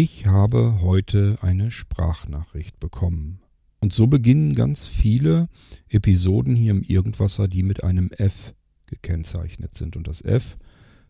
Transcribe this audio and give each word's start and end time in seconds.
Ich 0.00 0.26
habe 0.26 0.78
heute 0.80 1.38
eine 1.40 1.72
Sprachnachricht 1.72 2.78
bekommen. 2.78 3.40
Und 3.80 3.92
so 3.92 4.06
beginnen 4.06 4.54
ganz 4.54 4.86
viele 4.86 5.48
Episoden 5.88 6.54
hier 6.54 6.70
im 6.70 6.84
Irgendwasser, 6.84 7.48
die 7.48 7.64
mit 7.64 7.82
einem 7.82 8.12
F 8.12 8.54
gekennzeichnet 8.86 9.74
sind. 9.74 9.96
Und 9.96 10.06
das 10.06 10.22
F, 10.22 10.56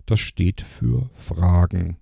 das 0.06 0.20
steht 0.20 0.62
für 0.62 1.10
Fragen. 1.12 1.98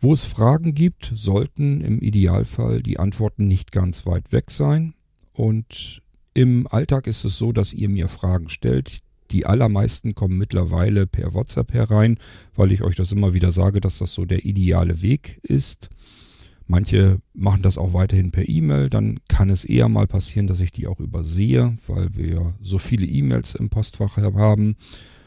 Wo 0.00 0.12
es 0.12 0.24
Fragen 0.24 0.74
gibt, 0.74 1.12
sollten 1.14 1.82
im 1.82 2.00
Idealfall 2.00 2.82
die 2.82 2.98
Antworten 2.98 3.46
nicht 3.46 3.70
ganz 3.70 4.06
weit 4.06 4.32
weg 4.32 4.50
sein. 4.50 4.94
Und 5.34 6.02
im 6.34 6.66
Alltag 6.66 7.06
ist 7.06 7.24
es 7.24 7.38
so, 7.38 7.52
dass 7.52 7.72
ihr 7.72 7.88
mir 7.88 8.08
Fragen 8.08 8.48
stellt, 8.48 9.02
die 9.30 9.46
allermeisten 9.46 10.14
kommen 10.14 10.36
mittlerweile 10.36 11.06
per 11.06 11.34
WhatsApp 11.34 11.72
herein, 11.72 12.18
weil 12.54 12.72
ich 12.72 12.82
euch 12.82 12.96
das 12.96 13.12
immer 13.12 13.34
wieder 13.34 13.52
sage, 13.52 13.80
dass 13.80 13.98
das 13.98 14.14
so 14.14 14.24
der 14.24 14.44
ideale 14.44 15.02
Weg 15.02 15.40
ist. 15.42 15.88
Manche 16.66 17.18
machen 17.34 17.62
das 17.62 17.78
auch 17.78 17.94
weiterhin 17.94 18.30
per 18.30 18.48
E-Mail. 18.48 18.90
Dann 18.90 19.18
kann 19.28 19.50
es 19.50 19.64
eher 19.64 19.88
mal 19.88 20.06
passieren, 20.06 20.46
dass 20.46 20.60
ich 20.60 20.70
die 20.70 20.86
auch 20.86 21.00
übersehe, 21.00 21.76
weil 21.88 22.14
wir 22.16 22.54
so 22.62 22.78
viele 22.78 23.06
E-Mails 23.06 23.56
im 23.56 23.70
Postfach 23.70 24.16
haben. 24.16 24.76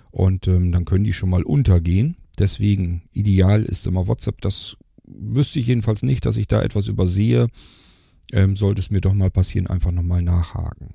Und 0.10 0.48
ähm, 0.48 0.72
dann 0.72 0.86
können 0.86 1.04
die 1.04 1.12
schon 1.12 1.30
mal 1.30 1.44
untergehen. 1.44 2.16
Deswegen 2.40 3.04
ideal 3.12 3.64
ist 3.64 3.86
immer 3.88 4.08
WhatsApp. 4.08 4.40
Das 4.40 4.78
wüsste 5.06 5.60
ich 5.60 5.68
jedenfalls 5.68 6.02
nicht, 6.02 6.26
dass 6.26 6.38
ich 6.38 6.48
da 6.48 6.62
etwas 6.62 6.88
übersehe. 6.88 7.48
Ähm, 8.32 8.56
sollte 8.56 8.80
es 8.80 8.90
mir 8.90 9.02
doch 9.02 9.14
mal 9.14 9.30
passieren, 9.30 9.68
einfach 9.68 9.92
nochmal 9.92 10.22
nachhaken. 10.22 10.94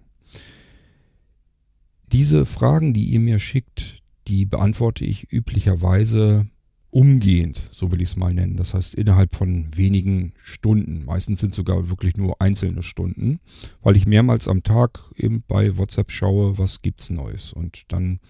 Diese 2.12 2.46
Fragen, 2.46 2.94
die 2.94 3.04
ihr 3.04 3.20
mir 3.20 3.38
schickt, 3.38 4.02
die 4.28 4.46
beantworte 4.46 5.04
ich 5.04 5.30
üblicherweise 5.32 6.46
umgehend, 6.90 7.62
so 7.70 7.92
will 7.92 8.00
ich 8.00 8.10
es 8.10 8.16
mal 8.16 8.32
nennen. 8.32 8.56
Das 8.56 8.72
heißt 8.72 8.94
innerhalb 8.94 9.34
von 9.34 9.68
wenigen 9.76 10.32
Stunden. 10.42 11.04
Meistens 11.04 11.40
sind 11.40 11.54
sogar 11.54 11.90
wirklich 11.90 12.16
nur 12.16 12.40
einzelne 12.40 12.82
Stunden, 12.82 13.40
weil 13.82 13.96
ich 13.96 14.06
mehrmals 14.06 14.48
am 14.48 14.62
Tag 14.62 15.12
eben 15.16 15.42
bei 15.46 15.76
WhatsApp 15.76 16.10
schaue, 16.10 16.56
was 16.56 16.80
gibt's 16.80 17.10
Neues. 17.10 17.52
Und 17.52 17.92
dann 17.92 18.20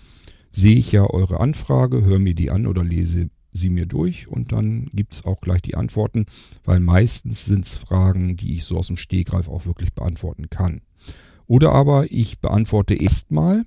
sehe 0.51 0.77
ich 0.77 0.91
ja 0.91 1.09
eure 1.09 1.39
Anfrage, 1.39 2.05
höre 2.05 2.19
mir 2.19 2.35
die 2.35 2.51
an 2.51 2.67
oder 2.67 2.83
lese 2.83 3.31
sie 3.53 3.71
mir 3.71 3.87
durch 3.87 4.29
und 4.29 4.53
dann 4.53 4.89
gibt's 4.93 5.25
auch 5.25 5.41
gleich 5.41 5.63
die 5.63 5.77
Antworten, 5.77 6.27
weil 6.65 6.81
meistens 6.81 7.45
sind's 7.45 7.77
Fragen, 7.77 8.37
die 8.37 8.55
ich 8.55 8.65
so 8.65 8.77
aus 8.77 8.89
dem 8.89 8.97
Stehgreif 8.97 9.49
auch 9.49 9.67
wirklich 9.67 9.95
beantworten 9.95 10.51
kann. 10.51 10.81
Oder 11.47 11.73
aber 11.73 12.11
ich 12.11 12.41
beantworte 12.41 12.95
erstmal 12.95 13.65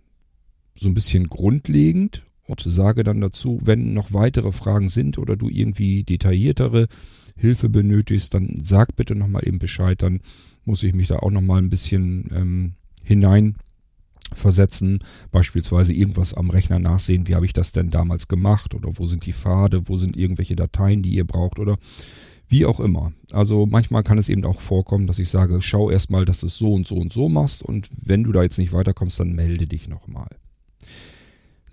so 0.75 0.88
ein 0.88 0.94
bisschen 0.94 1.27
grundlegend 1.27 2.23
und 2.45 2.61
sage 2.61 3.03
dann 3.03 3.22
dazu, 3.22 3.59
wenn 3.64 3.94
noch 3.94 4.14
weitere 4.14 4.52
Fragen 4.52 4.89
sind 4.89 5.17
oder 5.17 5.36
du 5.36 5.50
irgendwie 5.50 6.03
detailliertere 6.03 6.88
Hilfe 7.36 7.69
benötigst, 7.69 8.33
dann 8.33 8.59
sag 8.61 8.95
bitte 8.95 9.16
nochmal 9.16 9.47
eben 9.47 9.59
Bescheid, 9.59 10.02
dann 10.02 10.19
muss 10.66 10.83
ich 10.83 10.94
mich 10.94 11.08
da 11.08 11.17
auch 11.17 11.31
nochmal 11.31 11.61
ein 11.61 11.69
bisschen 11.69 12.30
ähm, 12.33 12.73
hinein 13.03 13.55
versetzen, 14.33 15.00
beispielsweise 15.31 15.94
irgendwas 15.94 16.33
am 16.33 16.50
Rechner 16.50 16.80
nachsehen, 16.80 17.28
wie 17.28 17.35
habe 17.35 17.45
ich 17.45 17.53
das 17.53 17.72
denn 17.72 17.89
damals 17.89 18.28
gemacht? 18.28 18.73
Oder 18.73 18.89
wo 18.94 19.06
sind 19.06 19.25
die 19.25 19.33
Pfade, 19.33 19.89
wo 19.89 19.97
sind 19.97 20.16
irgendwelche 20.16 20.56
Dateien, 20.56 21.02
die 21.02 21.16
ihr 21.16 21.25
braucht? 21.25 21.59
Oder 21.59 21.78
wie 22.47 22.66
auch 22.66 22.80
immer. 22.80 23.13
Also 23.31 23.66
manchmal 23.66 24.03
kann 24.03 24.17
es 24.17 24.30
eben 24.30 24.45
auch 24.45 24.61
vorkommen, 24.61 25.08
dass 25.08 25.19
ich 25.19 25.30
sage, 25.30 25.61
schau 25.61 25.89
erstmal, 25.89 26.25
dass 26.25 26.41
du 26.41 26.47
es 26.47 26.58
so 26.58 26.73
und 26.73 26.88
so 26.88 26.95
und 26.95 27.13
so 27.13 27.30
machst. 27.30 27.63
Und 27.63 27.89
wenn 28.02 28.23
du 28.23 28.31
da 28.31 28.44
jetzt 28.44 28.58
nicht 28.58 28.73
weiterkommst, 28.73 29.19
dann 29.19 29.33
melde 29.33 29.67
dich 29.67 29.88
nochmal. 29.88 30.30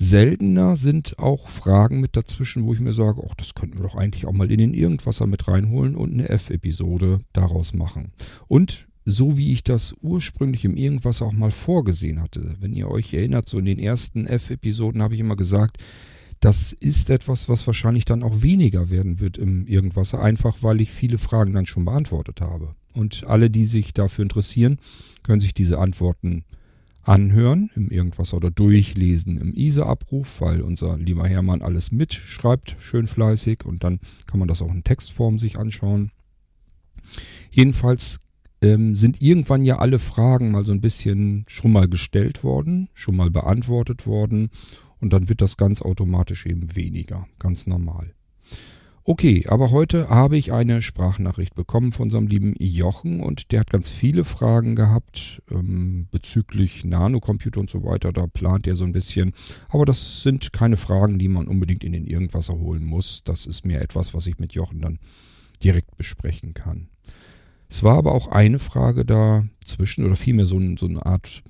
Seltener 0.00 0.76
sind 0.76 1.18
auch 1.18 1.48
Fragen 1.48 2.00
mit 2.00 2.16
dazwischen, 2.16 2.64
wo 2.64 2.72
ich 2.72 2.78
mir 2.78 2.92
sage, 2.92 3.20
ach, 3.28 3.34
das 3.34 3.54
könnten 3.54 3.78
wir 3.78 3.82
doch 3.82 3.96
eigentlich 3.96 4.26
auch 4.26 4.32
mal 4.32 4.50
in 4.50 4.58
den 4.58 4.72
Irgendwasser 4.72 5.26
mit 5.26 5.48
reinholen 5.48 5.96
und 5.96 6.12
eine 6.12 6.28
F-Episode 6.28 7.18
daraus 7.32 7.74
machen. 7.74 8.12
Und 8.46 8.86
so 9.04 9.36
wie 9.36 9.52
ich 9.52 9.64
das 9.64 9.96
ursprünglich 10.00 10.64
im 10.64 10.76
Irgendwasser 10.76 11.26
auch 11.26 11.32
mal 11.32 11.50
vorgesehen 11.50 12.22
hatte, 12.22 12.54
wenn 12.60 12.72
ihr 12.72 12.88
euch 12.88 13.12
erinnert, 13.12 13.48
so 13.48 13.58
in 13.58 13.64
den 13.64 13.80
ersten 13.80 14.26
F-Episoden 14.26 15.02
habe 15.02 15.14
ich 15.14 15.20
immer 15.20 15.34
gesagt, 15.34 15.78
das 16.38 16.72
ist 16.72 17.10
etwas, 17.10 17.48
was 17.48 17.66
wahrscheinlich 17.66 18.04
dann 18.04 18.22
auch 18.22 18.42
weniger 18.42 18.90
werden 18.90 19.18
wird 19.18 19.36
im 19.36 19.66
Irgendwasser, 19.66 20.22
einfach 20.22 20.58
weil 20.62 20.80
ich 20.80 20.92
viele 20.92 21.18
Fragen 21.18 21.54
dann 21.54 21.66
schon 21.66 21.84
beantwortet 21.84 22.40
habe. 22.40 22.76
Und 22.94 23.24
alle, 23.26 23.50
die 23.50 23.64
sich 23.64 23.94
dafür 23.94 24.22
interessieren, 24.22 24.78
können 25.24 25.40
sich 25.40 25.54
diese 25.54 25.80
Antworten 25.80 26.44
anhören 27.08 27.70
im 27.74 27.90
Irgendwasser 27.90 28.36
oder 28.36 28.50
durchlesen 28.50 29.38
im 29.38 29.54
ISA-Abruf, 29.54 30.40
weil 30.40 30.60
unser 30.60 30.98
lieber 30.98 31.26
Hermann 31.26 31.62
alles 31.62 31.90
mitschreibt, 31.90 32.76
schön 32.78 33.06
fleißig 33.06 33.64
und 33.64 33.82
dann 33.82 33.98
kann 34.26 34.38
man 34.38 34.48
das 34.48 34.60
auch 34.60 34.72
in 34.72 34.84
Textform 34.84 35.38
sich 35.38 35.58
anschauen. 35.58 36.10
Jedenfalls 37.50 38.20
ähm, 38.60 38.94
sind 38.94 39.22
irgendwann 39.22 39.64
ja 39.64 39.78
alle 39.78 39.98
Fragen 39.98 40.50
mal 40.50 40.64
so 40.64 40.72
ein 40.72 40.82
bisschen 40.82 41.44
schon 41.48 41.72
mal 41.72 41.88
gestellt 41.88 42.44
worden, 42.44 42.90
schon 42.92 43.16
mal 43.16 43.30
beantwortet 43.30 44.06
worden 44.06 44.50
und 45.00 45.12
dann 45.12 45.30
wird 45.30 45.40
das 45.40 45.56
ganz 45.56 45.80
automatisch 45.80 46.44
eben 46.44 46.76
weniger, 46.76 47.26
ganz 47.38 47.66
normal. 47.66 48.12
Okay, 49.10 49.46
aber 49.48 49.70
heute 49.70 50.10
habe 50.10 50.36
ich 50.36 50.52
eine 50.52 50.82
Sprachnachricht 50.82 51.54
bekommen 51.54 51.92
von 51.92 52.08
unserem 52.08 52.26
lieben 52.26 52.54
Jochen 52.58 53.20
und 53.20 53.52
der 53.52 53.60
hat 53.60 53.70
ganz 53.70 53.88
viele 53.88 54.22
Fragen 54.22 54.76
gehabt 54.76 55.40
ähm, 55.50 56.08
bezüglich 56.10 56.84
Nanocomputer 56.84 57.58
und 57.58 57.70
so 57.70 57.84
weiter. 57.84 58.12
Da 58.12 58.26
plant 58.26 58.66
er 58.66 58.76
so 58.76 58.84
ein 58.84 58.92
bisschen. 58.92 59.32
Aber 59.70 59.86
das 59.86 60.22
sind 60.22 60.52
keine 60.52 60.76
Fragen, 60.76 61.18
die 61.18 61.28
man 61.28 61.48
unbedingt 61.48 61.84
in 61.84 61.92
den 61.92 62.04
Irgendwasser 62.04 62.58
holen 62.58 62.84
muss. 62.84 63.24
Das 63.24 63.46
ist 63.46 63.64
mehr 63.64 63.80
etwas, 63.80 64.12
was 64.12 64.26
ich 64.26 64.40
mit 64.40 64.52
Jochen 64.52 64.80
dann 64.80 64.98
direkt 65.64 65.96
besprechen 65.96 66.52
kann. 66.52 66.88
Es 67.70 67.82
war 67.82 67.96
aber 67.96 68.12
auch 68.14 68.26
eine 68.26 68.58
Frage 68.58 69.06
dazwischen 69.06 70.04
oder 70.04 70.16
vielmehr 70.16 70.44
so, 70.44 70.60
so 70.76 70.84
eine 70.84 71.06
Art 71.06 71.42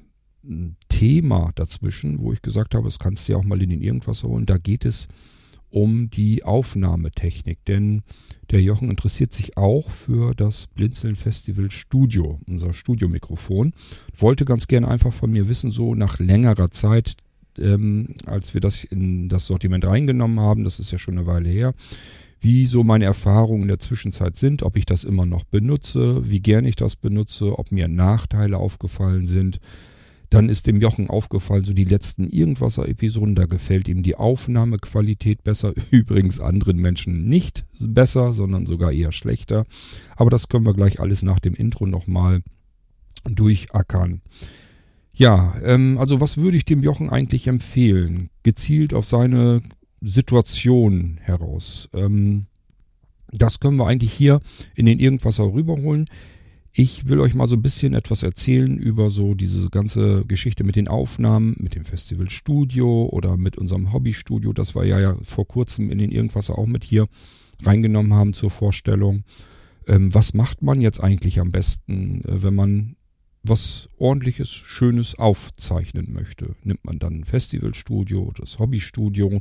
hm, 0.45 0.77
Thema 0.89 1.51
dazwischen, 1.57 2.21
wo 2.21 2.33
ich 2.33 2.41
gesagt 2.41 2.77
habe, 2.77 2.85
das 2.85 3.01
kannst 3.01 3.27
du 3.27 3.33
ja 3.33 3.39
auch 3.39 3.45
mal 3.45 3.61
in 3.61 3.71
den 3.71 3.83
Irgendwasser 3.83 4.29
holen. 4.29 4.47
Da 4.47 4.59
geht 4.59 4.85
es 4.85 5.09
um 5.09 5.38
die 5.73 6.45
Aufnahmetechnik, 6.45 7.65
denn 7.67 8.03
der 8.51 8.62
Jochen 8.62 8.91
interessiert 8.91 9.33
sich 9.33 9.56
auch 9.56 9.91
für 9.91 10.34
das 10.34 10.67
Blinzeln 10.69 11.17
Festival 11.17 11.71
Studio, 11.71 12.41
unser 12.49 12.73
Studiomikrofon. 12.73 13.75
Wollte 14.17 14.45
ganz 14.45 14.67
gerne 14.67 14.89
einfach 14.89 15.12
von 15.12 15.31
mir 15.31 15.49
wissen, 15.49 15.71
so 15.71 15.95
nach 15.95 16.19
längerer 16.19 16.71
Zeit, 16.71 17.17
ähm, 17.59 18.09
als 18.25 18.55
wir 18.55 18.61
das 18.61 18.84
in 18.84 19.28
das 19.28 19.47
Sortiment 19.47 19.84
reingenommen 19.84 20.41
haben, 20.41 20.65
das 20.65 20.81
ist 20.81 20.91
ja 20.93 20.99
schon 20.99 21.19
eine 21.19 21.27
Weile 21.27 21.51
her, 21.51 21.75
wie 22.41 22.67
so 22.67 22.84
meine 22.84 23.05
Erfahrungen 23.05 23.62
in 23.62 23.69
der 23.69 23.81
Zwischenzeit 23.81 24.37
sind, 24.37 24.62
ob 24.62 24.77
ich 24.77 24.87
das 24.87 25.05
immer 25.05 25.27
noch 25.27 25.45
benutze, 25.45 26.28
wie 26.28 26.41
gern 26.41 26.65
ich 26.65 26.77
das 26.77 26.97
benutze, 26.97 27.59
ob 27.59 27.73
mir 27.73 27.89
Nachteile 27.89 28.57
aufgefallen 28.59 29.27
sind. 29.27 29.61
Dann 30.31 30.49
ist 30.49 30.66
dem 30.66 30.81
Jochen 30.81 31.09
aufgefallen, 31.09 31.65
so 31.65 31.72
die 31.72 31.84
letzten 31.84 32.28
Irgendwasser-Episoden, 32.28 33.34
da 33.34 33.47
gefällt 33.47 33.89
ihm 33.89 34.03
die 34.03 34.16
Aufnahmequalität 34.16 35.43
besser. 35.43 35.72
Übrigens 35.91 36.41
anderen 36.41 36.78
Menschen 36.78 37.28
nicht 37.28 37.65
besser, 37.81 38.33
sondern 38.33 38.66
sogar 38.66 38.93
eher 38.93 39.12
schlechter. 39.12 39.65
Aber 40.16 40.31
das 40.31 40.49
können 40.49 40.66
wir 40.66 40.75
gleich 40.75 41.00
alles 41.00 41.22
nach 41.22 41.39
dem 41.39 41.55
Intro 41.55 41.87
nochmal 41.87 42.43
durchackern. 43.25 44.21
Ja, 45.12 45.55
ähm, 45.65 45.99
also 45.99 46.21
was 46.21 46.37
würde 46.37 46.56
ich 46.56 46.65
dem 46.65 46.83
Jochen 46.83 47.10
eigentlich 47.10 47.49
empfehlen? 47.49 48.31
Gezielt 48.43 48.95
auf 48.95 49.06
seine 49.06 49.60
Situation 50.00 51.19
heraus. 51.21 51.89
Ähm, 51.93 52.47
das 53.33 53.60
können 53.60 53.77
wir 53.77 53.87
eigentlich 53.87 54.12
hier 54.12 54.41
in 54.75 54.87
den 54.87 54.99
Irgendwasser 54.99 55.53
rüberholen. 55.53 56.09
Ich 56.73 57.09
will 57.09 57.21
euch 57.21 57.34
mal 57.34 57.49
so 57.49 57.56
ein 57.56 57.62
bisschen 57.62 57.95
etwas 57.95 58.23
erzählen 58.23 58.79
über 58.79 59.11
so 59.11 59.34
diese 59.34 59.69
ganze 59.69 60.25
Geschichte 60.27 60.65
mit 60.65 60.77
den 60.77 60.89
Aufnahmen, 60.89 61.56
mit 61.59 61.75
dem 61.75 61.84
Festivalstudio 61.84 63.09
oder 63.11 63.37
mit 63.37 63.59
unserem 63.59 63.93
Hobbystudio, 63.93 64.53
das 64.53 64.75
wir 64.75 64.84
ja, 64.84 65.01
ja 65.01 65.17
vor 65.23 65.47
kurzem 65.47 65.91
in 65.91 65.99
den 65.99 66.12
Irgendwas 66.12 66.51
auch 66.51 66.67
mit 66.67 66.84
hier 66.84 67.09
reingenommen 67.62 68.15
haben 68.15 68.33
zur 68.33 68.51
Vorstellung. 68.51 69.25
Ähm, 69.87 70.15
was 70.15 70.34
macht 70.34 70.63
man 70.63 70.81
jetzt 70.81 71.03
eigentlich 71.03 71.41
am 71.41 71.51
besten, 71.51 72.22
äh, 72.25 72.42
wenn 72.42 72.54
man 72.54 72.97
was 73.42 73.89
ordentliches, 73.97 74.51
schönes 74.51 75.19
aufzeichnen 75.19 76.13
möchte? 76.13 76.54
Nimmt 76.63 76.84
man 76.84 76.98
dann 76.98 77.21
ein 77.21 77.25
Festivalstudio 77.25 78.22
oder 78.22 78.42
das 78.42 78.59
Hobbystudio? 78.59 79.41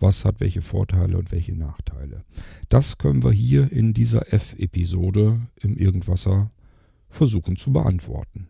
Was 0.00 0.24
hat 0.24 0.40
welche 0.40 0.62
Vorteile 0.62 1.18
und 1.18 1.30
welche 1.30 1.54
Nachteile? 1.54 2.24
Das 2.68 2.98
können 2.98 3.22
wir 3.22 3.32
hier 3.32 3.70
in 3.70 3.92
dieser 3.92 4.32
F-Episode 4.32 5.40
im 5.60 5.76
Irgendwasser 5.76 6.50
versuchen 7.12 7.56
zu 7.56 7.72
beantworten. 7.72 8.48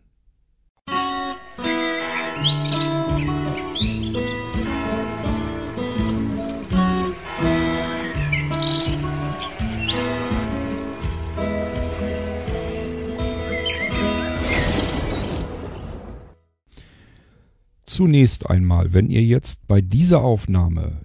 Zunächst 17.85 18.49
einmal, 18.49 18.95
wenn 18.95 19.07
ihr 19.07 19.21
jetzt 19.21 19.67
bei 19.67 19.79
dieser 19.79 20.23
Aufnahme 20.23 21.02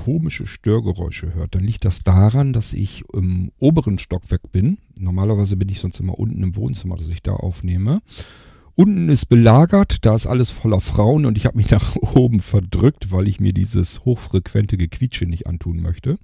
komische 0.00 0.46
Störgeräusche 0.46 1.34
hört, 1.34 1.54
dann 1.54 1.62
liegt 1.62 1.84
das 1.84 2.02
daran, 2.02 2.54
dass 2.54 2.72
ich 2.72 3.04
im 3.12 3.52
oberen 3.58 3.98
Stockwerk 3.98 4.50
bin. 4.50 4.78
Normalerweise 4.98 5.56
bin 5.56 5.68
ich 5.68 5.78
sonst 5.78 6.00
immer 6.00 6.18
unten 6.18 6.42
im 6.42 6.56
Wohnzimmer, 6.56 6.96
dass 6.96 7.10
ich 7.10 7.22
da 7.22 7.32
aufnehme. 7.32 8.00
Unten 8.74 9.10
ist 9.10 9.26
belagert, 9.26 10.06
da 10.06 10.14
ist 10.14 10.26
alles 10.26 10.48
voller 10.48 10.80
Frauen 10.80 11.26
und 11.26 11.36
ich 11.36 11.44
habe 11.44 11.58
mich 11.58 11.70
nach 11.70 11.96
oben 11.96 12.40
verdrückt, 12.40 13.12
weil 13.12 13.28
ich 13.28 13.40
mir 13.40 13.52
dieses 13.52 14.06
hochfrequente 14.06 14.78
Gequietsche 14.78 15.26
nicht 15.26 15.46
antun 15.46 15.82
möchte. 15.82 16.16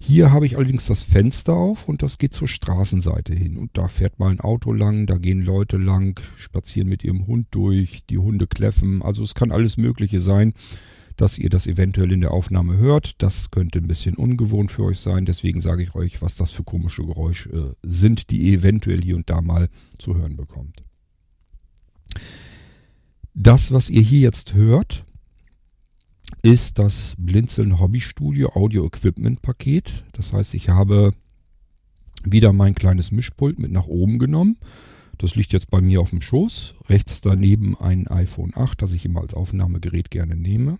Hier 0.00 0.32
habe 0.32 0.46
ich 0.46 0.56
allerdings 0.56 0.86
das 0.86 1.02
Fenster 1.02 1.52
auf 1.52 1.88
und 1.88 2.02
das 2.02 2.16
geht 2.16 2.32
zur 2.32 2.48
Straßenseite 2.48 3.34
hin. 3.34 3.58
Und 3.58 3.76
da 3.76 3.88
fährt 3.88 4.18
mal 4.18 4.30
ein 4.30 4.40
Auto 4.40 4.72
lang, 4.72 5.04
da 5.04 5.18
gehen 5.18 5.42
Leute 5.42 5.76
lang, 5.76 6.18
spazieren 6.36 6.88
mit 6.88 7.04
ihrem 7.04 7.26
Hund 7.26 7.48
durch, 7.50 8.04
die 8.08 8.18
Hunde 8.18 8.46
kläffen. 8.46 9.02
Also 9.02 9.22
es 9.22 9.34
kann 9.34 9.52
alles 9.52 9.76
Mögliche 9.76 10.20
sein, 10.20 10.54
dass 11.16 11.38
ihr 11.38 11.48
das 11.48 11.66
eventuell 11.66 12.12
in 12.12 12.20
der 12.20 12.32
Aufnahme 12.32 12.76
hört. 12.76 13.22
Das 13.22 13.50
könnte 13.50 13.78
ein 13.78 13.86
bisschen 13.86 14.14
ungewohnt 14.14 14.70
für 14.70 14.84
euch 14.84 14.98
sein. 14.98 15.24
Deswegen 15.24 15.60
sage 15.60 15.82
ich 15.82 15.94
euch, 15.94 16.22
was 16.22 16.36
das 16.36 16.52
für 16.52 16.64
komische 16.64 17.04
Geräusche 17.04 17.50
äh, 17.50 17.74
sind, 17.82 18.30
die 18.30 18.38
ihr 18.38 18.58
eventuell 18.58 19.02
hier 19.02 19.16
und 19.16 19.30
da 19.30 19.40
mal 19.40 19.68
zu 19.98 20.14
hören 20.16 20.36
bekommt. 20.36 20.84
Das, 23.34 23.72
was 23.72 23.90
ihr 23.90 24.02
hier 24.02 24.20
jetzt 24.20 24.54
hört, 24.54 25.04
ist 26.42 26.78
das 26.78 27.14
Blinzeln 27.18 27.80
Hobby 27.80 28.00
Studio 28.00 28.50
Audio 28.54 28.86
Equipment 28.86 29.42
Paket. 29.42 30.04
Das 30.12 30.32
heißt, 30.32 30.54
ich 30.54 30.68
habe 30.68 31.12
wieder 32.24 32.52
mein 32.52 32.74
kleines 32.74 33.12
Mischpult 33.12 33.58
mit 33.58 33.72
nach 33.72 33.86
oben 33.86 34.18
genommen. 34.18 34.58
Das 35.18 35.34
liegt 35.34 35.52
jetzt 35.52 35.70
bei 35.70 35.80
mir 35.80 36.00
auf 36.00 36.10
dem 36.10 36.20
Schoß. 36.20 36.74
Rechts 36.88 37.20
daneben 37.20 37.76
ein 37.76 38.06
iPhone 38.06 38.52
8, 38.54 38.82
das 38.82 38.92
ich 38.92 39.04
immer 39.04 39.20
als 39.20 39.34
Aufnahmegerät 39.34 40.10
gerne 40.10 40.36
nehme. 40.36 40.78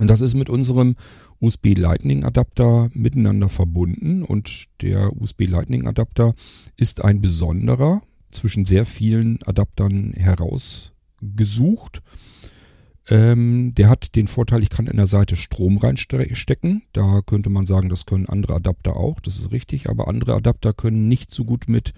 Und 0.00 0.08
das 0.08 0.22
ist 0.22 0.34
mit 0.34 0.48
unserem 0.48 0.96
USB 1.40 1.74
Lightning 1.76 2.24
Adapter 2.24 2.90
miteinander 2.94 3.50
verbunden 3.50 4.22
und 4.22 4.64
der 4.80 5.14
USB 5.20 5.42
Lightning 5.42 5.86
Adapter 5.86 6.34
ist 6.78 7.04
ein 7.04 7.20
besonderer 7.20 8.00
zwischen 8.30 8.64
sehr 8.64 8.86
vielen 8.86 9.42
Adaptern 9.42 10.14
herausgesucht. 10.14 12.00
Ähm, 13.08 13.74
der 13.74 13.90
hat 13.90 14.16
den 14.16 14.26
Vorteil, 14.26 14.62
ich 14.62 14.70
kann 14.70 14.86
in 14.86 14.96
der 14.96 15.06
Seite 15.06 15.36
Strom 15.36 15.76
reinstecken. 15.76 16.82
Da 16.94 17.20
könnte 17.20 17.50
man 17.50 17.66
sagen, 17.66 17.90
das 17.90 18.06
können 18.06 18.24
andere 18.24 18.54
Adapter 18.54 18.96
auch, 18.96 19.20
das 19.20 19.38
ist 19.38 19.52
richtig, 19.52 19.90
aber 19.90 20.08
andere 20.08 20.34
Adapter 20.34 20.72
können 20.72 21.08
nicht 21.08 21.30
so 21.30 21.44
gut 21.44 21.68
mit 21.68 21.92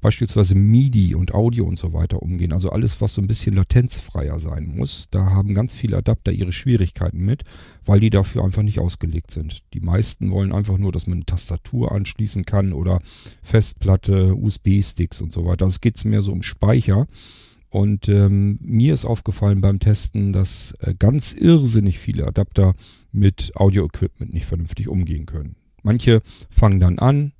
beispielsweise 0.00 0.54
MIDI 0.54 1.14
und 1.14 1.34
Audio 1.34 1.64
und 1.64 1.78
so 1.78 1.92
weiter 1.92 2.22
umgehen. 2.22 2.52
Also 2.52 2.70
alles, 2.70 3.00
was 3.00 3.14
so 3.14 3.22
ein 3.22 3.26
bisschen 3.26 3.54
latenzfreier 3.54 4.38
sein 4.38 4.72
muss. 4.74 5.08
Da 5.10 5.26
haben 5.30 5.54
ganz 5.54 5.74
viele 5.74 5.96
Adapter 5.96 6.32
ihre 6.32 6.52
Schwierigkeiten 6.52 7.24
mit, 7.24 7.44
weil 7.84 8.00
die 8.00 8.10
dafür 8.10 8.44
einfach 8.44 8.62
nicht 8.62 8.78
ausgelegt 8.78 9.30
sind. 9.30 9.62
Die 9.74 9.80
meisten 9.80 10.30
wollen 10.30 10.52
einfach 10.52 10.78
nur, 10.78 10.92
dass 10.92 11.06
man 11.06 11.18
eine 11.18 11.26
Tastatur 11.26 11.92
anschließen 11.92 12.44
kann 12.44 12.72
oder 12.72 13.00
Festplatte, 13.42 14.34
USB-Sticks 14.34 15.20
und 15.20 15.32
so 15.32 15.44
weiter. 15.44 15.66
Es 15.66 15.80
geht 15.80 16.02
mehr 16.04 16.22
so 16.22 16.32
um 16.32 16.42
Speicher. 16.42 17.06
Und 17.70 18.08
ähm, 18.08 18.58
mir 18.62 18.94
ist 18.94 19.04
aufgefallen 19.04 19.60
beim 19.60 19.78
Testen, 19.78 20.32
dass 20.32 20.72
äh, 20.80 20.94
ganz 20.98 21.34
irrsinnig 21.34 21.98
viele 21.98 22.26
Adapter 22.26 22.74
mit 23.12 23.52
Audio-Equipment 23.56 24.32
nicht 24.32 24.46
vernünftig 24.46 24.88
umgehen 24.88 25.26
können. 25.26 25.56
Manche 25.82 26.22
fangen 26.50 26.80
dann 26.80 26.98
an, 26.98 27.32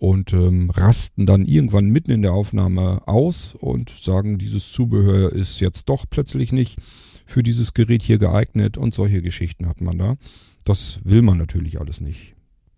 und 0.00 0.32
ähm, 0.32 0.70
rasten 0.70 1.26
dann 1.26 1.44
irgendwann 1.44 1.90
mitten 1.90 2.10
in 2.10 2.22
der 2.22 2.32
Aufnahme 2.32 3.06
aus 3.06 3.54
und 3.54 3.90
sagen, 4.00 4.38
dieses 4.38 4.72
Zubehör 4.72 5.30
ist 5.30 5.60
jetzt 5.60 5.90
doch 5.90 6.06
plötzlich 6.08 6.52
nicht 6.52 6.78
für 7.26 7.42
dieses 7.42 7.74
Gerät 7.74 8.02
hier 8.02 8.16
geeignet 8.16 8.78
und 8.78 8.94
solche 8.94 9.20
Geschichten 9.20 9.68
hat 9.68 9.82
man 9.82 9.98
da. 9.98 10.16
Das 10.64 11.00
will 11.04 11.20
man 11.20 11.36
natürlich 11.36 11.80
alles 11.80 12.00
nicht. 12.00 12.32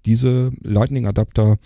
Diese 0.05 0.51
Lightning-Adapter, 0.63 1.59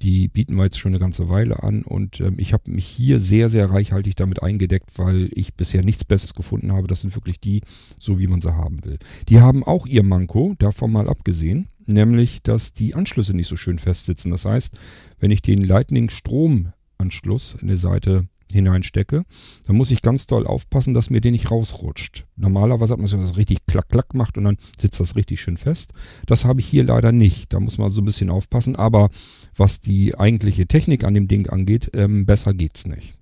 die 0.00 0.28
bieten 0.28 0.54
wir 0.54 0.64
jetzt 0.64 0.78
schon 0.78 0.92
eine 0.92 1.00
ganze 1.00 1.28
Weile 1.28 1.64
an 1.64 1.82
und 1.82 2.20
ähm, 2.20 2.36
ich 2.38 2.52
habe 2.52 2.70
mich 2.70 2.86
hier 2.86 3.18
sehr, 3.18 3.48
sehr 3.48 3.68
reichhaltig 3.68 4.14
damit 4.14 4.44
eingedeckt, 4.44 4.96
weil 4.96 5.28
ich 5.32 5.54
bisher 5.54 5.82
nichts 5.82 6.04
Besseres 6.04 6.34
gefunden 6.34 6.70
habe. 6.70 6.86
Das 6.86 7.00
sind 7.00 7.16
wirklich 7.16 7.40
die, 7.40 7.62
so 7.98 8.20
wie 8.20 8.28
man 8.28 8.40
sie 8.40 8.54
haben 8.54 8.84
will. 8.84 8.98
Die 9.28 9.40
haben 9.40 9.64
auch 9.64 9.86
ihr 9.86 10.04
Manko, 10.04 10.54
davon 10.60 10.92
mal 10.92 11.08
abgesehen 11.08 11.66
nämlich 11.90 12.42
dass 12.42 12.72
die 12.72 12.94
Anschlüsse 12.94 13.34
nicht 13.34 13.48
so 13.48 13.56
schön 13.56 13.78
festsitzen. 13.78 14.30
Das 14.30 14.44
heißt, 14.44 14.78
wenn 15.18 15.30
ich 15.30 15.42
den 15.42 15.62
Lightning-Stromanschluss 15.62 17.56
in 17.60 17.68
die 17.68 17.76
Seite 17.76 18.26
hineinstecke, 18.52 19.24
dann 19.66 19.76
muss 19.76 19.90
ich 19.90 20.02
ganz 20.02 20.26
doll 20.26 20.46
aufpassen, 20.46 20.94
dass 20.94 21.10
mir 21.10 21.20
den 21.20 21.32
nicht 21.32 21.50
rausrutscht. 21.50 22.26
Normalerweise 22.36 22.92
hat 22.92 22.98
man 22.98 23.06
so 23.06 23.16
das 23.16 23.36
richtig 23.36 23.66
klack 23.66 23.88
klack 23.88 24.14
macht 24.14 24.36
und 24.36 24.44
dann 24.44 24.56
sitzt 24.78 25.00
das 25.00 25.16
richtig 25.16 25.40
schön 25.40 25.56
fest. 25.56 25.92
Das 26.26 26.44
habe 26.44 26.60
ich 26.60 26.66
hier 26.66 26.84
leider 26.84 27.12
nicht. 27.12 27.52
Da 27.52 27.60
muss 27.60 27.78
man 27.78 27.90
so 27.90 28.00
ein 28.02 28.06
bisschen 28.06 28.30
aufpassen. 28.30 28.76
Aber 28.76 29.10
was 29.56 29.80
die 29.80 30.18
eigentliche 30.18 30.66
Technik 30.66 31.04
an 31.04 31.14
dem 31.14 31.28
Ding 31.28 31.48
angeht, 31.48 31.90
ähm, 31.94 32.26
besser 32.26 32.54
geht's 32.54 32.86
nicht. 32.86 33.14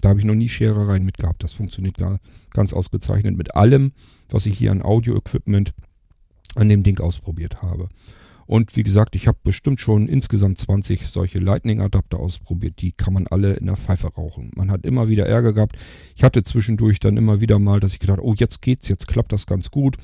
Da 0.00 0.08
habe 0.08 0.18
ich 0.18 0.26
noch 0.26 0.34
nie 0.34 0.48
Scherereien 0.48 1.04
mit 1.04 1.18
gehabt. 1.18 1.44
Das 1.44 1.52
funktioniert 1.52 1.96
ganz 2.50 2.72
ausgezeichnet 2.72 3.36
mit 3.36 3.54
allem, 3.54 3.92
was 4.28 4.46
ich 4.46 4.58
hier 4.58 4.72
an 4.72 4.82
Audio-Equipment 4.82 5.74
an 6.54 6.68
dem 6.68 6.82
Ding 6.82 7.00
ausprobiert 7.00 7.62
habe. 7.62 7.88
Und 8.46 8.76
wie 8.76 8.82
gesagt, 8.82 9.14
ich 9.14 9.28
habe 9.28 9.38
bestimmt 9.42 9.80
schon 9.80 10.08
insgesamt 10.08 10.58
20 10.58 11.06
solche 11.06 11.38
Lightning-Adapter 11.38 12.18
ausprobiert. 12.18 12.82
Die 12.82 12.92
kann 12.92 13.14
man 13.14 13.26
alle 13.26 13.54
in 13.54 13.66
der 13.66 13.76
Pfeife 13.76 14.08
rauchen. 14.08 14.50
Man 14.56 14.70
hat 14.70 14.84
immer 14.84 15.08
wieder 15.08 15.26
Ärger 15.26 15.52
gehabt. 15.52 15.76
Ich 16.16 16.22
hatte 16.24 16.42
zwischendurch 16.42 17.00
dann 17.00 17.16
immer 17.16 17.40
wieder 17.40 17.58
mal, 17.58 17.80
dass 17.80 17.92
ich 17.92 17.98
gedacht, 17.98 18.18
oh, 18.20 18.34
jetzt 18.36 18.60
geht's, 18.60 18.88
jetzt 18.88 19.06
klappt 19.06 19.32
das 19.32 19.46
ganz 19.46 19.70
gut. 19.70 19.96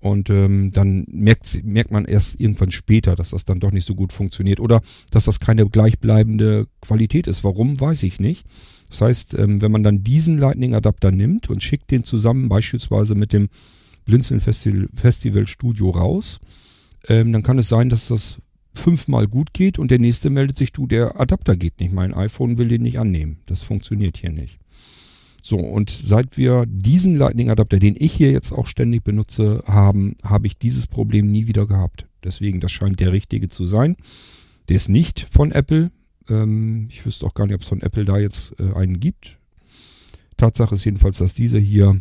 Und 0.00 0.28
ähm, 0.30 0.72
dann 0.72 1.06
merkt, 1.08 1.64
merkt 1.64 1.90
man 1.90 2.04
erst 2.04 2.38
irgendwann 2.38 2.70
später, 2.70 3.16
dass 3.16 3.30
das 3.30 3.44
dann 3.44 3.60
doch 3.60 3.72
nicht 3.72 3.86
so 3.86 3.94
gut 3.94 4.12
funktioniert 4.12 4.60
oder 4.60 4.82
dass 5.10 5.24
das 5.24 5.40
keine 5.40 5.66
gleichbleibende 5.66 6.68
Qualität 6.80 7.26
ist. 7.26 7.44
Warum, 7.44 7.80
weiß 7.80 8.02
ich 8.02 8.20
nicht. 8.20 8.46
Das 8.90 9.00
heißt, 9.00 9.38
ähm, 9.38 9.62
wenn 9.62 9.72
man 9.72 9.82
dann 9.82 10.04
diesen 10.04 10.38
Lightning-Adapter 10.38 11.10
nimmt 11.10 11.50
und 11.50 11.62
schickt 11.62 11.90
den 11.90 12.04
zusammen 12.04 12.48
beispielsweise 12.48 13.14
mit 13.14 13.32
dem 13.32 13.48
Blinzeln 14.06 14.40
Festival, 14.40 14.88
Festival 14.94 15.46
Studio 15.46 15.90
raus, 15.90 16.38
ähm, 17.08 17.32
dann 17.32 17.42
kann 17.42 17.58
es 17.58 17.68
sein, 17.68 17.90
dass 17.90 18.08
das 18.08 18.38
fünfmal 18.72 19.26
gut 19.26 19.52
geht 19.52 19.78
und 19.78 19.90
der 19.90 19.98
nächste 19.98 20.30
meldet 20.30 20.56
sich, 20.56 20.72
du, 20.72 20.86
der 20.86 21.20
Adapter 21.20 21.56
geht 21.56 21.80
nicht, 21.80 21.92
mein 21.92 22.14
iPhone 22.14 22.56
will 22.56 22.68
den 22.68 22.82
nicht 22.82 22.98
annehmen. 22.98 23.38
Das 23.46 23.62
funktioniert 23.62 24.16
hier 24.16 24.32
nicht. 24.32 24.58
So, 25.42 25.58
und 25.58 25.90
seit 25.90 26.36
wir 26.36 26.64
diesen 26.66 27.16
Lightning-Adapter, 27.16 27.78
den 27.78 27.94
ich 27.96 28.12
hier 28.12 28.32
jetzt 28.32 28.50
auch 28.52 28.66
ständig 28.66 29.04
benutze, 29.04 29.62
haben, 29.66 30.16
habe 30.24 30.48
ich 30.48 30.58
dieses 30.58 30.88
Problem 30.88 31.30
nie 31.30 31.46
wieder 31.46 31.66
gehabt. 31.66 32.06
Deswegen, 32.24 32.58
das 32.58 32.72
scheint 32.72 32.98
der 32.98 33.12
richtige 33.12 33.48
zu 33.48 33.64
sein. 33.64 33.96
Der 34.68 34.76
ist 34.76 34.88
nicht 34.88 35.20
von 35.20 35.52
Apple. 35.52 35.92
Ähm, 36.28 36.88
ich 36.90 37.06
wüsste 37.06 37.26
auch 37.26 37.34
gar 37.34 37.46
nicht, 37.46 37.54
ob 37.54 37.62
es 37.62 37.68
von 37.68 37.80
Apple 37.80 38.04
da 38.04 38.18
jetzt 38.18 38.56
äh, 38.58 38.74
einen 38.74 38.98
gibt. 38.98 39.38
Tatsache 40.36 40.74
ist 40.74 40.84
jedenfalls, 40.84 41.18
dass 41.18 41.34
dieser 41.34 41.60
hier 41.60 42.00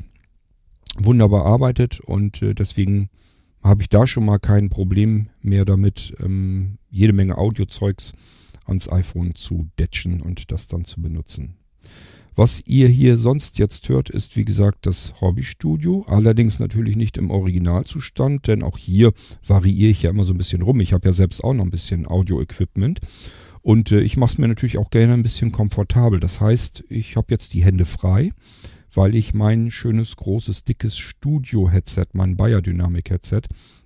wunderbar 0.95 1.45
arbeitet 1.45 1.99
und 1.99 2.41
äh, 2.41 2.53
deswegen 2.53 3.09
habe 3.63 3.81
ich 3.81 3.89
da 3.89 4.05
schon 4.05 4.25
mal 4.25 4.37
kein 4.37 4.69
Problem 4.69 5.29
mehr 5.41 5.65
damit, 5.65 6.13
ähm, 6.23 6.77
jede 6.89 7.13
Menge 7.13 7.37
Audiozeugs 7.37 8.13
ans 8.65 8.89
iPhone 8.89 9.35
zu 9.35 9.67
detschen 9.79 10.21
und 10.21 10.51
das 10.51 10.67
dann 10.67 10.85
zu 10.85 11.01
benutzen. 11.01 11.55
Was 12.37 12.61
ihr 12.65 12.89
hier 12.89 13.17
sonst 13.17 13.59
jetzt 13.59 13.87
hört, 13.87 14.09
ist 14.09 14.35
wie 14.35 14.43
gesagt 14.43 14.85
das 14.85 15.13
Hobbystudio, 15.21 16.03
allerdings 16.07 16.59
natürlich 16.59 16.97
nicht 16.97 17.17
im 17.17 17.31
Originalzustand, 17.31 18.47
denn 18.47 18.61
auch 18.61 18.77
hier 18.77 19.13
variiere 19.47 19.91
ich 19.91 20.01
ja 20.01 20.09
immer 20.09 20.25
so 20.25 20.33
ein 20.33 20.37
bisschen 20.37 20.61
rum. 20.61 20.81
Ich 20.81 20.91
habe 20.91 21.07
ja 21.07 21.13
selbst 21.13 21.43
auch 21.43 21.53
noch 21.53 21.63
ein 21.63 21.71
bisschen 21.71 22.05
Audio-Equipment 22.05 22.99
und 23.61 23.91
äh, 23.91 24.01
ich 24.01 24.17
mache 24.17 24.33
es 24.33 24.37
mir 24.37 24.49
natürlich 24.49 24.77
auch 24.77 24.89
gerne 24.89 25.13
ein 25.13 25.23
bisschen 25.23 25.53
komfortabel. 25.53 26.19
Das 26.19 26.41
heißt, 26.41 26.83
ich 26.89 27.15
habe 27.15 27.27
jetzt 27.29 27.53
die 27.53 27.63
Hände 27.63 27.85
frei 27.85 28.31
weil 28.95 29.15
ich 29.15 29.33
mein 29.33 29.71
schönes, 29.71 30.15
großes, 30.15 30.63
dickes 30.63 30.97
Studio-Headset, 30.97 32.07
mein 32.13 32.35
Bayer 32.35 32.61
Dynamic-Headset, 32.61 33.41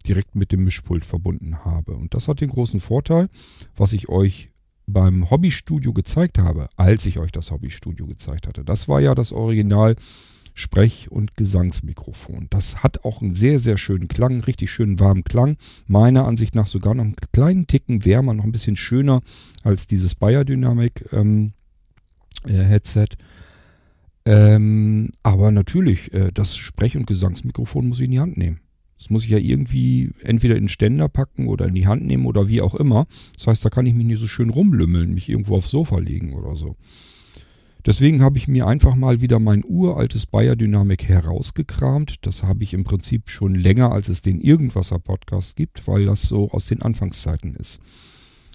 direkt 0.05 0.35
mit 0.35 0.51
dem 0.51 0.63
Mischpult 0.63 1.05
verbunden 1.05 1.65
habe. 1.65 1.95
Und 1.95 2.13
das 2.13 2.27
hat 2.27 2.41
den 2.41 2.49
großen 2.49 2.79
Vorteil, 2.79 3.29
was 3.75 3.93
ich 3.93 4.09
euch 4.09 4.49
beim 4.87 5.29
Hobbystudio 5.29 5.93
gezeigt 5.93 6.39
habe, 6.39 6.69
als 6.75 7.05
ich 7.05 7.19
euch 7.19 7.31
das 7.31 7.51
Hobbystudio 7.51 8.07
gezeigt 8.07 8.47
hatte. 8.47 8.63
Das 8.63 8.87
war 8.87 8.99
ja 8.99 9.13
das 9.13 9.31
Original 9.31 9.95
Sprech- 10.55 11.09
und 11.09 11.37
Gesangsmikrofon. 11.37 12.47
Das 12.49 12.83
hat 12.83 13.05
auch 13.05 13.21
einen 13.21 13.33
sehr, 13.33 13.59
sehr 13.59 13.77
schönen 13.77 14.07
Klang, 14.07 14.41
richtig 14.41 14.71
schönen 14.71 14.99
warmen 14.99 15.23
Klang. 15.23 15.55
Meiner 15.87 16.25
Ansicht 16.25 16.53
nach 16.53 16.67
sogar 16.67 16.95
noch 16.95 17.03
einen 17.03 17.15
kleinen 17.31 17.67
Ticken 17.67 18.03
wärmer, 18.03 18.33
noch 18.33 18.43
ein 18.43 18.51
bisschen 18.51 18.75
schöner 18.75 19.21
als 19.63 19.87
dieses 19.87 20.15
Bayer 20.15 20.43
Dynamic 20.43 21.05
ähm, 21.13 21.53
äh, 22.45 22.53
Headset. 22.53 23.09
Ähm, 24.29 25.09
aber 25.23 25.49
natürlich, 25.51 26.13
äh, 26.13 26.29
das 26.31 26.55
Sprech- 26.55 26.95
und 26.95 27.07
Gesangsmikrofon 27.07 27.89
muss 27.89 27.97
ich 27.97 28.05
in 28.05 28.11
die 28.11 28.19
Hand 28.19 28.37
nehmen. 28.37 28.59
Das 28.95 29.09
muss 29.09 29.23
ich 29.23 29.31
ja 29.31 29.39
irgendwie 29.39 30.11
entweder 30.21 30.55
in 30.55 30.65
den 30.65 30.69
Ständer 30.69 31.09
packen 31.09 31.47
oder 31.47 31.67
in 31.67 31.73
die 31.73 31.87
Hand 31.87 32.05
nehmen 32.05 32.27
oder 32.27 32.47
wie 32.47 32.61
auch 32.61 32.75
immer. 32.75 33.07
Das 33.35 33.47
heißt, 33.47 33.65
da 33.65 33.71
kann 33.71 33.87
ich 33.87 33.95
mich 33.95 34.05
nicht 34.05 34.19
so 34.19 34.27
schön 34.27 34.51
rumlümmeln, 34.51 35.15
mich 35.15 35.29
irgendwo 35.29 35.55
aufs 35.55 35.71
Sofa 35.71 35.97
legen 35.97 36.33
oder 36.33 36.55
so. 36.55 36.75
Deswegen 37.87 38.21
habe 38.21 38.37
ich 38.37 38.47
mir 38.47 38.67
einfach 38.67 38.93
mal 38.93 39.19
wieder 39.19 39.39
mein 39.39 39.63
uraltes 39.65 40.27
Bayer 40.27 40.55
Dynamic 40.55 41.07
herausgekramt. 41.07 42.17
Das 42.27 42.43
habe 42.43 42.63
ich 42.63 42.75
im 42.75 42.83
Prinzip 42.83 43.29
schon 43.29 43.55
länger, 43.55 43.91
als 43.91 44.09
es 44.09 44.21
den 44.21 44.39
Irgendwasser 44.39 44.99
Podcast 44.99 45.55
gibt, 45.55 45.87
weil 45.87 46.05
das 46.05 46.23
so 46.23 46.51
aus 46.51 46.67
den 46.67 46.83
Anfangszeiten 46.83 47.55
ist. 47.55 47.79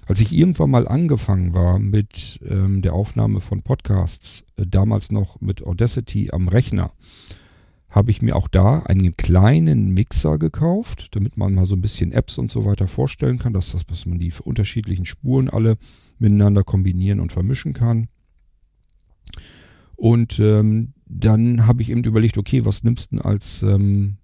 Als 0.06 0.20
ich 0.20 0.32
irgendwann 0.32 0.70
mal 0.70 0.86
angefangen 0.86 1.54
war 1.54 1.78
mit 1.78 2.40
ähm, 2.48 2.82
der 2.82 2.92
Aufnahme 2.92 3.40
von 3.40 3.62
Podcasts, 3.62 4.44
äh, 4.56 4.66
damals 4.66 5.10
noch 5.10 5.40
mit 5.40 5.62
Audacity 5.62 6.30
am 6.32 6.48
Rechner, 6.48 6.92
habe 7.88 8.10
ich 8.10 8.22
mir 8.22 8.34
auch 8.36 8.48
da 8.48 8.80
einen 8.80 9.16
kleinen 9.16 9.94
Mixer 9.94 10.38
gekauft, 10.38 11.14
damit 11.14 11.36
man 11.36 11.54
mal 11.54 11.64
so 11.64 11.76
ein 11.76 11.80
bisschen 11.80 12.12
Apps 12.12 12.38
und 12.38 12.50
so 12.50 12.64
weiter 12.64 12.88
vorstellen 12.88 13.38
kann, 13.38 13.52
dass, 13.52 13.70
das, 13.70 13.86
dass 13.86 14.04
man 14.04 14.18
die 14.18 14.32
unterschiedlichen 14.42 15.06
Spuren 15.06 15.48
alle 15.48 15.76
miteinander 16.18 16.64
kombinieren 16.64 17.20
und 17.20 17.32
vermischen 17.32 17.72
kann. 17.72 18.08
Und 19.96 20.40
ähm, 20.40 20.92
dann 21.06 21.66
habe 21.66 21.82
ich 21.82 21.90
eben 21.90 22.02
überlegt, 22.02 22.36
okay, 22.36 22.64
was 22.64 22.82
nimmst 22.82 23.12
du 23.12 23.16
denn 23.16 23.24
als, 23.24 23.62
ähm, 23.62 24.16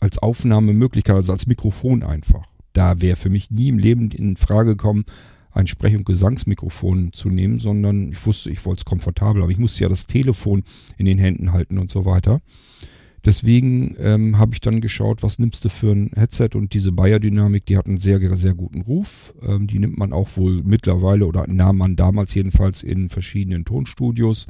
als 0.00 0.18
Aufnahmemöglichkeit, 0.18 1.16
also 1.16 1.32
als 1.32 1.46
Mikrofon 1.46 2.02
einfach? 2.02 2.53
Da 2.74 3.00
wäre 3.00 3.16
für 3.16 3.30
mich 3.30 3.50
nie 3.50 3.68
im 3.68 3.78
Leben 3.78 4.10
in 4.10 4.36
Frage 4.36 4.70
gekommen, 4.70 5.04
ein 5.52 5.66
Sprech- 5.66 5.96
und 5.96 6.04
Gesangsmikrofon 6.04 7.12
zu 7.12 7.30
nehmen, 7.30 7.60
sondern 7.60 8.10
ich 8.10 8.26
wusste, 8.26 8.50
ich 8.50 8.66
wollte 8.66 8.80
es 8.80 8.84
komfortabel, 8.84 9.42
aber 9.42 9.52
ich 9.52 9.58
musste 9.58 9.84
ja 9.84 9.88
das 9.88 10.06
Telefon 10.06 10.64
in 10.98 11.06
den 11.06 11.18
Händen 11.18 11.52
halten 11.52 11.78
und 11.78 11.90
so 11.90 12.04
weiter. 12.04 12.42
Deswegen 13.24 13.96
ähm, 14.00 14.36
habe 14.36 14.52
ich 14.52 14.60
dann 14.60 14.82
geschaut, 14.82 15.22
was 15.22 15.38
nimmst 15.38 15.64
du 15.64 15.70
für 15.70 15.92
ein 15.92 16.10
Headset 16.14 16.50
und 16.54 16.74
diese 16.74 16.92
Bayer 16.92 17.20
Dynamik, 17.20 17.64
die 17.64 17.78
hat 17.78 17.86
einen 17.86 17.96
sehr, 17.96 18.36
sehr 18.36 18.54
guten 18.54 18.82
Ruf. 18.82 19.32
Ähm, 19.46 19.66
die 19.66 19.78
nimmt 19.78 19.96
man 19.96 20.12
auch 20.12 20.36
wohl 20.36 20.62
mittlerweile 20.62 21.24
oder 21.24 21.46
nahm 21.48 21.78
man 21.78 21.96
damals 21.96 22.34
jedenfalls 22.34 22.82
in 22.82 23.08
verschiedenen 23.08 23.64
Tonstudios. 23.64 24.46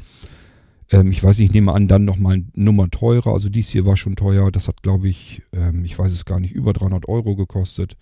Ähm, 0.90 1.12
ich 1.12 1.23
weiß 1.23 1.38
nicht, 1.38 1.50
ich 1.50 1.54
nehme 1.54 1.73
an, 1.73 1.87
dann 1.87 2.04
nochmal 2.04 2.35
eine 2.35 2.47
Nummer 2.54 2.90
teurer. 2.90 3.33
Also 3.33 3.49
dies 3.49 3.71
hier 3.71 3.87
war 3.87 3.97
schon 3.97 4.16
teuer. 4.16 4.50
Das 4.50 4.66
hat, 4.66 4.83
glaube 4.83 5.07
ich, 5.07 5.43
ähm, 5.52 5.85
ich 5.85 5.97
weiß 5.97 6.11
es 6.11 6.25
gar 6.25 6.40
nicht, 6.40 6.52
über 6.52 6.73
300 6.73 7.09
Euro 7.09 7.37
gekostet. 7.37 7.97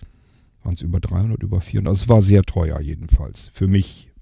Waren 0.62 0.74
es 0.74 0.82
über 0.82 1.00
300, 1.00 1.42
über 1.42 1.60
400? 1.60 1.90
Also 1.90 2.04
es 2.04 2.08
war 2.08 2.22
sehr 2.22 2.42
teuer 2.42 2.80
jedenfalls. 2.80 3.48
Für 3.52 3.66
mich 3.66 4.12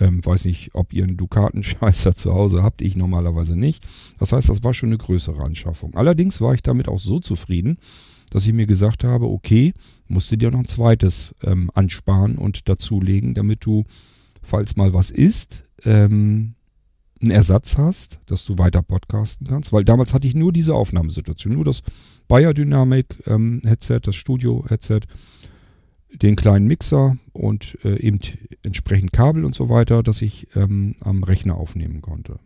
ähm, 0.00 0.24
weiß 0.24 0.46
nicht, 0.46 0.70
ob 0.74 0.92
ihr 0.92 1.04
einen 1.04 1.16
Dukatenscheißer 1.16 2.14
zu 2.16 2.34
Hause 2.34 2.62
habt, 2.62 2.82
ich 2.82 2.96
normalerweise 2.96 3.56
nicht. 3.56 3.86
Das 4.18 4.32
heißt, 4.32 4.48
das 4.48 4.64
war 4.64 4.74
schon 4.74 4.88
eine 4.88 4.98
größere 4.98 5.42
Anschaffung. 5.42 5.94
Allerdings 5.94 6.40
war 6.40 6.54
ich 6.54 6.62
damit 6.62 6.88
auch 6.88 6.98
so 6.98 7.20
zufrieden, 7.20 7.78
dass 8.30 8.46
ich 8.46 8.52
mir 8.52 8.66
gesagt 8.66 9.04
habe, 9.04 9.28
okay, 9.28 9.72
musst 10.08 10.30
du 10.32 10.36
dir 10.36 10.50
noch 10.50 10.60
ein 10.60 10.68
zweites 10.68 11.34
ähm, 11.42 11.70
ansparen 11.74 12.36
und 12.36 12.68
dazulegen, 12.68 13.34
damit 13.34 13.64
du, 13.64 13.84
falls 14.42 14.76
mal 14.76 14.94
was 14.94 15.10
ist, 15.10 15.64
ähm, 15.84 16.54
einen 17.20 17.32
Ersatz 17.32 17.76
hast, 17.76 18.20
dass 18.26 18.44
du 18.46 18.56
weiter 18.56 18.82
podcasten 18.82 19.46
kannst. 19.46 19.72
Weil 19.72 19.84
damals 19.84 20.14
hatte 20.14 20.26
ich 20.26 20.34
nur 20.34 20.52
diese 20.52 20.74
Aufnahmesituation, 20.74 21.52
nur 21.52 21.64
das 21.64 21.82
Bayer 22.28 22.54
Dynamic 22.54 23.22
ähm, 23.26 23.60
Headset, 23.66 24.00
das 24.02 24.16
Studio 24.16 24.64
Headset 24.68 25.00
den 26.12 26.36
kleinen 26.36 26.66
Mixer 26.66 27.16
und 27.32 27.78
äh, 27.84 27.98
eben 28.00 28.18
entsprechend 28.62 29.12
Kabel 29.12 29.44
und 29.44 29.54
so 29.54 29.68
weiter, 29.68 30.02
dass 30.02 30.22
ich 30.22 30.48
ähm, 30.56 30.94
am 31.00 31.22
Rechner 31.22 31.56
aufnehmen 31.56 32.00
konnte. 32.02 32.38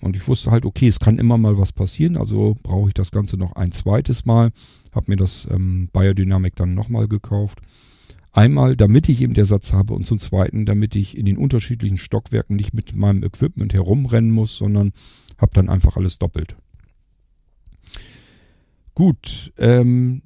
Und 0.00 0.16
ich 0.16 0.26
wusste 0.28 0.50
halt, 0.50 0.64
okay, 0.64 0.88
es 0.88 1.00
kann 1.00 1.18
immer 1.18 1.36
mal 1.36 1.58
was 1.58 1.72
passieren, 1.72 2.16
also 2.16 2.56
brauche 2.62 2.88
ich 2.88 2.94
das 2.94 3.10
Ganze 3.10 3.36
noch 3.36 3.52
ein 3.52 3.72
zweites 3.72 4.24
Mal. 4.24 4.50
Habe 4.92 5.10
mir 5.10 5.16
das 5.16 5.46
ähm, 5.50 5.88
Biodynamic 5.92 6.56
dann 6.56 6.74
nochmal 6.74 7.06
gekauft. 7.06 7.60
Einmal, 8.32 8.76
damit 8.76 9.08
ich 9.08 9.22
eben 9.22 9.34
der 9.34 9.44
Satz 9.44 9.72
habe 9.72 9.92
und 9.92 10.06
zum 10.06 10.18
Zweiten, 10.18 10.64
damit 10.64 10.94
ich 10.94 11.18
in 11.18 11.26
den 11.26 11.36
unterschiedlichen 11.36 11.98
Stockwerken 11.98 12.56
nicht 12.56 12.72
mit 12.72 12.94
meinem 12.94 13.24
Equipment 13.24 13.74
herumrennen 13.74 14.30
muss, 14.30 14.56
sondern 14.56 14.92
habe 15.36 15.52
dann 15.54 15.68
einfach 15.68 15.96
alles 15.96 16.18
doppelt. 16.18 16.56
Gut, 18.94 19.52
ähm, 19.58 20.22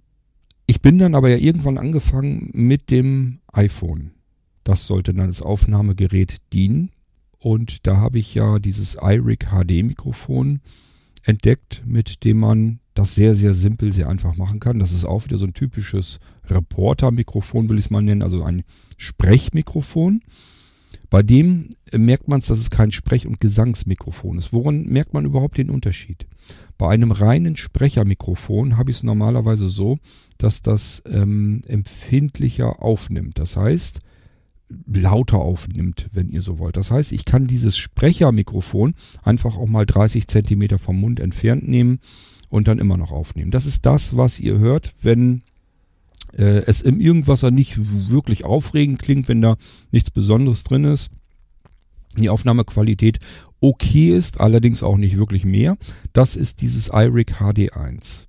ich 0.66 0.80
bin 0.80 0.99
dann 0.99 1.14
aber 1.14 1.28
ja 1.30 1.37
irgendwann 1.37 1.78
angefangen 1.78 2.50
mit 2.52 2.90
dem 2.90 3.40
iPhone. 3.52 4.12
Das 4.64 4.87
sollte 4.87 5.12
dann 5.12 5.26
als 5.26 5.42
Aufnahmegerät 5.42 6.38
dienen. 6.52 6.90
Und 7.38 7.87
da 7.87 7.99
habe 7.99 8.18
ich 8.18 8.35
ja 8.35 8.59
dieses 8.59 8.97
iRig 9.00 9.50
HD 9.50 9.85
Mikrofon 9.85 10.61
entdeckt, 11.23 11.83
mit 11.87 12.25
dem 12.25 12.38
man 12.38 12.80
das 12.94 13.14
sehr, 13.14 13.35
sehr 13.35 13.52
simpel, 13.54 13.92
sehr 13.92 14.09
einfach 14.09 14.37
machen 14.37 14.61
kann. 14.61 14.78
Das 14.78 14.92
ist 14.92 15.04
auch 15.04 15.25
wieder 15.25 15.37
so 15.37 15.44
ein 15.44 15.52
typisches 15.52 16.21
Reporter-Mikrofon, 16.47 17.68
will 17.68 17.78
ich 17.78 17.87
es 17.87 17.90
mal 17.90 18.02
nennen, 18.02 18.23
also 18.23 18.44
ein 18.44 18.62
Sprechmikrofon. 18.97 20.23
Bei 21.14 21.23
dem 21.23 21.71
merkt 21.92 22.26
man 22.26 22.40
es, 22.40 22.49
dass 22.49 22.59
es 22.59 22.71
kein 22.71 22.90
Sprech- 22.90 23.28
und 23.28 23.38
Gesangsmikrofon 23.38 24.37
ist. 24.37 24.52
Woran 24.52 24.87
merkt 24.87 25.14
man 25.14 25.25
überhaupt 25.25 25.59
den 25.59 25.71
Unterschied? 25.71 26.26
Bei 26.76 26.88
einem 26.88 27.12
reinen 27.12 27.56
Sprechermikrofon 27.56 28.76
habe 28.76 28.90
ich 28.90 28.97
es 28.97 29.02
normalerweise 29.04 29.68
so, 29.68 29.99
dass 30.38 30.61
das 30.61 31.04
ähm, 31.09 31.61
empfindlicher 31.68 32.83
aufnimmt. 32.83 33.38
Das 33.38 33.56
heißt, 33.56 34.00
lauter 34.92 35.38
aufnimmt, 35.38 36.09
wenn 36.12 36.30
ihr 36.30 36.42
so 36.42 36.59
wollt. 36.59 36.76
Das 36.76 36.90
heißt, 36.90 37.12
ich 37.12 37.25
kann 37.25 37.47
dieses 37.47 37.76
Sprechermikrofon 37.76 38.94
einfach 39.23 39.56
auch 39.56 39.68
mal 39.68 39.87
30 39.87 40.26
Zentimeter 40.26 40.80
vom 40.80 40.99
Mund 40.99 41.21
entfernt 41.21 41.68
nehmen 41.68 42.00
und 42.49 42.66
dann 42.66 42.80
immer 42.80 42.97
noch 42.97 43.12
aufnehmen. 43.12 43.52
Das 43.52 43.66
ist 43.66 43.87
das, 43.87 44.16
was 44.16 44.40
ihr 44.40 44.59
hört, 44.59 44.92
wenn 45.00 45.42
äh, 46.38 46.62
es 46.67 46.83
im 46.83 47.00
Irgendwasser 47.00 47.50
nicht 47.50 47.76
wirklich 48.11 48.45
aufregend 48.45 49.00
klingt, 49.00 49.29
wenn 49.29 49.43
da 49.43 49.57
nichts 49.91 50.11
Besonderes 50.11 50.64
drin 50.64 50.85
ist. 50.85 51.11
Die 52.19 52.29
Aufnahmequalität 52.29 53.19
okay 53.61 54.17
ist, 54.17 54.41
allerdings 54.41 54.83
auch 54.83 54.97
nicht 54.97 55.17
wirklich 55.17 55.45
mehr. 55.45 55.76
Das 56.12 56.37
ist 56.37 56.61
dieses 56.61 56.88
iRig 56.88 57.41
HD1. 57.41 58.26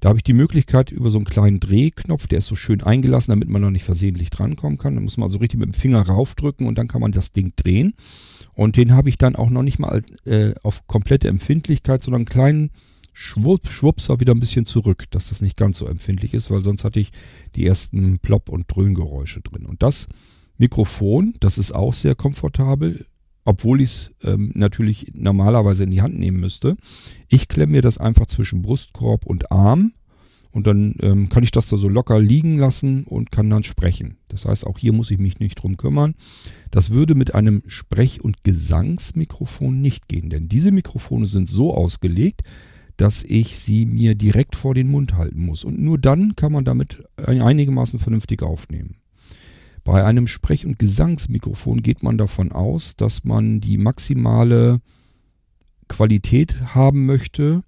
Da 0.00 0.10
habe 0.10 0.18
ich 0.18 0.24
die 0.24 0.34
Möglichkeit 0.34 0.90
über 0.90 1.10
so 1.10 1.16
einen 1.16 1.24
kleinen 1.24 1.60
Drehknopf, 1.60 2.26
der 2.26 2.38
ist 2.38 2.48
so 2.48 2.56
schön 2.56 2.82
eingelassen, 2.82 3.30
damit 3.30 3.48
man 3.48 3.62
noch 3.62 3.70
nicht 3.70 3.84
versehentlich 3.84 4.28
drankommen 4.28 4.76
kann. 4.76 4.94
Da 4.94 5.00
muss 5.00 5.16
man 5.16 5.28
also 5.28 5.38
richtig 5.38 5.58
mit 5.58 5.68
dem 5.68 5.74
Finger 5.74 6.02
raufdrücken 6.02 6.66
und 6.66 6.76
dann 6.76 6.88
kann 6.88 7.00
man 7.00 7.12
das 7.12 7.32
Ding 7.32 7.54
drehen. 7.56 7.94
Und 8.52 8.76
den 8.76 8.92
habe 8.92 9.08
ich 9.08 9.16
dann 9.16 9.34
auch 9.34 9.48
noch 9.48 9.62
nicht 9.62 9.78
mal 9.78 10.02
äh, 10.26 10.52
auf 10.62 10.86
komplette 10.86 11.28
Empfindlichkeit, 11.28 12.02
sondern 12.02 12.20
einen 12.20 12.26
kleinen 12.26 12.70
Schwupp, 13.14 13.68
Schwupser 13.68 14.18
wieder 14.18 14.34
ein 14.34 14.40
bisschen 14.40 14.66
zurück, 14.66 15.04
dass 15.10 15.28
das 15.28 15.40
nicht 15.40 15.56
ganz 15.56 15.78
so 15.78 15.86
empfindlich 15.86 16.34
ist, 16.34 16.50
weil 16.50 16.62
sonst 16.62 16.84
hatte 16.84 16.98
ich 16.98 17.10
die 17.54 17.64
ersten 17.64 18.18
Plop- 18.18 18.48
und 18.48 18.66
Dröhngeräusche 18.68 19.40
drin. 19.40 19.66
Und 19.66 19.82
das 19.82 20.08
Mikrofon, 20.58 21.34
das 21.38 21.56
ist 21.56 21.72
auch 21.72 21.94
sehr 21.94 22.16
komfortabel, 22.16 23.06
obwohl 23.44 23.80
ich 23.80 23.90
es 23.90 24.10
ähm, 24.24 24.50
natürlich 24.54 25.12
normalerweise 25.14 25.84
in 25.84 25.90
die 25.90 26.02
Hand 26.02 26.18
nehmen 26.18 26.40
müsste. 26.40 26.76
Ich 27.28 27.46
klemme 27.46 27.72
mir 27.72 27.82
das 27.82 27.98
einfach 27.98 28.26
zwischen 28.26 28.62
Brustkorb 28.62 29.26
und 29.26 29.52
Arm 29.52 29.92
und 30.50 30.66
dann 30.66 30.96
ähm, 31.00 31.28
kann 31.28 31.44
ich 31.44 31.52
das 31.52 31.68
da 31.68 31.76
so 31.76 31.88
locker 31.88 32.18
liegen 32.18 32.58
lassen 32.58 33.04
und 33.04 33.30
kann 33.30 33.48
dann 33.48 33.62
sprechen. 33.62 34.16
Das 34.28 34.44
heißt, 34.44 34.66
auch 34.66 34.78
hier 34.78 34.92
muss 34.92 35.10
ich 35.12 35.18
mich 35.18 35.38
nicht 35.38 35.56
drum 35.56 35.76
kümmern. 35.76 36.14
Das 36.72 36.90
würde 36.90 37.14
mit 37.14 37.34
einem 37.34 37.62
Sprech- 37.66 38.22
und 38.22 38.42
Gesangsmikrofon 38.42 39.80
nicht 39.80 40.08
gehen, 40.08 40.30
denn 40.30 40.48
diese 40.48 40.72
Mikrofone 40.72 41.26
sind 41.28 41.48
so 41.48 41.74
ausgelegt, 41.74 42.42
dass 42.96 43.24
ich 43.24 43.58
sie 43.58 43.86
mir 43.86 44.14
direkt 44.14 44.56
vor 44.56 44.74
den 44.74 44.90
Mund 44.90 45.14
halten 45.14 45.44
muss. 45.44 45.64
Und 45.64 45.80
nur 45.80 45.98
dann 45.98 46.36
kann 46.36 46.52
man 46.52 46.64
damit 46.64 47.02
einigermaßen 47.16 47.98
vernünftig 47.98 48.42
aufnehmen. 48.42 48.96
Bei 49.82 50.04
einem 50.04 50.26
Sprech- 50.26 50.64
und 50.64 50.78
Gesangsmikrofon 50.78 51.82
geht 51.82 52.02
man 52.02 52.16
davon 52.16 52.52
aus, 52.52 52.96
dass 52.96 53.24
man 53.24 53.60
die 53.60 53.76
maximale 53.76 54.80
Qualität 55.88 56.74
haben 56.74 57.04
möchte, 57.04 57.62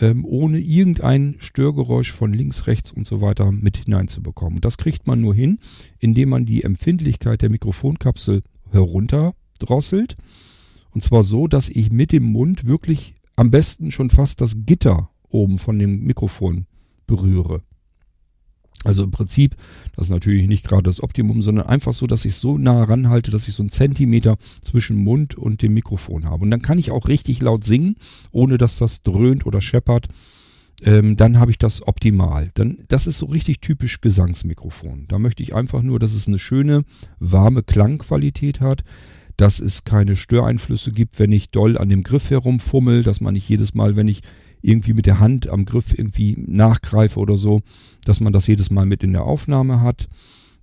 ähm, 0.00 0.26
ohne 0.26 0.58
irgendein 0.58 1.36
Störgeräusch 1.38 2.12
von 2.12 2.34
links, 2.34 2.66
rechts 2.66 2.92
und 2.92 3.06
so 3.06 3.22
weiter 3.22 3.50
mit 3.52 3.78
hineinzubekommen. 3.78 4.60
Das 4.60 4.76
kriegt 4.76 5.06
man 5.06 5.22
nur 5.22 5.34
hin, 5.34 5.58
indem 5.98 6.30
man 6.30 6.44
die 6.44 6.62
Empfindlichkeit 6.64 7.40
der 7.40 7.50
Mikrofonkapsel 7.50 8.42
herunterdrosselt. 8.70 10.16
Und 10.90 11.02
zwar 11.02 11.22
so, 11.22 11.46
dass 11.46 11.70
ich 11.70 11.90
mit 11.90 12.12
dem 12.12 12.24
Mund 12.24 12.66
wirklich 12.66 13.14
am 13.36 13.50
besten 13.50 13.92
schon 13.92 14.10
fast 14.10 14.40
das 14.40 14.54
Gitter 14.66 15.10
oben 15.28 15.58
von 15.58 15.78
dem 15.78 16.04
Mikrofon 16.04 16.66
berühre. 17.06 17.62
Also 18.84 19.02
im 19.02 19.10
Prinzip, 19.10 19.56
das 19.96 20.06
ist 20.06 20.10
natürlich 20.10 20.46
nicht 20.46 20.66
gerade 20.66 20.84
das 20.84 21.02
Optimum, 21.02 21.42
sondern 21.42 21.66
einfach 21.66 21.92
so, 21.92 22.06
dass 22.06 22.24
ich 22.24 22.36
so 22.36 22.56
nah 22.56 22.84
ranhalte, 22.84 23.32
dass 23.32 23.48
ich 23.48 23.54
so 23.54 23.62
einen 23.62 23.70
Zentimeter 23.70 24.36
zwischen 24.62 24.96
Mund 24.96 25.34
und 25.34 25.62
dem 25.62 25.74
Mikrofon 25.74 26.24
habe. 26.24 26.44
Und 26.44 26.50
dann 26.52 26.62
kann 26.62 26.78
ich 26.78 26.92
auch 26.92 27.08
richtig 27.08 27.42
laut 27.42 27.64
singen, 27.64 27.96
ohne 28.30 28.58
dass 28.58 28.78
das 28.78 29.02
dröhnt 29.02 29.44
oder 29.44 29.60
scheppert. 29.60 30.06
Ähm, 30.82 31.16
dann 31.16 31.38
habe 31.38 31.50
ich 31.50 31.58
das 31.58 31.86
optimal. 31.88 32.50
Dann, 32.54 32.78
das 32.88 33.06
ist 33.06 33.18
so 33.18 33.26
richtig 33.26 33.60
typisch 33.60 34.00
Gesangsmikrofon. 34.00 35.06
Da 35.08 35.18
möchte 35.18 35.42
ich 35.42 35.54
einfach 35.54 35.82
nur, 35.82 35.98
dass 35.98 36.12
es 36.12 36.28
eine 36.28 36.38
schöne, 36.38 36.84
warme 37.18 37.62
Klangqualität 37.62 38.60
hat, 38.60 38.84
dass 39.36 39.60
es 39.60 39.84
keine 39.84 40.16
Störeinflüsse 40.16 40.92
gibt, 40.92 41.18
wenn 41.18 41.32
ich 41.32 41.50
doll 41.50 41.76
an 41.76 41.88
dem 41.88 42.02
Griff 42.02 42.30
herumfummel, 42.30 43.02
dass 43.02 43.20
man 43.20 43.34
nicht 43.34 43.48
jedes 43.48 43.74
Mal, 43.74 43.96
wenn 43.96 44.08
ich 44.08 44.20
irgendwie 44.62 44.94
mit 44.94 45.06
der 45.06 45.20
Hand 45.20 45.48
am 45.48 45.64
Griff 45.64 45.96
irgendwie 45.96 46.34
nachgreife 46.46 47.20
oder 47.20 47.36
so, 47.36 47.60
dass 48.04 48.20
man 48.20 48.32
das 48.32 48.46
jedes 48.46 48.70
Mal 48.70 48.86
mit 48.86 49.02
in 49.02 49.12
der 49.12 49.24
Aufnahme 49.24 49.80
hat. 49.80 50.08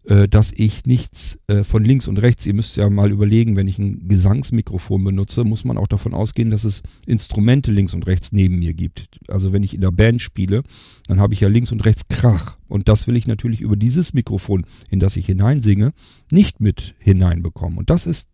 äh, 0.05 0.27
dass 0.27 0.51
ich 0.55 0.85
nichts 0.85 1.39
äh, 1.47 1.63
von 1.63 1.83
links 1.83 2.07
und 2.07 2.17
rechts, 2.21 2.45
ihr 2.45 2.53
müsst 2.53 2.75
ja 2.75 2.89
mal 2.89 3.11
überlegen, 3.11 3.55
wenn 3.55 3.67
ich 3.67 3.79
ein 3.79 4.07
Gesangsmikrofon 4.07 5.03
benutze, 5.03 5.43
muss 5.43 5.63
man 5.63 5.77
auch 5.77 5.87
davon 5.87 6.13
ausgehen, 6.13 6.51
dass 6.51 6.65
es 6.65 6.81
Instrumente 7.05 7.71
links 7.71 7.93
und 7.93 8.05
rechts 8.05 8.31
neben 8.31 8.59
mir 8.59 8.73
gibt. 8.73 9.19
Also 9.29 9.53
wenn 9.53 9.63
ich 9.63 9.73
in 9.73 9.81
der 9.81 9.91
Band 9.91 10.21
spiele, 10.21 10.63
dann 11.07 11.19
habe 11.19 11.33
ich 11.33 11.39
ja 11.39 11.47
links 11.47 11.71
und 11.71 11.85
rechts 11.85 12.07
Krach. 12.09 12.57
Und 12.67 12.89
das 12.89 13.07
will 13.07 13.15
ich 13.15 13.27
natürlich 13.27 13.61
über 13.61 13.75
dieses 13.75 14.13
Mikrofon, 14.13 14.65
in 14.89 14.99
das 14.99 15.15
ich 15.15 15.27
hineinsinge, 15.27 15.93
nicht 16.31 16.59
mit 16.59 16.95
hineinbekommen. 16.99 17.77
Und 17.77 17.89
das 17.89 18.05
ist 18.05 18.27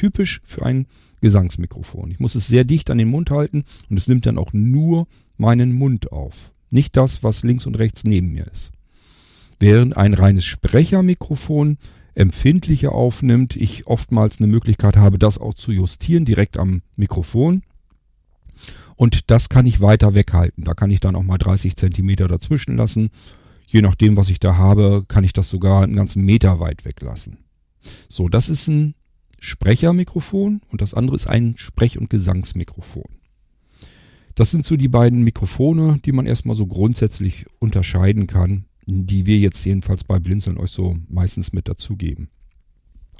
typisch 0.00 0.40
für 0.44 0.64
ein 0.64 0.86
Gesangsmikrofon. 1.20 2.10
Ich 2.10 2.20
muss 2.20 2.34
es 2.34 2.46
sehr 2.46 2.64
dicht 2.64 2.90
an 2.90 2.98
den 2.98 3.08
Mund 3.08 3.30
halten 3.30 3.64
und 3.88 3.98
es 3.98 4.08
nimmt 4.08 4.26
dann 4.26 4.38
auch 4.38 4.52
nur 4.52 5.06
meinen 5.36 5.72
Mund 5.72 6.12
auf. 6.12 6.52
Nicht 6.70 6.96
das, 6.96 7.22
was 7.22 7.42
links 7.42 7.66
und 7.66 7.78
rechts 7.78 8.04
neben 8.04 8.32
mir 8.32 8.46
ist 8.46 8.72
während 9.60 9.96
ein 9.96 10.14
reines 10.14 10.44
Sprechermikrofon 10.44 11.76
empfindlicher 12.14 12.92
aufnimmt, 12.92 13.54
ich 13.54 13.86
oftmals 13.86 14.38
eine 14.38 14.48
Möglichkeit 14.48 14.96
habe, 14.96 15.18
das 15.18 15.38
auch 15.38 15.54
zu 15.54 15.70
justieren 15.70 16.24
direkt 16.24 16.58
am 16.58 16.82
Mikrofon. 16.96 17.62
Und 18.96 19.30
das 19.30 19.48
kann 19.48 19.66
ich 19.66 19.80
weiter 19.80 20.14
weghalten. 20.14 20.64
Da 20.64 20.74
kann 20.74 20.90
ich 20.90 21.00
dann 21.00 21.14
auch 21.14 21.22
mal 21.22 21.38
30 21.38 21.76
Zentimeter 21.76 22.26
dazwischen 22.26 22.76
lassen. 22.76 23.10
Je 23.66 23.80
nachdem, 23.80 24.16
was 24.16 24.28
ich 24.28 24.40
da 24.40 24.56
habe, 24.56 25.04
kann 25.06 25.24
ich 25.24 25.32
das 25.32 25.48
sogar 25.48 25.84
einen 25.84 25.96
ganzen 25.96 26.24
Meter 26.24 26.58
weit 26.58 26.84
weglassen. 26.84 27.38
So, 28.08 28.28
das 28.28 28.48
ist 28.48 28.66
ein 28.68 28.94
Sprechermikrofon 29.40 30.60
und 30.68 30.80
das 30.80 30.94
andere 30.94 31.16
ist 31.16 31.26
ein 31.26 31.54
Sprech- 31.56 31.98
und 31.98 32.10
Gesangsmikrofon. 32.10 33.08
Das 34.36 34.52
sind 34.52 34.64
so 34.64 34.76
die 34.76 34.88
beiden 34.88 35.24
Mikrofone, 35.24 35.98
die 36.04 36.12
man 36.12 36.26
erstmal 36.26 36.54
so 36.54 36.66
grundsätzlich 36.66 37.46
unterscheiden 37.58 38.28
kann 38.28 38.66
die 38.90 39.26
wir 39.26 39.38
jetzt 39.38 39.64
jedenfalls 39.64 40.04
bei 40.04 40.18
Blinzeln 40.18 40.58
euch 40.58 40.70
so 40.70 40.96
meistens 41.08 41.52
mit 41.52 41.68
dazugeben. 41.68 42.28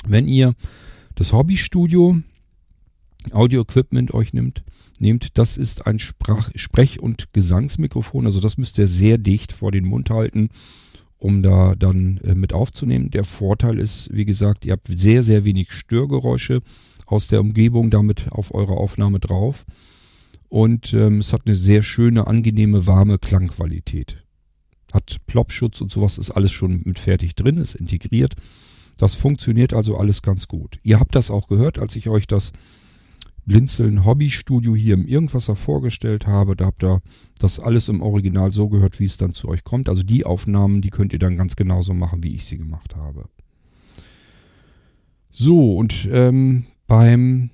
Wenn 0.06 0.26
ihr 0.26 0.54
das 1.14 1.32
Hobbystudio 1.32 2.20
Audio-Equipment 3.32 4.14
euch 4.14 4.32
nimmt, 4.32 4.64
nehmt, 4.98 5.36
das 5.36 5.58
ist 5.58 5.86
ein 5.86 5.98
Sprach 5.98 6.50
Sprech- 6.54 7.00
und 7.00 7.32
Gesangsmikrofon, 7.32 8.24
also 8.24 8.40
das 8.40 8.56
müsst 8.56 8.78
ihr 8.78 8.86
sehr 8.86 9.18
dicht 9.18 9.52
vor 9.52 9.72
den 9.72 9.84
Mund 9.84 10.08
halten, 10.08 10.48
um 11.20 11.42
da 11.42 11.74
dann 11.76 12.18
äh, 12.24 12.34
mit 12.34 12.52
aufzunehmen. 12.52 13.10
Der 13.10 13.24
Vorteil 13.24 13.78
ist, 13.78 14.08
wie 14.12 14.24
gesagt, 14.24 14.64
ihr 14.64 14.72
habt 14.72 14.88
sehr, 14.88 15.22
sehr 15.22 15.44
wenig 15.44 15.72
Störgeräusche 15.72 16.62
aus 17.06 17.28
der 17.28 17.40
Umgebung 17.40 17.90
damit 17.90 18.32
auf 18.32 18.54
eure 18.54 18.72
Aufnahme 18.72 19.20
drauf. 19.20 19.64
Und 20.48 20.92
ähm, 20.94 21.18
es 21.18 21.32
hat 21.32 21.42
eine 21.46 21.54
sehr 21.54 21.82
schöne, 21.82 22.26
angenehme, 22.26 22.86
warme 22.86 23.18
Klangqualität. 23.18 24.24
Hat 24.92 25.18
Plopschutz 25.26 25.80
und 25.80 25.92
sowas 25.92 26.18
ist 26.18 26.30
alles 26.30 26.50
schon 26.50 26.82
mit 26.84 26.98
fertig 26.98 27.36
drin, 27.36 27.58
ist 27.58 27.76
integriert. 27.76 28.34
Das 28.98 29.14
funktioniert 29.14 29.72
also 29.72 29.96
alles 29.96 30.22
ganz 30.22 30.48
gut. 30.48 30.78
Ihr 30.82 30.98
habt 30.98 31.14
das 31.14 31.30
auch 31.30 31.46
gehört, 31.46 31.78
als 31.78 31.94
ich 31.96 32.08
euch 32.08 32.26
das 32.26 32.52
Blinzeln 33.50 34.04
Hobbystudio 34.04 34.76
hier 34.76 34.94
im 34.94 35.04
Irgendwasser 35.04 35.56
vorgestellt 35.56 36.28
habe. 36.28 36.54
Da 36.54 36.66
habt 36.66 36.84
ihr 36.84 37.02
das 37.40 37.58
alles 37.58 37.88
im 37.88 38.00
Original 38.00 38.52
so 38.52 38.68
gehört, 38.68 39.00
wie 39.00 39.06
es 39.06 39.16
dann 39.16 39.32
zu 39.32 39.48
euch 39.48 39.64
kommt. 39.64 39.88
Also 39.88 40.04
die 40.04 40.24
Aufnahmen, 40.24 40.82
die 40.82 40.90
könnt 40.90 41.12
ihr 41.12 41.18
dann 41.18 41.34
ganz 41.34 41.56
genauso 41.56 41.92
machen, 41.92 42.22
wie 42.22 42.32
ich 42.32 42.44
sie 42.44 42.58
gemacht 42.58 42.94
habe. 42.94 43.24
So, 45.30 45.74
und 45.74 46.08
ähm, 46.12 46.66
beim 46.86 47.50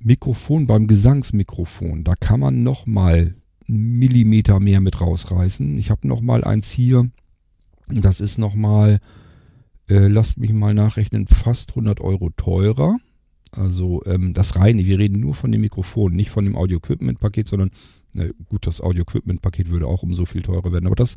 Mikrofon, 0.00 0.66
beim 0.66 0.86
Gesangsmikrofon, 0.86 2.02
da 2.04 2.14
kann 2.14 2.40
man 2.40 2.62
nochmal 2.62 3.34
Millimeter 3.66 4.58
mehr 4.58 4.80
mit 4.80 5.02
rausreißen. 5.02 5.76
Ich 5.76 5.90
habe 5.90 6.08
noch 6.08 6.22
mal 6.22 6.44
eins 6.44 6.70
hier. 6.70 7.10
Das 7.88 8.22
ist 8.22 8.38
noch 8.38 8.54
mal, 8.54 9.00
äh, 9.86 10.08
lasst 10.08 10.38
mich 10.38 10.54
mal 10.54 10.72
nachrechnen, 10.72 11.26
fast 11.26 11.72
100 11.72 12.00
Euro 12.00 12.30
teurer. 12.30 12.96
Also 13.56 14.02
ähm, 14.06 14.34
das 14.34 14.56
reine, 14.56 14.84
wir 14.86 14.98
reden 14.98 15.20
nur 15.20 15.34
von 15.34 15.52
dem 15.52 15.60
Mikrofon, 15.60 16.14
nicht 16.14 16.30
von 16.30 16.44
dem 16.44 16.56
Audio-Equipment-Paket, 16.56 17.48
sondern 17.48 17.70
na 18.12 18.24
gut, 18.48 18.66
das 18.66 18.80
Audio-Equipment-Paket 18.80 19.70
würde 19.70 19.86
auch 19.86 20.02
um 20.02 20.14
so 20.14 20.24
viel 20.24 20.42
teurer 20.42 20.72
werden. 20.72 20.86
Aber 20.86 20.96
das 20.96 21.16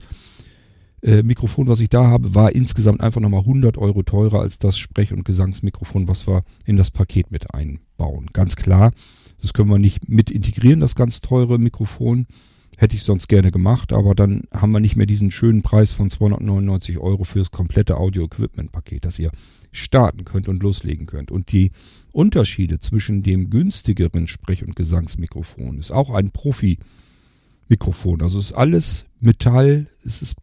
äh, 1.03 1.21
Mikrofon, 1.23 1.67
was 1.67 1.79
ich 1.79 1.89
da 1.89 2.07
habe, 2.07 2.33
war 2.33 2.53
insgesamt 2.53 3.01
einfach 3.01 3.21
nochmal 3.21 3.41
100 3.41 3.77
Euro 3.77 4.03
teurer 4.03 4.41
als 4.41 4.57
das 4.57 4.77
Sprech- 4.77 5.13
und 5.13 5.25
Gesangsmikrofon, 5.25 6.07
was 6.07 6.27
wir 6.27 6.43
in 6.65 6.77
das 6.77 6.91
Paket 6.91 7.31
mit 7.31 7.53
einbauen. 7.53 8.27
Ganz 8.33 8.55
klar, 8.55 8.91
das 9.39 9.53
können 9.53 9.69
wir 9.69 9.77
nicht 9.77 10.09
mit 10.09 10.31
integrieren, 10.31 10.79
das 10.79 10.95
ganz 10.95 11.21
teure 11.21 11.59
Mikrofon. 11.59 12.25
Hätte 12.79 12.95
ich 12.95 13.03
sonst 13.03 13.27
gerne 13.27 13.49
gemacht, 13.49 13.91
aber 13.91 14.13
dann 14.13 14.43
haben 14.53 14.71
wir 14.71 14.79
nicht 14.79 14.95
mehr 14.95 15.07
diesen 15.07 15.31
schönen 15.31 15.63
Preis 15.63 15.91
von 15.91 16.11
299 16.11 16.99
Euro 16.99 17.23
für 17.23 17.39
das 17.39 17.49
komplette 17.49 17.97
Audio-Equipment-Paket, 17.97 19.03
das 19.03 19.17
ihr 19.17 19.31
starten 19.71 20.25
könnt 20.25 20.47
und 20.47 20.61
loslegen 20.61 21.07
könnt. 21.07 21.31
Und 21.31 21.51
die 21.51 21.71
Unterschiede 22.11 22.79
zwischen 22.79 23.23
dem 23.23 23.49
günstigeren 23.49 24.27
Sprech- 24.27 24.63
und 24.63 24.75
Gesangsmikrofon 24.75 25.79
ist 25.79 25.91
auch 25.91 26.11
ein 26.11 26.29
Profi-Mikrofon. 26.29 28.21
Also 28.21 28.37
es 28.37 28.51
ist 28.51 28.53
alles 28.53 29.05
Metall, 29.19 29.87
es 30.05 30.21
ist 30.21 30.35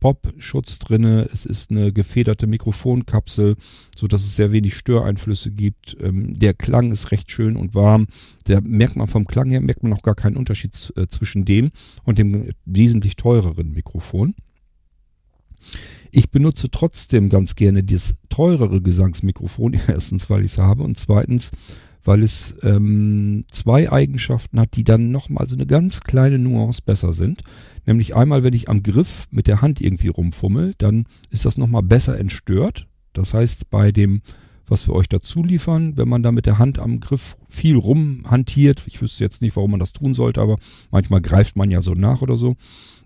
Popschutz 0.00 0.78
drinne, 0.78 1.28
es 1.32 1.44
ist 1.44 1.70
eine 1.70 1.92
gefederte 1.92 2.46
Mikrofonkapsel, 2.46 3.56
so 3.96 4.06
dass 4.06 4.22
es 4.22 4.34
sehr 4.34 4.50
wenig 4.50 4.74
Störeinflüsse 4.74 5.50
gibt. 5.50 5.96
Ähm, 6.00 6.38
der 6.38 6.54
Klang 6.54 6.90
ist 6.90 7.12
recht 7.12 7.30
schön 7.30 7.56
und 7.56 7.74
warm. 7.74 8.06
Der 8.48 8.62
merkt 8.62 8.96
man 8.96 9.06
vom 9.06 9.26
Klang 9.26 9.50
her 9.50 9.60
merkt 9.60 9.82
man 9.82 9.92
auch 9.92 10.02
gar 10.02 10.14
keinen 10.14 10.36
Unterschied 10.36 10.92
äh, 10.96 11.06
zwischen 11.06 11.44
dem 11.44 11.70
und 12.04 12.18
dem 12.18 12.50
wesentlich 12.64 13.16
teureren 13.16 13.72
Mikrofon. 13.72 14.34
Ich 16.10 16.30
benutze 16.30 16.70
trotzdem 16.70 17.28
ganz 17.28 17.54
gerne 17.54 17.84
das 17.84 18.14
teurere 18.28 18.80
Gesangsmikrofon. 18.80 19.74
Erstens, 19.88 20.30
weil 20.30 20.44
ich 20.44 20.52
es 20.52 20.58
habe 20.58 20.82
und 20.82 20.98
zweitens, 20.98 21.50
weil 22.02 22.22
es 22.22 22.54
ähm, 22.62 23.44
zwei 23.50 23.92
Eigenschaften 23.92 24.58
hat, 24.58 24.76
die 24.76 24.84
dann 24.84 25.10
nochmal 25.10 25.46
so 25.46 25.54
eine 25.54 25.66
ganz 25.66 26.00
kleine 26.00 26.38
Nuance 26.38 26.82
besser 26.84 27.12
sind. 27.12 27.42
Nämlich 27.86 28.14
einmal, 28.14 28.42
wenn 28.42 28.54
ich 28.54 28.68
am 28.68 28.82
Griff 28.82 29.26
mit 29.30 29.46
der 29.46 29.62
Hand 29.62 29.80
irgendwie 29.80 30.08
rumfummel, 30.08 30.74
dann 30.78 31.06
ist 31.30 31.44
das 31.44 31.58
nochmal 31.58 31.82
besser 31.82 32.18
entstört. 32.18 32.86
Das 33.12 33.34
heißt, 33.34 33.70
bei 33.70 33.92
dem, 33.92 34.22
was 34.66 34.86
wir 34.86 34.94
euch 34.94 35.08
dazu 35.08 35.42
liefern, 35.42 35.96
wenn 35.96 36.08
man 36.08 36.22
da 36.22 36.32
mit 36.32 36.46
der 36.46 36.58
Hand 36.58 36.78
am 36.78 37.00
Griff 37.00 37.36
viel 37.48 37.76
rumhantiert, 37.76 38.82
ich 38.86 39.02
wüsste 39.02 39.24
jetzt 39.24 39.42
nicht, 39.42 39.56
warum 39.56 39.72
man 39.72 39.80
das 39.80 39.92
tun 39.92 40.14
sollte, 40.14 40.40
aber 40.40 40.56
manchmal 40.90 41.20
greift 41.20 41.56
man 41.56 41.70
ja 41.70 41.82
so 41.82 41.94
nach 41.94 42.22
oder 42.22 42.36
so, 42.36 42.56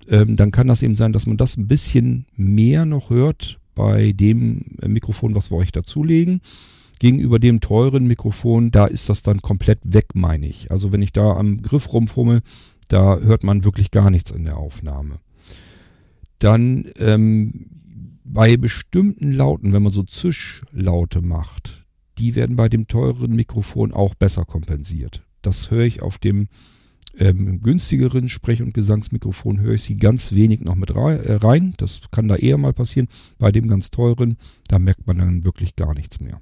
ähm, 0.09 0.37
dann 0.37 0.51
kann 0.51 0.67
das 0.67 0.83
eben 0.83 0.97
sein, 0.97 1.13
dass 1.13 1.27
man 1.27 1.37
das 1.37 1.57
ein 1.57 1.67
bisschen 1.67 2.27
mehr 2.37 2.85
noch 2.85 3.11
hört 3.11 3.59
bei 3.75 4.13
dem 4.13 4.63
Mikrofon, 4.87 5.35
was 5.35 5.51
wir 5.51 5.57
euch 5.57 5.73
dazulegen. 5.73 6.41
Gegenüber 7.01 7.39
dem 7.39 7.61
teuren 7.61 8.07
Mikrofon, 8.07 8.71
da 8.71 8.87
ist 8.87 9.09
das 9.09 9.23
dann 9.23 9.43
komplett 9.43 9.81
weg, 9.83 10.15
meine 10.15 10.47
ich. 10.47 10.71
Also 10.71 10.93
wenn 10.93 11.03
ich 11.03 11.13
da 11.13 11.33
am 11.33 11.61
Griff 11.61 11.93
rumfummel, 11.93 12.41
da 12.89 13.19
hört 13.19 13.45
man 13.45 13.65
wirklich 13.65 13.91
gar 13.91 14.11
nichts 14.11 14.31
in 14.31 14.45
der 14.45 14.57
Aufnahme. 14.57 15.19
Dann 16.39 16.87
ähm, 16.99 17.67
bei 18.25 18.57
bestimmten 18.57 19.33
Lauten, 19.33 19.73
wenn 19.73 19.83
man 19.83 19.93
so 19.93 20.03
Zischlaute 20.03 21.23
macht, 21.23 21.85
die 22.19 22.35
werden 22.35 22.57
bei 22.57 22.69
dem 22.69 22.89
teuren 22.89 23.35
Mikrofon 23.35 23.93
auch 23.93 24.15
besser 24.15 24.45
kompensiert. 24.45 25.23
Das 25.43 25.71
höre 25.71 25.85
ich 25.85 26.03
auf 26.03 26.19
dem 26.19 26.49
ähm, 27.19 27.61
günstigeren 27.61 28.29
Sprech- 28.29 28.63
und 28.63 28.75
Gesangsmikrofon, 28.75 29.61
höre 29.61 29.75
ich 29.75 29.83
sie 29.83 29.97
ganz 29.97 30.33
wenig 30.33 30.61
noch 30.61 30.75
mit 30.75 30.91
äh, 30.91 31.35
rein. 31.35 31.75
Das 31.77 32.03
kann 32.11 32.29
da 32.29 32.37
eher 32.37 32.59
mal 32.59 32.73
passieren. 32.73 33.09
Bei 33.39 33.53
dem 33.53 33.69
ganz 33.69 33.91
teuren, 33.91 34.37
da 34.69 34.79
merkt 34.79 35.07
man 35.07 35.19
dann 35.19 35.45
wirklich 35.45 35.77
gar 35.77 35.95
nichts 35.95 36.21
mehr. 36.21 36.41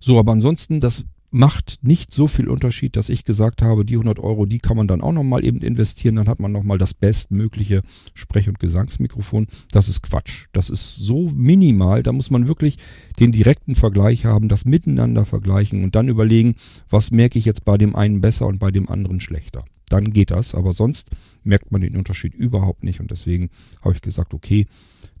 So, 0.00 0.18
aber 0.18 0.32
ansonsten, 0.32 0.80
das 0.80 1.04
macht 1.32 1.78
nicht 1.82 2.12
so 2.12 2.26
viel 2.26 2.48
Unterschied, 2.48 2.96
dass 2.96 3.08
ich 3.08 3.24
gesagt 3.24 3.62
habe, 3.62 3.84
die 3.84 3.94
100 3.94 4.18
Euro, 4.20 4.46
die 4.46 4.58
kann 4.58 4.76
man 4.76 4.86
dann 4.86 5.00
auch 5.00 5.12
nochmal 5.12 5.44
eben 5.44 5.62
investieren, 5.62 6.16
dann 6.16 6.28
hat 6.28 6.40
man 6.40 6.52
nochmal 6.52 6.78
das 6.78 6.94
bestmögliche 6.94 7.82
Sprech- 8.14 8.48
und 8.48 8.58
Gesangsmikrofon. 8.58 9.46
Das 9.70 9.88
ist 9.88 10.02
Quatsch. 10.02 10.46
Das 10.52 10.68
ist 10.68 10.96
so 10.96 11.30
minimal, 11.34 12.02
da 12.02 12.12
muss 12.12 12.30
man 12.30 12.46
wirklich 12.46 12.76
den 13.18 13.32
direkten 13.32 13.74
Vergleich 13.74 14.26
haben, 14.26 14.48
das 14.48 14.66
miteinander 14.66 15.24
vergleichen 15.24 15.82
und 15.84 15.96
dann 15.96 16.08
überlegen, 16.08 16.54
was 16.90 17.10
merke 17.10 17.38
ich 17.38 17.46
jetzt 17.46 17.64
bei 17.64 17.78
dem 17.78 17.96
einen 17.96 18.20
besser 18.20 18.46
und 18.46 18.58
bei 18.58 18.70
dem 18.70 18.88
anderen 18.88 19.20
schlechter. 19.20 19.64
Dann 19.92 20.12
geht 20.12 20.30
das, 20.30 20.54
aber 20.54 20.72
sonst 20.72 21.10
merkt 21.44 21.70
man 21.70 21.82
den 21.82 21.98
Unterschied 21.98 22.34
überhaupt 22.34 22.82
nicht 22.82 23.00
und 23.00 23.10
deswegen 23.10 23.50
habe 23.82 23.94
ich 23.94 24.00
gesagt, 24.00 24.32
okay, 24.32 24.66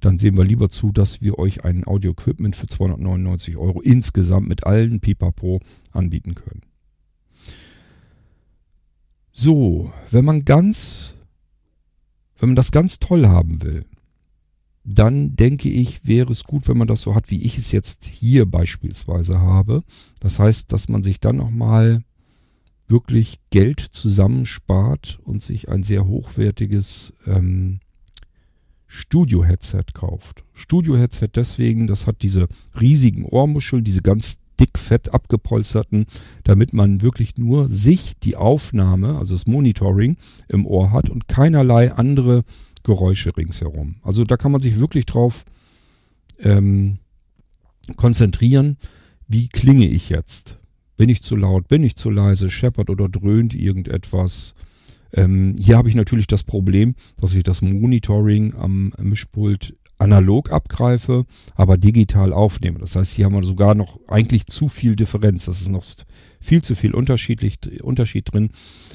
dann 0.00 0.18
sehen 0.18 0.36
wir 0.36 0.44
lieber 0.44 0.70
zu, 0.70 0.92
dass 0.92 1.20
wir 1.20 1.38
euch 1.38 1.64
ein 1.64 1.86
Audio-Equipment 1.86 2.56
für 2.56 2.66
299 2.66 3.58
Euro 3.58 3.82
insgesamt 3.82 4.48
mit 4.48 4.64
allen 4.64 5.00
Pipapo 5.00 5.60
anbieten 5.92 6.34
können. 6.34 6.62
So, 9.30 9.92
wenn 10.10 10.24
man 10.24 10.46
ganz, 10.46 11.12
wenn 12.38 12.50
man 12.50 12.56
das 12.56 12.70
ganz 12.70 12.98
toll 12.98 13.26
haben 13.26 13.62
will, 13.62 13.84
dann 14.84 15.36
denke 15.36 15.68
ich, 15.68 16.06
wäre 16.06 16.32
es 16.32 16.44
gut, 16.44 16.66
wenn 16.66 16.78
man 16.78 16.88
das 16.88 17.02
so 17.02 17.14
hat, 17.14 17.30
wie 17.30 17.42
ich 17.42 17.58
es 17.58 17.72
jetzt 17.72 18.06
hier 18.06 18.46
beispielsweise 18.46 19.38
habe. 19.38 19.82
Das 20.20 20.38
heißt, 20.38 20.72
dass 20.72 20.88
man 20.88 21.02
sich 21.02 21.20
dann 21.20 21.36
nochmal 21.36 22.02
wirklich 22.88 23.38
Geld 23.50 23.80
zusammenspart 23.80 25.18
und 25.24 25.42
sich 25.42 25.68
ein 25.68 25.82
sehr 25.82 26.06
hochwertiges 26.06 27.12
ähm, 27.26 27.80
Studio-Headset 28.86 29.84
kauft. 29.94 30.44
Studio-Headset 30.52 31.28
deswegen, 31.34 31.86
das 31.86 32.06
hat 32.06 32.22
diese 32.22 32.46
riesigen 32.78 33.24
Ohrmuscheln, 33.24 33.84
diese 33.84 34.02
ganz 34.02 34.36
dick 34.60 34.78
fett 34.78 35.14
abgepolsterten, 35.14 36.04
damit 36.44 36.72
man 36.74 37.00
wirklich 37.00 37.38
nur 37.38 37.68
sich 37.68 38.12
die 38.22 38.36
Aufnahme, 38.36 39.18
also 39.18 39.34
das 39.34 39.46
Monitoring 39.46 40.16
im 40.48 40.66
Ohr 40.66 40.90
hat 40.92 41.08
und 41.08 41.26
keinerlei 41.26 41.92
andere 41.92 42.44
Geräusche 42.84 43.34
ringsherum. 43.36 43.96
Also 44.02 44.24
da 44.24 44.36
kann 44.36 44.52
man 44.52 44.60
sich 44.60 44.78
wirklich 44.78 45.06
drauf 45.06 45.44
ähm, 46.38 46.98
konzentrieren, 47.96 48.76
wie 49.26 49.48
klinge 49.48 49.86
ich 49.86 50.10
jetzt? 50.10 50.58
Bin 50.96 51.08
ich 51.08 51.22
zu 51.22 51.36
laut? 51.36 51.68
Bin 51.68 51.82
ich 51.82 51.96
zu 51.96 52.10
leise? 52.10 52.50
Scheppert 52.50 52.90
oder 52.90 53.08
dröhnt 53.08 53.54
irgendetwas? 53.54 54.54
Ähm, 55.12 55.56
hier 55.58 55.76
habe 55.76 55.88
ich 55.88 55.94
natürlich 55.94 56.26
das 56.26 56.42
Problem, 56.42 56.94
dass 57.20 57.34
ich 57.34 57.42
das 57.42 57.62
Monitoring 57.62 58.54
am 58.54 58.92
Mischpult 58.98 59.74
analog 59.98 60.50
abgreife, 60.50 61.24
aber 61.54 61.76
digital 61.78 62.32
aufnehme. 62.32 62.80
Das 62.80 62.96
heißt, 62.96 63.14
hier 63.14 63.26
haben 63.26 63.34
wir 63.34 63.44
sogar 63.44 63.74
noch 63.74 64.00
eigentlich 64.08 64.46
zu 64.46 64.68
viel 64.68 64.96
Differenz. 64.96 65.44
Das 65.44 65.60
ist 65.60 65.68
noch 65.68 65.84
viel 66.40 66.62
zu 66.62 66.74
viel 66.74 66.92
unterschiedlich, 66.92 67.58
Unterschied 67.82 68.32
drin. 68.32 68.50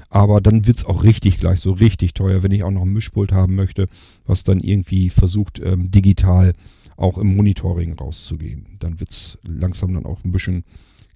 Aber 0.10 0.42
dann 0.42 0.68
wird's 0.68 0.86
auch 0.86 1.04
richtig 1.04 1.40
gleich 1.40 1.62
so 1.62 1.72
richtig 1.72 2.14
teuer, 2.14 2.44
wenn 2.44 2.52
ich 2.52 2.64
auch 2.64 2.72
noch 2.72 2.82
ein 2.82 2.94
Mischpult 2.94 3.32
haben 3.32 3.56
möchte, 3.56 3.88
was 4.26 4.44
dann 4.44 4.60
irgendwie 4.60 5.10
versucht, 5.10 5.62
ähm, 5.64 5.90
digital 5.92 6.54
auch 6.98 7.18
im 7.18 7.36
Monitoring 7.36 7.94
rauszugehen. 7.94 8.66
Dann 8.80 9.00
wird's 9.00 9.38
langsam 9.48 9.94
dann 9.94 10.06
auch 10.06 10.24
ein 10.26 10.32
bisschen 10.32 10.64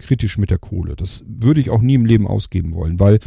kritisch 0.01 0.37
mit 0.37 0.49
der 0.49 0.57
Kohle. 0.57 0.95
Das 0.95 1.23
würde 1.27 1.61
ich 1.61 1.69
auch 1.69 1.81
nie 1.81 1.95
im 1.95 2.05
Leben 2.05 2.27
ausgeben 2.27 2.73
wollen, 2.73 2.99
weil 2.99 3.19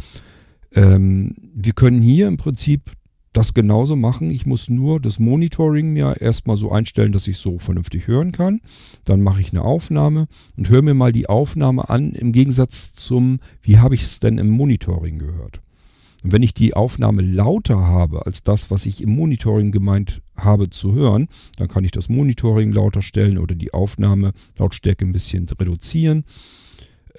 ähm, 0.73 1.35
wir 1.53 1.73
können 1.73 2.01
hier 2.01 2.27
im 2.27 2.37
Prinzip 2.37 2.91
das 3.35 3.53
genauso 3.53 3.95
machen. 3.95 4.31
Ich 4.31 4.45
muss 4.45 4.69
nur 4.69 4.99
das 4.99 5.19
Monitoring 5.19 5.91
mir 5.91 6.21
erstmal 6.21 6.57
so 6.57 6.71
einstellen, 6.71 7.11
dass 7.11 7.27
ich 7.27 7.37
so 7.37 7.59
vernünftig 7.59 8.07
hören 8.07 8.31
kann. 8.31 8.61
Dann 9.03 9.21
mache 9.21 9.41
ich 9.41 9.51
eine 9.51 9.63
Aufnahme 9.63 10.27
und 10.57 10.69
höre 10.69 10.81
mir 10.81 10.93
mal 10.93 11.11
die 11.11 11.27
Aufnahme 11.27 11.89
an 11.89 12.11
im 12.11 12.31
Gegensatz 12.31 12.95
zum, 12.95 13.39
wie 13.61 13.79
habe 13.79 13.95
ich 13.95 14.03
es 14.03 14.19
denn 14.19 14.37
im 14.37 14.49
Monitoring 14.49 15.19
gehört. 15.19 15.61
Und 16.23 16.31
wenn 16.31 16.43
ich 16.43 16.53
die 16.53 16.73
Aufnahme 16.73 17.21
lauter 17.21 17.81
habe 17.81 18.25
als 18.25 18.41
das, 18.41 18.71
was 18.71 18.85
ich 18.85 19.03
im 19.03 19.15
Monitoring 19.15 19.71
gemeint 19.71 20.21
habe 20.35 20.69
zu 20.69 20.93
hören, 20.93 21.27
dann 21.57 21.67
kann 21.67 21.83
ich 21.83 21.91
das 21.91 22.09
Monitoring 22.09 22.71
lauter 22.71 23.01
stellen 23.01 23.37
oder 23.37 23.53
die 23.53 23.73
Aufnahme 23.73 24.31
Lautstärke 24.57 25.05
ein 25.05 25.11
bisschen 25.11 25.47
reduzieren. 25.47 26.23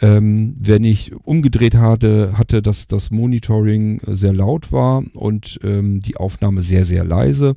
Ähm, 0.01 0.55
wenn 0.63 0.85
ich 0.85 1.15
umgedreht 1.25 1.75
hatte, 1.75 2.37
hatte, 2.37 2.61
dass 2.61 2.87
das 2.87 3.11
Monitoring 3.11 4.01
sehr 4.07 4.35
laut 4.35 4.71
war 4.71 5.03
und 5.15 5.59
ähm, 5.65 6.01
die 6.01 6.17
Aufnahme 6.17 6.61
sehr, 6.61 6.85
sehr 6.85 7.05
leise, 7.05 7.57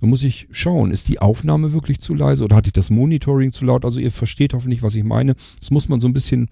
dann 0.00 0.10
muss 0.10 0.22
ich 0.22 0.48
schauen, 0.50 0.90
ist 0.90 1.08
die 1.08 1.20
Aufnahme 1.20 1.72
wirklich 1.72 2.00
zu 2.00 2.14
leise 2.14 2.44
oder 2.44 2.56
hatte 2.56 2.68
ich 2.68 2.72
das 2.72 2.90
Monitoring 2.90 3.52
zu 3.52 3.64
laut? 3.64 3.84
Also 3.84 4.00
ihr 4.00 4.12
versteht 4.12 4.54
hoffentlich, 4.54 4.82
was 4.82 4.94
ich 4.94 5.04
meine. 5.04 5.34
Das 5.60 5.70
muss 5.70 5.88
man 5.88 6.00
so 6.00 6.08
ein 6.08 6.14
bisschen 6.14 6.48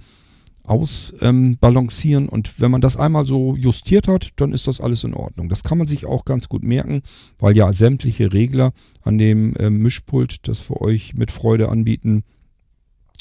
ausbalancieren 0.64 2.25
ähm, 2.25 2.29
und 2.29 2.61
wenn 2.61 2.71
man 2.71 2.81
das 2.81 2.97
einmal 2.97 3.25
so 3.25 3.57
justiert 3.57 4.09
hat, 4.09 4.31
dann 4.37 4.53
ist 4.53 4.68
das 4.68 4.81
alles 4.81 5.03
in 5.03 5.14
Ordnung. 5.14 5.49
Das 5.49 5.64
kann 5.64 5.79
man 5.79 5.88
sich 5.88 6.07
auch 6.07 6.25
ganz 6.25 6.49
gut 6.49 6.62
merken, 6.62 7.03
weil 7.38 7.57
ja 7.57 7.73
sämtliche 7.73 8.33
Regler 8.33 8.73
an 9.03 9.18
dem 9.18 9.57
äh, 9.57 9.71
Mischpult, 9.71 10.47
das 10.47 10.61
für 10.61 10.81
euch 10.81 11.14
mit 11.14 11.31
Freude 11.31 11.68
anbieten, 11.68 12.23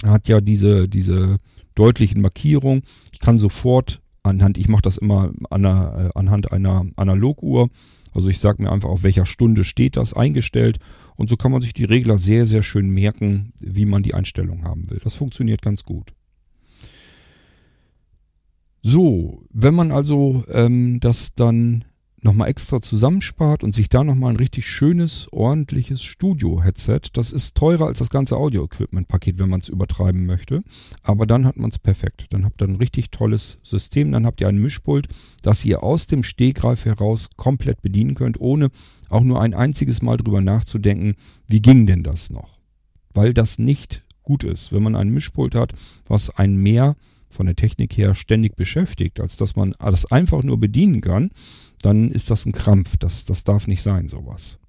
hat 0.04 0.28
ja 0.28 0.40
diese, 0.42 0.88
diese 0.88 1.38
deutlichen 1.76 2.22
Markierung. 2.22 2.82
Ich 3.12 3.20
kann 3.20 3.40
sofort 3.40 4.02
anhand, 4.24 4.58
ich 4.58 4.68
mache 4.68 4.84
das 4.84 4.98
immer 4.98 5.32
an 5.50 5.66
einer, 5.66 6.12
äh, 6.16 6.20
anhand 6.20 6.52
einer 6.52 6.86
Analoguhr, 6.96 7.70
also 8.14 8.30
ich 8.30 8.40
sage 8.40 8.62
mir 8.62 8.72
einfach, 8.72 8.90
auf 8.90 9.04
welcher 9.04 9.26
Stunde 9.26 9.64
steht 9.64 9.96
das 9.96 10.14
eingestellt 10.14 10.80
und 11.16 11.30
so 11.30 11.38
kann 11.38 11.52
man 11.52 11.62
sich 11.62 11.74
die 11.74 11.86
Regler 11.86 12.18
sehr, 12.18 12.46
sehr 12.46 12.62
schön 12.62 12.90
merken, 12.90 13.54
wie 13.60 13.86
man 13.86 14.04
die 14.04 14.14
Einstellung 14.14 14.66
haben 14.66 14.90
will. 14.90 15.00
Das 15.04 15.16
funktioniert 15.16 15.62
ganz 15.62 15.84
gut. 15.84 16.14
So, 18.84 19.44
wenn 19.52 19.76
man 19.76 19.92
also 19.92 20.44
ähm, 20.50 21.00
das 21.00 21.36
dann 21.36 21.86
nochmal 22.24 22.50
extra 22.50 22.82
zusammenspart 22.82 23.64
und 23.64 23.74
sich 23.74 23.90
da 23.90 24.04
nochmal 24.04 24.32
ein 24.32 24.38
richtig 24.38 24.68
schönes, 24.68 25.28
ordentliches 25.32 26.04
Studio-Headset. 26.04 27.02
Das 27.14 27.32
ist 27.32 27.56
teurer 27.56 27.88
als 27.88 28.00
das 28.00 28.10
ganze 28.10 28.38
Audio-Equipment-Paket, 28.38 29.40
wenn 29.40 29.50
man 29.50 29.62
es 29.62 29.70
übertreiben 29.70 30.26
möchte. 30.26 30.64
Aber 31.04 31.26
dann 31.26 31.46
hat 31.46 31.58
man 31.58 31.72
es 31.72 31.80
perfekt. 31.80 32.28
Dann 32.30 32.46
habt 32.46 32.62
ihr 32.62 32.68
ein 32.68 32.76
richtig 32.76 33.10
tolles 33.10 33.58
System. 33.64 34.12
Dann 34.12 34.26
habt 34.26 34.42
ihr 34.42 34.48
ein 34.48 34.60
Mischpult, 34.60 35.08
das 35.42 35.66
ihr 35.66 35.84
aus 35.84 36.08
dem 36.08 36.24
Stehgreif 36.24 36.86
heraus 36.86 37.30
komplett 37.38 37.82
bedienen 37.82 38.14
könnt, 38.14 38.40
ohne 38.40 38.70
auch 39.10 39.24
nur 39.24 39.42
ein 39.42 39.54
einziges 39.54 40.02
Mal 40.02 40.18
drüber 40.18 40.42
nachzudenken, 40.42 41.14
wie 41.48 41.62
ging 41.62 41.88
denn 41.88 42.04
das 42.04 42.30
noch? 42.30 42.60
Weil 43.14 43.34
das 43.34 43.58
nicht 43.58 44.04
gut 44.24 44.44
ist. 44.44 44.72
Wenn 44.72 44.84
man 44.84 44.96
ein 44.96 45.10
Mischpult 45.10 45.56
hat, 45.56 45.74
was 46.08 46.30
ein 46.30 46.56
mehr 46.56 46.96
von 47.32 47.46
der 47.46 47.56
Technik 47.56 47.98
her 47.98 48.14
ständig 48.14 48.56
beschäftigt, 48.56 49.20
als 49.20 49.38
dass 49.38 49.56
man 49.56 49.74
das 49.80 50.12
einfach 50.12 50.44
nur 50.44 50.60
bedienen 50.60 51.02
kann, 51.02 51.32
dann 51.82 52.12
ist 52.12 52.30
das 52.32 52.46
ein 52.46 52.52
Krampf. 52.52 52.98
Das, 52.98 53.26
das 53.26 53.44
darf 53.44 53.68
nicht 53.68 53.82
sein, 53.82 54.08
sowas. 54.08 54.60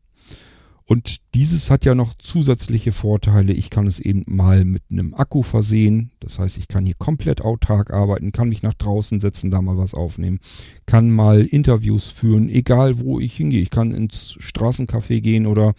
Und 0.85 1.19
dieses 1.35 1.71
hat 1.71 1.85
ja 1.85 1.95
noch 1.95 2.15
zusätzliche 2.19 2.93
Vorteile. 2.93 3.53
Ich 3.53 3.71
kann 3.71 3.87
es 3.87 4.01
eben 4.01 4.25
mal 4.27 4.65
mit 4.65 4.83
einem 4.91 5.15
Akku 5.15 5.43
versehen. 5.43 6.11
Das 6.21 6.39
heißt, 6.39 6.59
ich 6.59 6.69
kann 6.69 6.85
hier 6.85 6.97
komplett 6.99 7.41
autark 7.41 7.93
arbeiten, 7.93 8.33
kann 8.33 8.49
mich 8.49 8.63
nach 8.63 8.75
draußen 8.75 9.21
setzen, 9.21 9.51
da 9.51 9.63
mal 9.63 9.79
was 9.79 9.95
aufnehmen, 9.95 10.39
kann 10.85 11.11
mal 11.11 11.43
Interviews 11.43 12.09
führen, 12.09 12.49
egal 12.49 12.99
wo 12.99 13.21
ich 13.21 13.35
hingehe. 13.35 13.63
Ich 13.63 13.71
kann 13.71 13.93
ins 13.93 14.37
Straßencafé 14.39 15.21
gehen 15.21 15.47
oder 15.47 15.73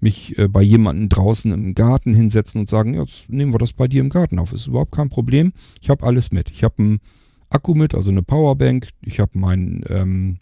mich 0.00 0.38
äh, 0.38 0.48
bei 0.48 0.62
jemandem 0.62 1.08
draußen 1.08 1.50
im 1.50 1.74
Garten 1.74 2.14
hinsetzen 2.14 2.60
und 2.60 2.68
sagen, 2.68 2.94
jetzt 2.94 3.30
nehmen 3.30 3.52
wir 3.52 3.58
das 3.58 3.72
bei 3.72 3.88
dir 3.88 4.02
im 4.02 4.10
Garten 4.10 4.38
auf. 4.38 4.52
Ist 4.52 4.68
überhaupt 4.68 4.92
kein 4.92 5.08
Problem. 5.08 5.52
Ich 5.82 5.90
habe 5.90 6.06
alles 6.06 6.30
mit. 6.30 6.50
Ich 6.50 6.62
habe 6.62 6.74
einen 6.78 6.98
Akku 7.50 7.74
mit, 7.74 7.94
also 7.94 8.10
eine 8.10 8.22
Powerbank. 8.22 8.88
Ich 9.02 9.18
habe 9.18 9.38
mein 9.38 9.84
ähm, 9.88 10.38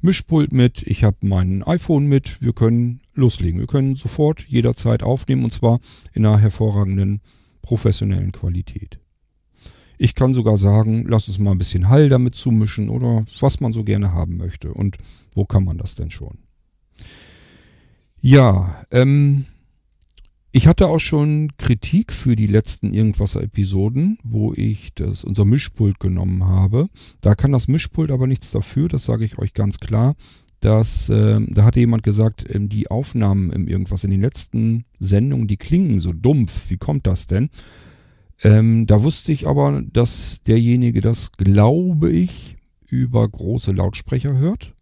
Mischpult 0.00 0.52
mit, 0.52 0.82
ich 0.82 1.04
habe 1.04 1.16
mein 1.22 1.62
iPhone 1.64 2.06
mit, 2.06 2.40
wir 2.40 2.52
können 2.52 3.00
loslegen. 3.14 3.58
Wir 3.58 3.66
können 3.66 3.96
sofort 3.96 4.46
jederzeit 4.48 5.02
aufnehmen 5.02 5.44
und 5.44 5.52
zwar 5.52 5.80
in 6.12 6.24
einer 6.24 6.38
hervorragenden 6.38 7.20
professionellen 7.62 8.32
Qualität. 8.32 9.00
Ich 9.98 10.14
kann 10.14 10.32
sogar 10.32 10.56
sagen, 10.56 11.04
lass 11.08 11.26
uns 11.26 11.40
mal 11.40 11.50
ein 11.50 11.58
bisschen 11.58 11.88
Hall 11.88 12.08
damit 12.08 12.36
zumischen 12.36 12.88
oder 12.88 13.24
was 13.40 13.58
man 13.60 13.72
so 13.72 13.82
gerne 13.82 14.12
haben 14.12 14.36
möchte. 14.36 14.72
Und 14.72 14.96
wo 15.34 15.44
kann 15.44 15.64
man 15.64 15.76
das 15.76 15.96
denn 15.96 16.10
schon? 16.10 16.38
Ja, 18.20 18.84
ähm, 18.92 19.46
ich 20.50 20.66
hatte 20.66 20.88
auch 20.88 20.98
schon 20.98 21.50
Kritik 21.58 22.12
für 22.12 22.34
die 22.34 22.46
letzten 22.46 22.94
Irgendwasser-Episoden, 22.94 24.18
wo 24.22 24.54
ich 24.54 24.94
das, 24.94 25.24
unser 25.24 25.44
Mischpult 25.44 26.00
genommen 26.00 26.46
habe. 26.46 26.88
Da 27.20 27.34
kann 27.34 27.52
das 27.52 27.68
Mischpult 27.68 28.10
aber 28.10 28.26
nichts 28.26 28.50
dafür, 28.50 28.88
das 28.88 29.04
sage 29.04 29.24
ich 29.24 29.38
euch 29.38 29.52
ganz 29.52 29.78
klar. 29.78 30.14
Dass, 30.60 31.08
äh, 31.08 31.38
da 31.46 31.64
hatte 31.64 31.78
jemand 31.78 32.02
gesagt, 32.02 32.44
ähm, 32.52 32.68
die 32.68 32.90
Aufnahmen 32.90 33.52
im 33.52 33.68
Irgendwas 33.68 34.02
in 34.02 34.10
den 34.10 34.20
letzten 34.20 34.84
Sendungen, 34.98 35.46
die 35.46 35.56
klingen 35.56 36.00
so 36.00 36.12
dumpf. 36.12 36.70
Wie 36.70 36.78
kommt 36.78 37.06
das 37.06 37.28
denn? 37.28 37.50
Ähm, 38.42 38.86
da 38.86 39.02
wusste 39.04 39.30
ich 39.30 39.46
aber, 39.46 39.82
dass 39.92 40.42
derjenige 40.46 41.00
das, 41.00 41.30
glaube 41.32 42.10
ich, 42.10 42.56
über 42.88 43.28
große 43.28 43.70
Lautsprecher 43.70 44.36
hört. 44.36 44.74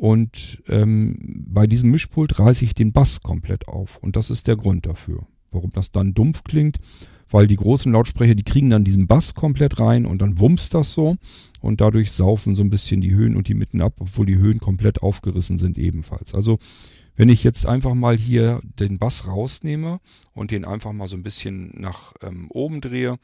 Und 0.00 0.62
ähm, 0.66 1.18
bei 1.46 1.66
diesem 1.66 1.90
Mischpult 1.90 2.38
reiße 2.38 2.64
ich 2.64 2.74
den 2.74 2.90
Bass 2.90 3.20
komplett 3.20 3.68
auf. 3.68 3.98
Und 3.98 4.16
das 4.16 4.30
ist 4.30 4.46
der 4.46 4.56
Grund 4.56 4.86
dafür. 4.86 5.26
Warum 5.50 5.72
das 5.74 5.92
dann 5.92 6.14
dumpf 6.14 6.42
klingt, 6.42 6.78
weil 7.28 7.46
die 7.46 7.56
großen 7.56 7.92
Lautsprecher, 7.92 8.34
die 8.34 8.42
kriegen 8.42 8.70
dann 8.70 8.82
diesen 8.82 9.06
Bass 9.06 9.34
komplett 9.34 9.78
rein 9.78 10.06
und 10.06 10.22
dann 10.22 10.38
wummst 10.38 10.72
das 10.72 10.94
so. 10.94 11.16
Und 11.60 11.82
dadurch 11.82 12.12
saufen 12.12 12.56
so 12.56 12.62
ein 12.62 12.70
bisschen 12.70 13.02
die 13.02 13.12
Höhen 13.12 13.36
und 13.36 13.48
die 13.48 13.52
Mitten 13.52 13.82
ab, 13.82 13.96
obwohl 13.98 14.24
die 14.24 14.38
Höhen 14.38 14.58
komplett 14.58 15.02
aufgerissen 15.02 15.58
sind 15.58 15.76
ebenfalls. 15.76 16.32
Also 16.32 16.58
wenn 17.14 17.28
ich 17.28 17.44
jetzt 17.44 17.66
einfach 17.66 17.92
mal 17.92 18.16
hier 18.16 18.62
den 18.64 18.96
Bass 18.96 19.26
rausnehme 19.26 20.00
und 20.32 20.50
den 20.50 20.64
einfach 20.64 20.94
mal 20.94 21.08
so 21.08 21.16
ein 21.18 21.22
bisschen 21.22 21.78
nach 21.78 22.14
ähm, 22.22 22.50
oben 22.50 22.80
drehe, 22.80 23.18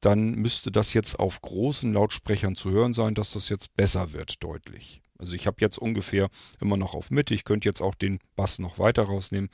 dann 0.00 0.36
müsste 0.36 0.72
das 0.72 0.94
jetzt 0.94 1.18
auf 1.18 1.42
großen 1.42 1.92
Lautsprechern 1.92 2.56
zu 2.56 2.70
hören 2.70 2.94
sein, 2.94 3.12
dass 3.12 3.32
das 3.32 3.50
jetzt 3.50 3.76
besser 3.76 4.14
wird, 4.14 4.42
deutlich. 4.42 5.03
Also 5.24 5.36
ich 5.36 5.46
habe 5.46 5.56
jetzt 5.60 5.78
ungefähr 5.78 6.28
immer 6.60 6.76
noch 6.76 6.94
auf 6.94 7.10
Mitte. 7.10 7.32
Ich 7.32 7.44
könnte 7.44 7.66
jetzt 7.66 7.80
auch 7.80 7.94
den 7.94 8.18
Bass 8.36 8.58
noch 8.58 8.78
weiter 8.78 9.04
rausnehmen. 9.04 9.48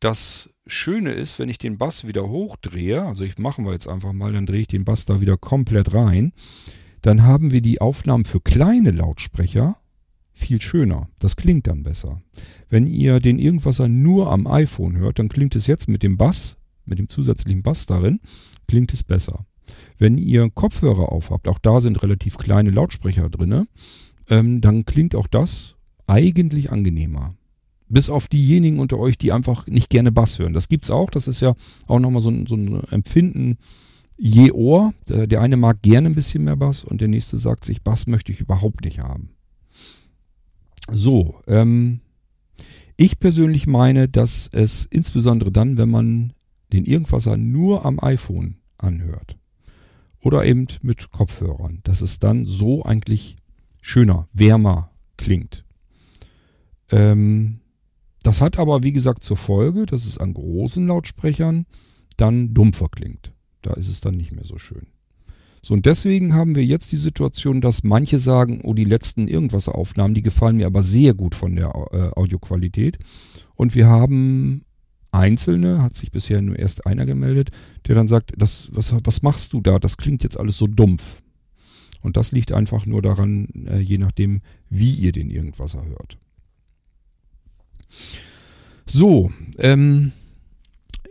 Das 0.00 0.48
Schöne 0.66 1.12
ist, 1.12 1.38
wenn 1.38 1.50
ich 1.50 1.58
den 1.58 1.76
Bass 1.76 2.06
wieder 2.06 2.26
hochdrehe, 2.26 3.02
also 3.02 3.22
ich 3.24 3.36
machen 3.36 3.66
wir 3.66 3.72
jetzt 3.72 3.86
einfach 3.86 4.14
mal, 4.14 4.32
dann 4.32 4.46
drehe 4.46 4.62
ich 4.62 4.66
den 4.66 4.86
Bass 4.86 5.04
da 5.04 5.20
wieder 5.20 5.36
komplett 5.36 5.92
rein, 5.92 6.32
dann 7.02 7.22
haben 7.22 7.50
wir 7.50 7.60
die 7.60 7.82
Aufnahmen 7.82 8.24
für 8.24 8.40
kleine 8.40 8.92
Lautsprecher 8.92 9.76
viel 10.32 10.62
schöner. 10.62 11.10
Das 11.18 11.36
klingt 11.36 11.66
dann 11.66 11.82
besser. 11.82 12.22
Wenn 12.70 12.86
ihr 12.86 13.20
den 13.20 13.38
Irgendwasser 13.38 13.88
nur 13.88 14.32
am 14.32 14.46
iPhone 14.46 14.96
hört, 14.96 15.18
dann 15.18 15.28
klingt 15.28 15.54
es 15.54 15.66
jetzt 15.66 15.86
mit 15.88 16.02
dem 16.02 16.16
Bass, 16.16 16.56
mit 16.86 16.98
dem 16.98 17.10
zusätzlichen 17.10 17.62
Bass 17.62 17.84
darin, 17.84 18.20
klingt 18.68 18.94
es 18.94 19.04
besser. 19.04 19.44
Wenn 19.98 20.16
ihr 20.16 20.48
Kopfhörer 20.48 21.12
aufhabt, 21.12 21.46
auch 21.46 21.58
da 21.58 21.82
sind 21.82 22.02
relativ 22.02 22.38
kleine 22.38 22.70
Lautsprecher 22.70 23.28
drinne, 23.28 23.66
ähm, 24.28 24.60
dann 24.60 24.84
klingt 24.84 25.14
auch 25.14 25.26
das 25.26 25.76
eigentlich 26.06 26.72
angenehmer. 26.72 27.34
Bis 27.88 28.10
auf 28.10 28.28
diejenigen 28.28 28.80
unter 28.80 28.98
euch, 28.98 29.16
die 29.16 29.32
einfach 29.32 29.66
nicht 29.66 29.88
gerne 29.88 30.12
Bass 30.12 30.38
hören. 30.38 30.52
Das 30.52 30.68
gibt's 30.68 30.90
auch. 30.90 31.10
Das 31.10 31.26
ist 31.26 31.40
ja 31.40 31.54
auch 31.86 32.00
nochmal 32.00 32.20
so 32.20 32.30
ein, 32.30 32.46
so 32.46 32.54
ein 32.54 32.82
Empfinden 32.90 33.56
je 34.18 34.50
Ohr. 34.50 34.92
Der 35.08 35.40
eine 35.40 35.56
mag 35.56 35.80
gerne 35.82 36.08
ein 36.08 36.14
bisschen 36.14 36.44
mehr 36.44 36.56
Bass 36.56 36.84
und 36.84 37.00
der 37.00 37.08
nächste 37.08 37.38
sagt 37.38 37.64
sich, 37.64 37.82
Bass 37.82 38.06
möchte 38.06 38.32
ich 38.32 38.40
überhaupt 38.40 38.84
nicht 38.84 38.98
haben. 38.98 39.30
So, 40.90 41.40
ähm, 41.46 42.00
ich 42.96 43.20
persönlich 43.20 43.66
meine, 43.66 44.08
dass 44.08 44.48
es 44.52 44.86
insbesondere 44.86 45.52
dann, 45.52 45.78
wenn 45.78 45.90
man 45.90 46.32
den 46.72 46.84
Irgendwasser 46.84 47.36
nur 47.36 47.86
am 47.86 48.00
iPhone 48.00 48.56
anhört 48.76 49.36
oder 50.20 50.44
eben 50.44 50.66
mit 50.82 51.10
Kopfhörern, 51.10 51.80
dass 51.84 52.00
es 52.00 52.18
dann 52.18 52.44
so 52.44 52.84
eigentlich 52.84 53.36
schöner, 53.88 54.28
wärmer 54.32 54.90
klingt. 55.16 55.64
Ähm, 56.90 57.60
das 58.22 58.40
hat 58.40 58.58
aber, 58.58 58.82
wie 58.82 58.92
gesagt, 58.92 59.24
zur 59.24 59.38
Folge, 59.38 59.86
dass 59.86 60.04
es 60.04 60.18
an 60.18 60.34
großen 60.34 60.86
Lautsprechern 60.86 61.64
dann 62.16 62.52
dumpfer 62.52 62.88
klingt. 62.90 63.32
Da 63.62 63.72
ist 63.74 63.88
es 63.88 64.00
dann 64.00 64.16
nicht 64.16 64.32
mehr 64.32 64.44
so 64.44 64.58
schön. 64.58 64.88
So, 65.62 65.74
und 65.74 65.86
deswegen 65.86 66.34
haben 66.34 66.54
wir 66.54 66.64
jetzt 66.64 66.92
die 66.92 66.98
Situation, 66.98 67.60
dass 67.60 67.82
manche 67.82 68.18
sagen, 68.18 68.60
oh, 68.64 68.74
die 68.74 68.84
letzten 68.84 69.26
irgendwas 69.26 69.68
Aufnahmen, 69.68 70.14
die 70.14 70.22
gefallen 70.22 70.56
mir 70.56 70.66
aber 70.66 70.82
sehr 70.82 71.14
gut 71.14 71.34
von 71.34 71.56
der 71.56 71.68
äh, 71.92 72.10
Audioqualität. 72.14 72.98
Und 73.54 73.74
wir 73.74 73.88
haben 73.88 74.64
Einzelne, 75.10 75.82
hat 75.82 75.96
sich 75.96 76.12
bisher 76.12 76.42
nur 76.42 76.58
erst 76.58 76.86
einer 76.86 77.06
gemeldet, 77.06 77.50
der 77.86 77.94
dann 77.94 78.08
sagt, 78.08 78.34
das, 78.36 78.68
was, 78.72 78.94
was 79.02 79.22
machst 79.22 79.54
du 79.54 79.60
da? 79.60 79.78
Das 79.78 79.96
klingt 79.96 80.22
jetzt 80.22 80.38
alles 80.38 80.58
so 80.58 80.66
dumpf. 80.66 81.22
Und 82.02 82.16
das 82.16 82.32
liegt 82.32 82.52
einfach 82.52 82.86
nur 82.86 83.02
daran, 83.02 83.48
äh, 83.66 83.78
je 83.78 83.98
nachdem, 83.98 84.40
wie 84.70 84.92
ihr 84.92 85.12
den 85.12 85.30
Irgendwasser 85.30 85.84
hört. 85.84 86.18
So, 88.86 89.30
ähm, 89.58 90.12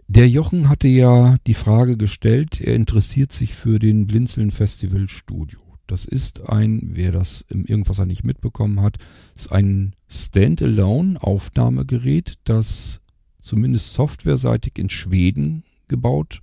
der 0.08 0.30
Jochen 0.30 0.69
hatte 0.69 0.88
ja 0.88 1.38
die 1.45 1.54
Frage 1.54 1.97
gestellt, 1.97 2.62
er 2.62 2.76
interessiert 2.76 3.32
sich 3.34 3.54
für 3.54 3.78
den 3.78 4.08
Blinzeln 4.08 4.52
Festival 4.52 5.10
Studio. 5.10 5.60
Das 5.86 6.06
ist 6.06 6.50
ein, 6.50 6.82
wer 6.93 7.12
das 7.12 7.45
im 7.50 7.65
Irgendwasser 7.65 8.06
nicht 8.06 8.23
mitbekommen 8.23 8.82
hat, 8.82 8.97
ist 9.36 9.52
ein 9.52 9.93
Standalone 10.08 11.21
Aufnahmegerät, 11.21 12.36
das 12.43 13.00
zumindest 13.41 13.93
softwareseitig 13.93 14.78
in 14.78 14.89
Schweden 14.89 15.63
gebaut 15.88 16.41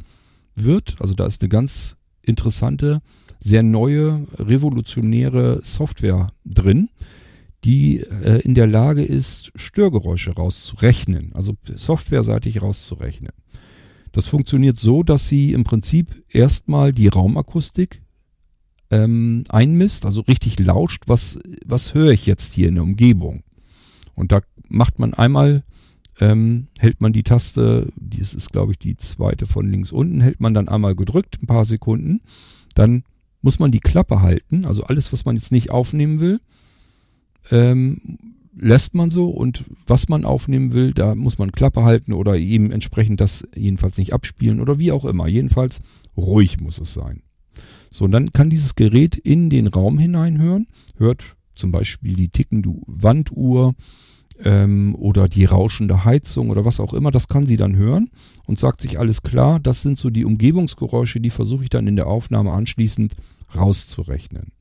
wird. 0.54 0.96
Also 1.00 1.14
da 1.14 1.26
ist 1.26 1.42
eine 1.42 1.50
ganz 1.50 1.96
interessante, 2.26 3.00
sehr 3.38 3.62
neue, 3.62 4.26
revolutionäre 4.38 5.60
Software 5.62 6.32
drin, 6.44 6.88
die 7.64 8.00
äh, 8.00 8.40
in 8.42 8.54
der 8.54 8.66
Lage 8.66 9.02
ist, 9.02 9.52
Störgeräusche 9.54 10.32
rauszurechnen, 10.32 11.32
also 11.34 11.54
softwareseitig 11.74 12.62
rauszurechnen. 12.62 13.32
Das 14.12 14.28
funktioniert 14.28 14.78
so, 14.78 15.02
dass 15.02 15.28
sie 15.28 15.52
im 15.52 15.64
Prinzip 15.64 16.24
erstmal 16.28 16.92
die 16.92 17.08
Raumakustik 17.08 18.02
ähm, 18.90 19.44
einmisst, 19.48 20.06
also 20.06 20.20
richtig 20.22 20.60
lauscht, 20.60 21.04
was, 21.06 21.38
was 21.64 21.94
höre 21.94 22.12
ich 22.12 22.26
jetzt 22.26 22.54
hier 22.54 22.68
in 22.68 22.76
der 22.76 22.84
Umgebung. 22.84 23.42
Und 24.14 24.30
da 24.30 24.40
macht 24.68 24.98
man 24.98 25.14
einmal 25.14 25.64
ähm, 26.20 26.68
hält 26.78 27.00
man 27.00 27.12
die 27.12 27.22
Taste, 27.22 27.88
dies 27.96 28.34
ist 28.34 28.52
glaube 28.52 28.72
ich 28.72 28.78
die 28.78 28.96
zweite 28.96 29.46
von 29.46 29.68
links 29.68 29.92
unten, 29.92 30.20
hält 30.20 30.40
man 30.40 30.54
dann 30.54 30.68
einmal 30.68 30.94
gedrückt, 30.94 31.38
ein 31.42 31.46
paar 31.46 31.64
Sekunden, 31.64 32.20
dann 32.74 33.04
muss 33.42 33.58
man 33.58 33.70
die 33.70 33.80
Klappe 33.80 34.22
halten, 34.22 34.64
also 34.64 34.84
alles, 34.84 35.12
was 35.12 35.24
man 35.24 35.36
jetzt 35.36 35.52
nicht 35.52 35.70
aufnehmen 35.70 36.20
will, 36.20 36.40
ähm, 37.50 38.00
lässt 38.56 38.94
man 38.94 39.10
so 39.10 39.28
und 39.28 39.64
was 39.86 40.08
man 40.08 40.24
aufnehmen 40.24 40.72
will, 40.72 40.92
da 40.92 41.14
muss 41.14 41.38
man 41.38 41.52
Klappe 41.52 41.82
halten 41.82 42.12
oder 42.12 42.36
eben 42.36 42.70
entsprechend 42.70 43.20
das 43.20 43.46
jedenfalls 43.54 43.98
nicht 43.98 44.12
abspielen 44.12 44.60
oder 44.60 44.78
wie 44.78 44.92
auch 44.92 45.04
immer. 45.04 45.26
Jedenfalls 45.26 45.80
ruhig 46.16 46.60
muss 46.60 46.78
es 46.78 46.94
sein. 46.94 47.22
So, 47.90 48.06
und 48.06 48.12
dann 48.12 48.32
kann 48.32 48.50
dieses 48.50 48.74
Gerät 48.74 49.16
in 49.16 49.50
den 49.50 49.66
Raum 49.66 49.98
hineinhören, 49.98 50.66
hört 50.96 51.36
zum 51.54 51.70
Beispiel 51.70 52.14
die 52.14 52.28
tickende 52.28 52.70
Wanduhr, 52.86 53.74
ähm, 54.44 54.94
oder 54.94 55.28
die 55.28 55.46
rauschende 55.46 56.04
Heizung 56.04 56.50
oder 56.50 56.64
was 56.64 56.78
auch 56.78 56.94
immer, 56.94 57.10
das 57.10 57.28
kann 57.28 57.46
sie 57.46 57.56
dann 57.56 57.74
hören 57.74 58.10
und 58.46 58.60
sagt 58.60 58.82
sich 58.82 58.98
alles 58.98 59.22
klar, 59.22 59.58
das 59.58 59.82
sind 59.82 59.98
so 59.98 60.10
die 60.10 60.24
Umgebungsgeräusche, 60.24 61.20
die 61.20 61.30
versuche 61.30 61.64
ich 61.64 61.70
dann 61.70 61.86
in 61.86 61.96
der 61.96 62.06
Aufnahme 62.06 62.52
anschließend 62.52 63.14
rauszurechnen. 63.56 64.52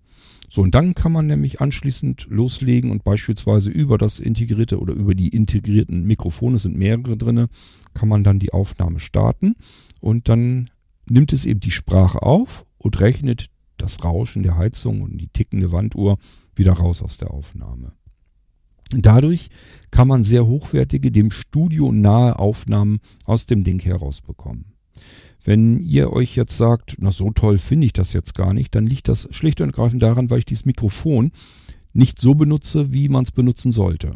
So, 0.50 0.62
und 0.62 0.76
dann 0.76 0.94
kann 0.94 1.12
man 1.12 1.26
nämlich 1.26 1.62
anschließend 1.62 2.28
loslegen 2.30 2.92
und 2.92 3.04
beispielsweise 3.04 3.70
über 3.70 3.98
das 3.98 4.20
integrierte 4.20 4.80
oder 4.80 4.94
über 4.94 5.16
die 5.16 5.30
integrierten 5.30 6.04
Mikrofone, 6.04 6.58
es 6.58 6.64
sind 6.64 6.78
mehrere 6.78 7.18
drinne, 7.18 7.48
kann 7.94 8.08
man 8.08 8.24
dann 8.24 8.40
die 8.40 8.54
Aufnahme 8.54 9.00
starten 9.00 9.56
und 10.00 10.30
dann 10.30 10.70
nimmt 11.08 11.34
es 11.34 11.46
eben 11.46 11.60
die 11.60 11.72
Sprache 11.72 12.22
auf 12.22 12.66
und 12.78 13.02
rechnet 13.02 13.48
das 13.78 14.04
Rauschen 14.04 14.44
der 14.44 14.56
Heizung 14.56 15.02
und 15.02 15.18
die 15.18 15.28
tickende 15.28 15.72
Wanduhr 15.72 16.18
wieder 16.56 16.74
raus 16.74 17.02
aus 17.02 17.18
der 17.18 17.32
Aufnahme. 17.32 17.94
Dadurch 19.02 19.50
kann 19.92 20.08
man 20.08 20.24
sehr 20.24 20.46
hochwertige, 20.46 21.12
dem 21.12 21.32
Studio 21.32 21.92
nahe 21.92 22.38
Aufnahmen 22.38 23.00
aus 23.26 23.46
dem 23.46 23.64
Ding 23.64 23.80
herausbekommen. 23.80 24.66
Wenn 25.44 25.80
ihr 25.80 26.14
euch 26.14 26.36
jetzt 26.36 26.58
sagt, 26.58 26.96
na 27.00 27.12
so 27.12 27.32
toll 27.32 27.58
finde 27.58 27.86
ich 27.86 27.94
das 27.94 28.14
jetzt 28.14 28.34
gar 28.34 28.54
nicht, 28.54 28.76
dann 28.76 28.88
liegt 28.88 29.08
das 29.08 29.28
schlicht 29.32 29.60
und 29.60 29.70
ergreifend 29.70 30.02
daran, 30.02 30.30
weil 30.30 30.40
ich 30.40 30.46
dieses 30.46 30.66
Mikrofon 30.66 31.32
nicht 31.92 32.20
so 32.20 32.34
benutze, 32.34 32.94
wie 32.94 33.10
man 33.10 33.26
es 33.26 33.32
benutzen 33.32 33.72
sollte. 33.72 34.16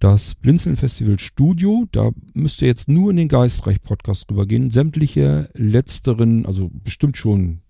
Das 0.00 0.34
Blinzeln 0.34 0.76
Festival 0.76 1.18
Studio, 1.18 1.86
da 1.92 2.10
müsst 2.34 2.60
ihr 2.62 2.68
jetzt 2.68 2.88
nur 2.88 3.10
in 3.10 3.16
den 3.16 3.28
Geistreich 3.28 3.80
Podcast 3.80 4.30
rübergehen. 4.30 4.70
Sämtliche 4.70 5.48
letzteren, 5.54 6.44
also 6.46 6.70
bestimmt 6.72 7.16
schon 7.16 7.60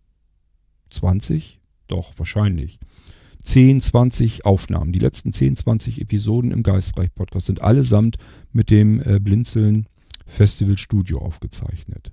20, 0.91 1.61
doch 1.87 2.15
wahrscheinlich. 2.17 2.79
10, 3.45 3.81
20 3.81 4.45
Aufnahmen. 4.45 4.93
Die 4.93 4.99
letzten 4.99 5.33
10, 5.33 5.57
20 5.57 6.01
Episoden 6.01 6.51
im 6.51 6.63
Geistreich 6.63 7.15
Podcast 7.15 7.47
sind 7.47 7.63
allesamt 7.63 8.17
mit 8.53 8.71
dem 8.71 9.01
äh, 9.01 9.21
Blinzeln 9.21 9.87
Festival 10.27 10.79
Studio 10.79 11.19
aufgezeichnet. 11.19 12.11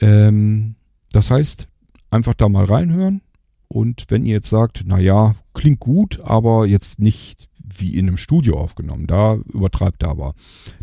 Ähm, 0.00 0.76
das 1.10 1.30
heißt, 1.30 1.68
einfach 2.10 2.34
da 2.34 2.48
mal 2.48 2.64
reinhören 2.64 3.20
und 3.68 4.06
wenn 4.08 4.24
ihr 4.24 4.34
jetzt 4.34 4.50
sagt, 4.50 4.84
na 4.86 4.98
ja, 4.98 5.34
klingt 5.54 5.80
gut, 5.80 6.20
aber 6.22 6.66
jetzt 6.66 6.98
nicht 6.98 7.48
wie 7.74 7.96
in 7.96 8.06
einem 8.06 8.18
Studio 8.18 8.58
aufgenommen, 8.58 9.06
da 9.06 9.36
übertreibt 9.52 10.02
er 10.02 10.10
aber. 10.10 10.34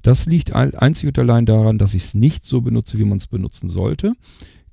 Das 0.01 0.25
liegt 0.25 0.53
einzig 0.53 1.07
und 1.07 1.19
allein 1.19 1.45
daran, 1.45 1.77
dass 1.77 1.93
ich 1.93 2.03
es 2.03 2.13
nicht 2.15 2.45
so 2.45 2.61
benutze, 2.61 2.97
wie 2.97 3.05
man 3.05 3.19
es 3.19 3.27
benutzen 3.27 3.69
sollte. 3.69 4.13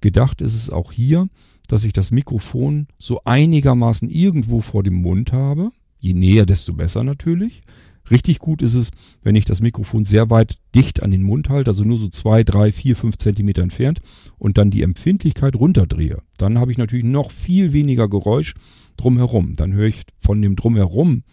Gedacht 0.01 0.41
ist 0.41 0.55
es 0.55 0.71
auch 0.71 0.93
hier, 0.93 1.29
dass 1.66 1.85
ich 1.85 1.92
das 1.92 2.11
Mikrofon 2.11 2.87
so 2.98 3.20
einigermaßen 3.24 4.09
irgendwo 4.09 4.61
vor 4.61 4.83
dem 4.83 4.94
Mund 4.94 5.33
habe. 5.33 5.70
Je 5.98 6.12
näher, 6.12 6.46
desto 6.46 6.72
besser 6.72 7.05
natürlich. 7.05 7.62
Richtig 8.11 8.38
gut 8.38 8.62
ist 8.62 8.74
es, 8.74 8.90
wenn 9.22 9.35
ich 9.35 9.44
das 9.44 9.61
Mikrofon 9.61 10.05
sehr 10.05 10.31
weit 10.31 10.59
dicht 10.74 11.02
an 11.02 11.11
den 11.11 11.22
Mund 11.22 11.48
halte, 11.48 11.70
also 11.70 11.83
nur 11.83 11.98
so 11.98 12.09
zwei, 12.09 12.44
drei, 12.44 12.70
vier, 12.70 12.94
fünf 12.94 13.18
Zentimeter 13.18 13.62
entfernt 13.62 14.00
und 14.38 14.59
dann 14.59 14.70
die 14.70 14.83
Empfindlichkeit 14.83 15.57
runterdrehe. 15.57 16.22
Dann 16.37 16.59
habe 16.59 16.70
ich 16.70 16.79
natürlich 16.79 17.05
noch 17.05 17.31
viel 17.31 17.72
weniger 17.72 18.09
Geräusch 18.09 18.55
drumherum. 18.96 19.57
Dann 19.57 19.72
höre 19.72 19.88
ich 19.88 20.02
von 20.18 20.40
dem 20.40 20.55
drumherum 20.55 21.24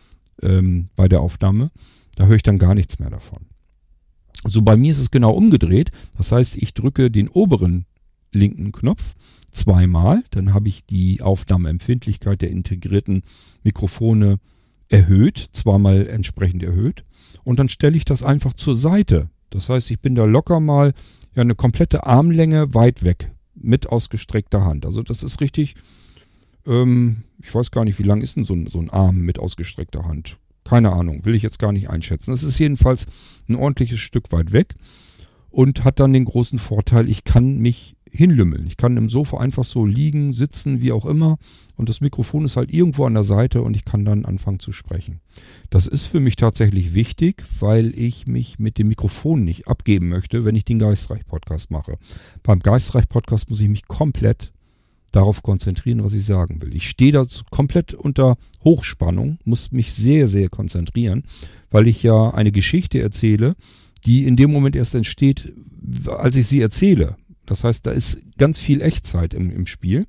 ähm, 0.41 0.89
bei 0.95 1.07
der 1.07 1.21
Aufnahme, 1.21 1.69
da 2.15 2.25
höre 2.25 2.35
ich 2.35 2.43
dann 2.43 2.57
gar 2.57 2.73
nichts 2.73 2.99
mehr 2.99 3.09
davon. 3.09 3.45
So 4.45 4.61
bei 4.61 4.75
mir 4.75 4.91
ist 4.91 4.99
es 4.99 5.11
genau 5.11 5.31
umgedreht. 5.31 5.91
Das 6.17 6.31
heißt, 6.31 6.57
ich 6.57 6.73
drücke 6.73 7.09
den 7.09 7.29
oberen 7.29 7.85
linken 8.31 8.71
Knopf 8.71 9.15
zweimal. 9.55 10.23
Dann 10.31 10.53
habe 10.53 10.67
ich 10.67 10.85
die 10.85 11.21
Aufnahmeempfindlichkeit 11.21 12.41
der 12.41 12.49
integrierten 12.49 13.23
Mikrofone 13.63 14.39
erhöht, 14.89 15.37
zweimal 15.53 16.07
entsprechend 16.07 16.63
erhöht. 16.63 17.03
Und 17.43 17.59
dann 17.59 17.69
stelle 17.69 17.97
ich 17.97 18.05
das 18.05 18.23
einfach 18.23 18.53
zur 18.53 18.75
Seite. 18.75 19.29
Das 19.49 19.69
heißt, 19.69 19.91
ich 19.91 19.99
bin 19.99 20.15
da 20.15 20.25
locker 20.25 20.59
mal 20.59 20.93
ja 21.35 21.41
eine 21.41 21.55
komplette 21.55 22.05
Armlänge 22.05 22.73
weit 22.73 23.03
weg 23.03 23.31
mit 23.55 23.87
ausgestreckter 23.89 24.63
Hand. 24.63 24.85
Also 24.85 25.03
das 25.03 25.23
ist 25.23 25.41
richtig, 25.41 25.75
ähm, 26.65 27.23
ich 27.41 27.53
weiß 27.53 27.71
gar 27.71 27.85
nicht, 27.85 27.99
wie 27.99 28.03
lang 28.03 28.21
ist 28.21 28.35
denn 28.35 28.43
so 28.43 28.53
ein, 28.53 28.67
so 28.67 28.79
ein 28.79 28.89
Arm 28.89 29.19
mit 29.19 29.39
ausgestreckter 29.39 30.05
Hand? 30.05 30.37
Keine 30.63 30.93
Ahnung, 30.93 31.25
will 31.25 31.35
ich 31.35 31.43
jetzt 31.43 31.59
gar 31.59 31.71
nicht 31.71 31.89
einschätzen. 31.89 32.31
Es 32.33 32.43
ist 32.43 32.57
jedenfalls 32.59 33.07
ein 33.49 33.55
ordentliches 33.55 33.99
Stück 33.99 34.31
weit 34.31 34.53
weg 34.53 34.75
und 35.49 35.83
hat 35.83 35.99
dann 35.99 36.13
den 36.13 36.25
großen 36.25 36.57
Vorteil, 36.59 37.09
ich 37.09 37.23
kann 37.25 37.57
mich 37.57 37.95
hinlümmeln. 38.13 38.67
Ich 38.67 38.78
kann 38.78 38.95
im 38.95 39.10
Sofa 39.10 39.39
einfach 39.39 39.63
so 39.63 39.86
liegen, 39.86 40.34
sitzen, 40.34 40.82
wie 40.82 40.91
auch 40.91 41.06
immer. 41.06 41.38
Und 41.76 41.89
das 41.89 41.99
Mikrofon 42.02 42.45
ist 42.45 42.56
halt 42.56 42.71
irgendwo 42.71 43.06
an 43.06 43.15
der 43.15 43.23
Seite 43.23 43.63
und 43.63 43.76
ich 43.76 43.86
kann 43.86 44.06
dann 44.06 44.26
anfangen 44.26 44.60
zu 44.60 44.71
sprechen. 44.71 45.19
Das 45.71 45.88
ist 45.88 46.06
für 46.06 46.19
mich 46.19 46.36
tatsächlich 46.36 46.93
wichtig, 46.93 47.43
weil 47.60 47.97
ich 47.97 48.28
mich 48.28 48.60
mit 48.60 48.78
dem 48.78 48.89
Mikrofon 48.89 49.43
nicht 49.43 49.67
abgeben 49.67 50.10
möchte, 50.10 50.45
wenn 50.45 50.56
ich 50.56 50.65
den 50.65 50.80
Geistreich-Podcast 50.80 51.71
mache. 51.71 51.97
Beim 52.43 52.60
Geistreich-Podcast 52.60 53.49
muss 53.49 53.60
ich 53.60 53.69
mich 53.69 53.88
komplett 53.88 54.54
darauf 55.12 55.41
konzentrieren, 55.41 56.04
was 56.04 56.13
ich 56.13 56.26
sagen 56.26 56.62
will. 56.62 56.76
Ich 56.76 56.89
stehe 56.89 57.12
da 57.12 57.26
komplett 57.49 57.93
unter 57.93 58.36
Hochspannung, 58.63 59.39
muss 59.45 59.71
mich 59.71 59.93
sehr, 59.93 60.28
sehr 60.28 60.49
konzentrieren, 60.49 61.23
weil 61.71 61.88
ich 61.88 62.04
ja 62.04 62.32
eine 62.32 62.52
Geschichte 62.52 62.99
erzähle, 62.99 63.56
die 64.06 64.26
in 64.26 64.36
dem 64.36 64.52
Moment 64.52 64.76
erst 64.76 64.95
entsteht, 64.95 65.54
als 66.08 66.36
ich 66.36 66.47
sie 66.47 66.62
erzähle. 66.62 67.15
Das 67.45 67.63
heißt, 67.63 67.86
da 67.86 67.91
ist 67.91 68.19
ganz 68.38 68.60
viel 68.60 68.82
Echtzeit 68.82 69.34
im, 69.34 69.51
im 69.51 69.65
Spiel. 69.65 70.06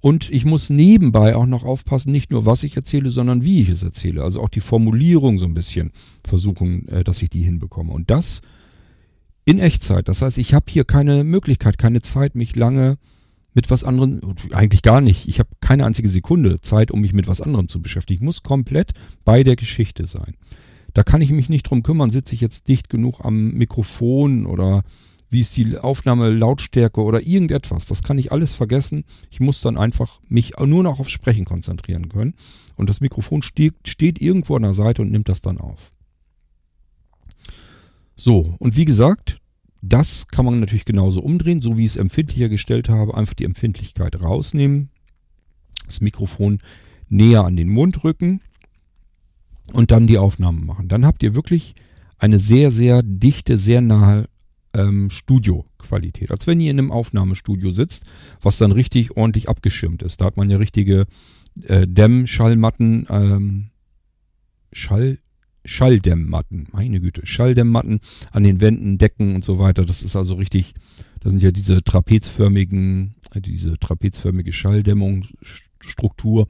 Und 0.00 0.30
ich 0.30 0.44
muss 0.44 0.68
nebenbei 0.68 1.36
auch 1.36 1.46
noch 1.46 1.64
aufpassen, 1.64 2.10
nicht 2.10 2.30
nur 2.30 2.44
was 2.44 2.64
ich 2.64 2.76
erzähle, 2.76 3.10
sondern 3.10 3.44
wie 3.44 3.62
ich 3.62 3.68
es 3.68 3.82
erzähle. 3.82 4.24
Also 4.24 4.40
auch 4.42 4.48
die 4.48 4.60
Formulierung 4.60 5.38
so 5.38 5.46
ein 5.46 5.54
bisschen 5.54 5.92
versuchen, 6.26 6.88
äh, 6.88 7.04
dass 7.04 7.22
ich 7.22 7.30
die 7.30 7.42
hinbekomme. 7.42 7.92
Und 7.92 8.10
das 8.10 8.40
in 9.44 9.58
Echtzeit. 9.58 10.08
Das 10.08 10.22
heißt, 10.22 10.38
ich 10.38 10.54
habe 10.54 10.66
hier 10.68 10.84
keine 10.84 11.24
Möglichkeit, 11.24 11.78
keine 11.78 12.00
Zeit, 12.00 12.34
mich 12.34 12.56
lange 12.56 12.96
mit 13.54 13.70
was 13.70 13.84
anderem, 13.84 14.20
eigentlich 14.52 14.82
gar 14.82 15.00
nicht. 15.00 15.28
Ich 15.28 15.38
habe 15.38 15.50
keine 15.60 15.84
einzige 15.84 16.08
Sekunde 16.08 16.60
Zeit, 16.60 16.90
um 16.90 17.00
mich 17.00 17.12
mit 17.12 17.28
was 17.28 17.40
anderem 17.40 17.68
zu 17.68 17.82
beschäftigen. 17.82 18.18
Ich 18.18 18.24
muss 18.24 18.42
komplett 18.42 18.92
bei 19.24 19.44
der 19.44 19.56
Geschichte 19.56 20.06
sein. 20.06 20.36
Da 20.94 21.02
kann 21.02 21.22
ich 21.22 21.32
mich 21.32 21.48
nicht 21.48 21.64
drum 21.64 21.82
kümmern, 21.82 22.10
sitze 22.10 22.34
ich 22.34 22.40
jetzt 22.40 22.68
dicht 22.68 22.90
genug 22.90 23.20
am 23.24 23.52
Mikrofon 23.52 24.46
oder 24.46 24.82
wie 25.30 25.40
ist 25.40 25.56
die 25.56 25.78
Aufnahme 25.78 26.28
Lautstärke 26.28 27.02
oder 27.02 27.26
irgendetwas. 27.26 27.86
Das 27.86 28.02
kann 28.02 28.18
ich 28.18 28.32
alles 28.32 28.54
vergessen. 28.54 29.04
Ich 29.30 29.40
muss 29.40 29.62
dann 29.62 29.78
einfach 29.78 30.20
mich 30.28 30.52
nur 30.58 30.82
noch 30.82 31.00
aufs 31.00 31.10
Sprechen 31.10 31.46
konzentrieren 31.46 32.10
können. 32.10 32.34
Und 32.76 32.90
das 32.90 33.00
Mikrofon 33.00 33.42
steht, 33.42 33.74
steht 33.86 34.20
irgendwo 34.20 34.56
an 34.56 34.62
der 34.62 34.74
Seite 34.74 35.00
und 35.00 35.10
nimmt 35.10 35.30
das 35.30 35.40
dann 35.40 35.56
auf. 35.56 35.92
So, 38.14 38.54
und 38.58 38.76
wie 38.76 38.84
gesagt, 38.84 39.38
das 39.80 40.28
kann 40.28 40.44
man 40.44 40.60
natürlich 40.60 40.84
genauso 40.84 41.22
umdrehen, 41.22 41.62
so 41.62 41.78
wie 41.78 41.84
ich 41.84 41.92
es 41.92 41.96
empfindlicher 41.96 42.50
gestellt 42.50 42.90
habe. 42.90 43.16
Einfach 43.16 43.34
die 43.34 43.46
Empfindlichkeit 43.46 44.22
rausnehmen, 44.22 44.90
das 45.86 46.02
Mikrofon 46.02 46.58
näher 47.08 47.44
an 47.44 47.56
den 47.56 47.70
Mund 47.70 48.04
rücken 48.04 48.42
und 49.72 49.90
dann 49.90 50.06
die 50.06 50.18
Aufnahmen 50.18 50.66
machen. 50.66 50.88
Dann 50.88 51.06
habt 51.06 51.22
ihr 51.22 51.34
wirklich 51.34 51.74
eine 52.18 52.38
sehr, 52.38 52.70
sehr 52.70 53.02
dichte, 53.02 53.58
sehr 53.58 53.80
nahe 53.80 54.26
ähm, 54.74 55.10
Studioqualität. 55.10 56.30
Als 56.30 56.46
wenn 56.46 56.60
ihr 56.60 56.70
in 56.70 56.78
einem 56.78 56.92
Aufnahmestudio 56.92 57.70
sitzt, 57.70 58.04
was 58.40 58.58
dann 58.58 58.72
richtig 58.72 59.16
ordentlich 59.16 59.48
abgeschirmt 59.48 60.02
ist. 60.02 60.20
Da 60.20 60.26
hat 60.26 60.36
man 60.36 60.50
ja 60.50 60.56
richtige 60.56 61.06
äh, 61.66 61.86
Dämmschallmatten, 61.86 63.06
ähm, 63.10 63.70
Schall, 64.72 65.18
Schalldämmmatten, 65.64 66.68
meine 66.72 67.00
Güte, 67.00 67.24
Schalldämmmatten 67.24 68.00
an 68.30 68.42
den 68.42 68.60
Wänden, 68.60 68.98
Decken 68.98 69.34
und 69.36 69.44
so 69.44 69.58
weiter. 69.58 69.84
Das 69.84 70.02
ist 70.02 70.16
also 70.16 70.34
richtig, 70.34 70.74
das 71.20 71.30
sind 71.30 71.42
ja 71.42 71.52
diese 71.52 71.84
trapezförmigen, 71.84 73.14
diese 73.34 73.78
trapezförmige 73.78 74.52
Schalldämmungsstruktur. 74.52 76.48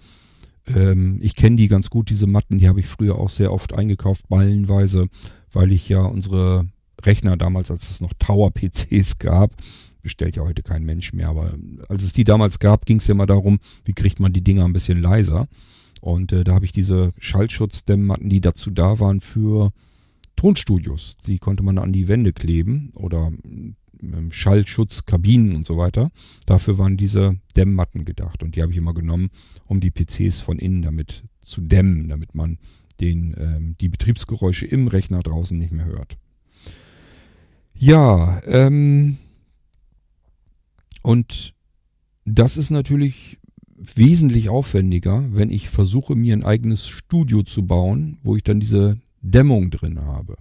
Ähm, 0.66 1.18
ich 1.20 1.35
kenne 1.37 1.57
die 1.57 1.68
ganz 1.68 1.90
gut, 1.90 2.11
diese 2.11 2.27
Matten, 2.27 2.59
die 2.59 2.68
habe 2.68 2.81
ich 2.81 2.87
früher 2.87 3.18
auch 3.18 3.29
sehr 3.29 3.53
oft 3.53 3.75
eingekauft, 3.75 4.29
ballenweise, 4.29 5.09
weil 5.53 5.72
ich 5.72 5.88
ja 5.88 6.03
unsere 6.05 6.66
Rechner 7.01 7.37
damals, 7.37 7.70
als 7.70 7.90
es 7.90 8.01
noch 8.01 8.12
Tower-PCs 8.18 9.18
gab, 9.18 9.53
bestellt 10.03 10.37
ja 10.37 10.42
heute 10.42 10.62
kein 10.62 10.85
Mensch 10.85 11.12
mehr, 11.12 11.29
aber 11.29 11.55
als 11.88 12.05
es 12.05 12.12
die 12.12 12.25
damals 12.25 12.59
gab, 12.59 12.87
ging 12.87 12.98
es 12.98 13.07
ja 13.07 13.14
mal 13.14 13.27
darum, 13.27 13.59
wie 13.85 13.92
kriegt 13.92 14.20
man 14.20 14.33
die 14.33 14.42
Dinger 14.42 14.64
ein 14.64 14.72
bisschen 14.72 15.01
leiser. 15.01 15.48
Und 16.01 16.33
äh, 16.33 16.42
da 16.42 16.55
habe 16.55 16.64
ich 16.64 16.72
diese 16.72 17.12
Schallschutzdämmmatten, 17.18 18.29
die 18.29 18.40
dazu 18.40 18.70
da 18.70 18.98
waren 18.98 19.20
für 19.20 19.70
Tonstudios. 20.35 21.16
Die 21.27 21.38
konnte 21.38 21.62
man 21.62 21.79
an 21.79 21.92
die 21.92 22.09
Wände 22.09 22.33
kleben 22.33 22.92
oder 22.96 23.31
ähm, 24.02 24.32
Schallschutzkabinen 24.32 25.54
und 25.56 25.66
so 25.66 25.76
weiter. 25.76 26.10
Dafür 26.46 26.78
waren 26.78 26.96
diese 26.96 27.36
Dämmmatten 27.56 28.04
gedacht 28.04 28.42
und 28.42 28.56
die 28.56 28.62
habe 28.62 28.72
ich 28.72 28.78
immer 28.78 28.94
genommen, 28.94 29.30
um 29.66 29.80
die 29.80 29.90
PCs 29.90 30.40
von 30.40 30.58
innen 30.58 30.82
damit 30.82 31.24
zu 31.40 31.60
dämmen, 31.60 32.08
damit 32.08 32.34
man 32.34 32.58
den, 33.00 33.34
ähm, 33.38 33.76
die 33.80 33.88
Betriebsgeräusche 33.88 34.66
im 34.66 34.88
Rechner 34.88 35.22
draußen 35.22 35.56
nicht 35.56 35.72
mehr 35.72 35.86
hört. 35.86 36.16
Ja, 37.74 38.40
ähm, 38.46 39.16
und 41.02 41.54
das 42.24 42.56
ist 42.56 42.70
natürlich 42.70 43.38
wesentlich 43.76 44.48
aufwendiger, 44.48 45.24
wenn 45.32 45.50
ich 45.50 45.68
versuche, 45.68 46.14
mir 46.14 46.34
ein 46.34 46.44
eigenes 46.44 46.86
Studio 46.86 47.42
zu 47.42 47.66
bauen, 47.66 48.18
wo 48.22 48.36
ich 48.36 48.44
dann 48.44 48.60
diese 48.60 48.98
Dämmung 49.20 49.70
drin 49.70 50.02
habe. 50.02 50.36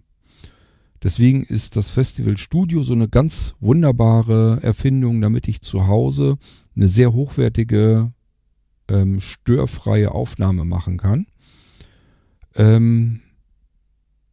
Deswegen 1.03 1.43
ist 1.43 1.75
das 1.75 1.89
Festival 1.89 2.37
Studio 2.37 2.83
so 2.83 2.93
eine 2.93 3.09
ganz 3.09 3.55
wunderbare 3.59 4.59
Erfindung, 4.61 5.19
damit 5.21 5.47
ich 5.47 5.61
zu 5.61 5.87
Hause 5.87 6.37
eine 6.75 6.87
sehr 6.87 7.13
hochwertige, 7.13 8.13
ähm, 8.87 9.19
störfreie 9.19 10.11
Aufnahme 10.11 10.63
machen 10.63 10.97
kann. 10.97 11.25
Ähm, 12.55 13.21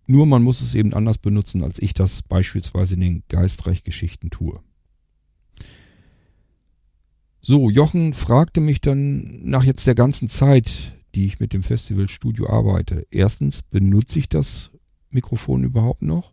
nur 0.07 0.26
man 0.26 0.42
muss 0.42 0.61
es 0.61 0.74
eben 0.74 0.94
anders 0.94 1.18
benutzen, 1.18 1.62
als 1.62 1.81
ich 1.81 1.94
das 1.94 2.22
beispielsweise 2.22 2.94
in 2.94 3.00
den 3.00 3.22
Geistreich-Geschichten 3.28 4.31
tue. 4.31 4.61
So, 7.40 7.70
Jochen 7.70 8.14
fragte 8.14 8.61
mich 8.61 8.81
dann 8.81 9.40
nach 9.42 9.64
jetzt 9.64 9.87
der 9.87 9.94
ganzen 9.94 10.28
Zeit, 10.28 10.94
die 11.14 11.24
ich 11.24 11.40
mit 11.40 11.52
dem 11.52 11.62
Festivalstudio 11.62 12.50
arbeite. 12.50 13.07
Erstens, 13.11 13.62
benutze 13.62 14.18
ich 14.18 14.28
das 14.28 14.70
Mikrofon 15.11 15.64
überhaupt 15.64 16.02
noch? 16.02 16.33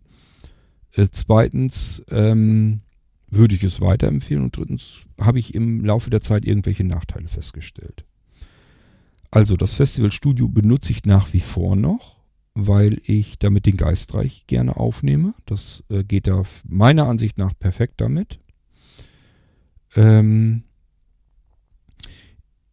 Äh, 0.96 1.08
zweitens, 1.12 2.04
ähm, 2.10 2.82
würde 3.30 3.56
ich 3.56 3.64
es 3.64 3.82
weiterempfehlen? 3.82 4.44
Und 4.44 4.58
drittens, 4.58 5.02
habe 5.20 5.40
ich 5.40 5.54
im 5.54 5.84
Laufe 5.84 6.10
der 6.10 6.22
Zeit 6.22 6.46
irgendwelche 6.46 6.84
Nachteile 6.84 7.28
festgestellt? 7.28 8.06
Also, 9.32 9.56
das 9.56 9.74
Festivalstudio 9.74 10.48
benutze 10.48 10.92
ich 10.92 11.06
nach 11.06 11.34
wie 11.34 11.40
vor 11.42 11.76
noch 11.76 12.16
weil 12.56 13.02
ich 13.04 13.38
damit 13.38 13.66
den 13.66 13.76
Geistreich 13.76 14.48
gerne 14.48 14.78
aufnehme. 14.78 15.34
Das 15.46 15.84
äh, 15.90 16.04
geht 16.04 16.28
da 16.28 16.42
meiner 16.68 17.08
Ansicht 17.08 17.38
nach 17.38 17.54
perfekt 17.60 17.96
damit. 18.00 18.40
Ähm, 19.96 20.64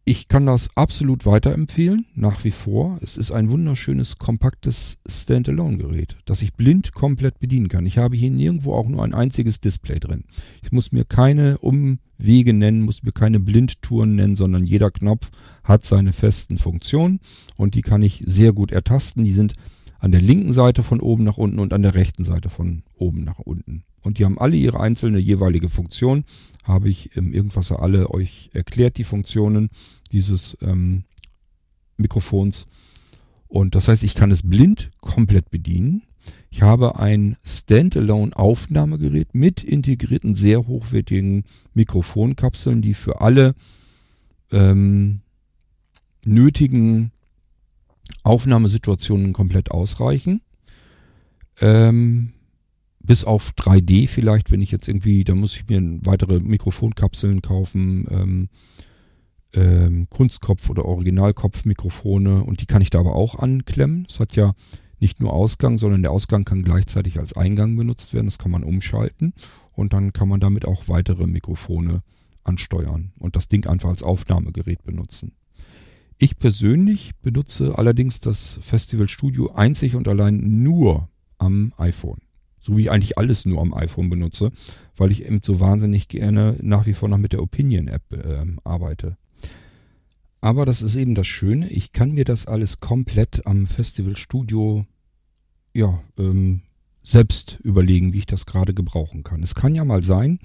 ich 0.05 0.27
kann 0.27 0.45
das 0.45 0.69
absolut 0.75 1.25
weiterempfehlen, 1.25 2.05
nach 2.13 2.43
wie 2.43 2.51
vor. 2.51 2.99
Es 3.01 3.15
ist 3.15 3.31
ein 3.31 3.49
wunderschönes, 3.49 4.17
kompaktes 4.17 4.97
Standalone-Gerät, 5.07 6.17
das 6.25 6.41
ich 6.41 6.53
blind 6.53 6.93
komplett 6.93 7.39
bedienen 7.39 7.69
kann. 7.69 7.85
Ich 7.85 7.97
habe 7.97 8.17
hier 8.17 8.29
nirgendwo 8.29 8.73
auch 8.73 8.87
nur 8.87 9.03
ein 9.03 9.13
einziges 9.13 9.61
Display 9.61 9.99
drin. 9.99 10.25
Ich 10.61 10.73
muss 10.73 10.91
mir 10.91 11.05
keine 11.05 11.57
Umwege 11.59 12.53
nennen, 12.53 12.81
muss 12.81 13.03
mir 13.03 13.13
keine 13.13 13.39
Blindtouren 13.39 14.15
nennen, 14.15 14.35
sondern 14.35 14.65
jeder 14.65 14.91
Knopf 14.91 15.29
hat 15.63 15.85
seine 15.85 16.11
festen 16.11 16.57
Funktionen 16.57 17.21
und 17.55 17.75
die 17.75 17.81
kann 17.81 18.01
ich 18.01 18.21
sehr 18.25 18.51
gut 18.51 18.73
ertasten. 18.73 19.23
Die 19.23 19.31
sind 19.31 19.53
an 20.03 20.11
der 20.11 20.19
linken 20.19 20.51
Seite 20.51 20.83
von 20.83 20.99
oben 20.99 21.23
nach 21.23 21.37
unten 21.37 21.59
und 21.59 21.71
an 21.71 21.81
der 21.81 21.95
rechten 21.95 22.25
Seite 22.25 22.49
von 22.49 22.83
oben 22.97 23.23
nach 23.23 23.39
unten. 23.39 23.85
Und 24.01 24.19
die 24.19 24.25
haben 24.25 24.37
alle 24.37 24.57
ihre 24.57 24.81
einzelne 24.81 25.17
jeweilige 25.17 25.69
Funktion. 25.69 26.25
Habe 26.65 26.89
ich 26.89 27.15
im 27.15 27.31
Irgendwasser 27.31 27.81
alle 27.81 28.09
euch 28.09 28.49
erklärt, 28.51 28.97
die 28.97 29.05
Funktionen 29.05 29.69
dieses 30.11 30.57
ähm, 30.61 31.05
Mikrofons. 31.95 32.67
Und 33.47 33.75
das 33.75 33.87
heißt, 33.87 34.03
ich 34.03 34.15
kann 34.15 34.29
es 34.29 34.43
blind 34.43 34.91
komplett 34.99 35.49
bedienen. 35.51 36.03
Ich 36.49 36.63
habe 36.63 36.99
ein 36.99 37.37
Standalone-Aufnahmegerät 37.45 39.33
mit 39.33 39.63
integrierten, 39.63 40.35
sehr 40.35 40.67
hochwertigen 40.67 41.45
Mikrofonkapseln, 41.73 42.81
die 42.81 42.93
für 42.93 43.21
alle 43.21 43.55
ähm, 44.51 45.21
nötigen 46.25 47.12
Aufnahmesituationen 48.23 49.33
komplett 49.33 49.71
ausreichen. 49.71 50.41
Ähm, 51.59 52.33
bis 52.99 53.25
auf 53.25 53.51
3D 53.51 54.07
vielleicht, 54.07 54.51
wenn 54.51 54.61
ich 54.61 54.71
jetzt 54.71 54.87
irgendwie, 54.87 55.23
da 55.23 55.35
muss 55.35 55.55
ich 55.55 55.67
mir 55.67 55.81
weitere 56.03 56.39
Mikrofonkapseln 56.39 57.41
kaufen, 57.41 58.07
ähm, 58.09 58.49
ähm, 59.53 60.07
Kunstkopf- 60.09 60.69
oder 60.69 60.85
Originalkopfmikrofone 60.85 62.43
und 62.43 62.61
die 62.61 62.65
kann 62.65 62.81
ich 62.81 62.89
da 62.89 62.99
aber 62.99 63.15
auch 63.15 63.37
anklemmen. 63.37 64.07
Es 64.09 64.19
hat 64.19 64.35
ja 64.35 64.53
nicht 64.99 65.19
nur 65.19 65.33
Ausgang, 65.33 65.77
sondern 65.77 66.01
der 66.01 66.11
Ausgang 66.11 66.45
kann 66.45 66.63
gleichzeitig 66.63 67.19
als 67.19 67.33
Eingang 67.33 67.75
benutzt 67.75 68.13
werden. 68.13 68.27
Das 68.27 68.39
kann 68.39 68.51
man 68.51 68.63
umschalten 68.63 69.33
und 69.73 69.93
dann 69.93 70.13
kann 70.13 70.29
man 70.29 70.39
damit 70.39 70.65
auch 70.65 70.87
weitere 70.87 71.27
Mikrofone 71.27 72.01
ansteuern 72.45 73.11
und 73.19 73.35
das 73.35 73.47
Ding 73.47 73.67
einfach 73.67 73.89
als 73.89 74.01
Aufnahmegerät 74.01 74.83
benutzen. 74.83 75.33
Ich 76.17 76.37
persönlich 76.37 77.15
benutze 77.21 77.77
allerdings 77.77 78.19
das 78.19 78.59
Festival 78.61 79.09
Studio 79.09 79.51
einzig 79.53 79.95
und 79.95 80.07
allein 80.07 80.63
nur 80.63 81.09
am 81.37 81.73
iPhone. 81.77 82.19
So 82.59 82.77
wie 82.77 82.81
ich 82.81 82.91
eigentlich 82.91 83.17
alles 83.17 83.45
nur 83.45 83.61
am 83.61 83.73
iPhone 83.73 84.09
benutze, 84.09 84.51
weil 84.95 85.11
ich 85.11 85.25
eben 85.25 85.41
so 85.43 85.59
wahnsinnig 85.59 86.07
gerne 86.07 86.55
nach 86.61 86.85
wie 86.85 86.93
vor 86.93 87.09
noch 87.09 87.17
mit 87.17 87.33
der 87.33 87.41
Opinion 87.41 87.87
App 87.87 88.03
äh, 88.13 88.45
arbeite. 88.63 89.17
Aber 90.39 90.65
das 90.65 90.81
ist 90.81 90.95
eben 90.95 91.15
das 91.15 91.27
Schöne, 91.27 91.69
ich 91.69 91.93
kann 91.93 92.11
mir 92.11 92.25
das 92.25 92.47
alles 92.47 92.79
komplett 92.79 93.45
am 93.45 93.65
Festival 93.65 94.17
Studio 94.17 94.85
ja, 95.73 96.01
ähm, 96.17 96.61
selbst 97.03 97.59
überlegen, 97.63 98.13
wie 98.13 98.19
ich 98.19 98.25
das 98.25 98.45
gerade 98.45 98.73
gebrauchen 98.73 99.23
kann. 99.23 99.43
Es 99.43 99.55
kann 99.55 99.75
ja 99.75 99.83
mal 99.83 100.03
sein, 100.03 100.39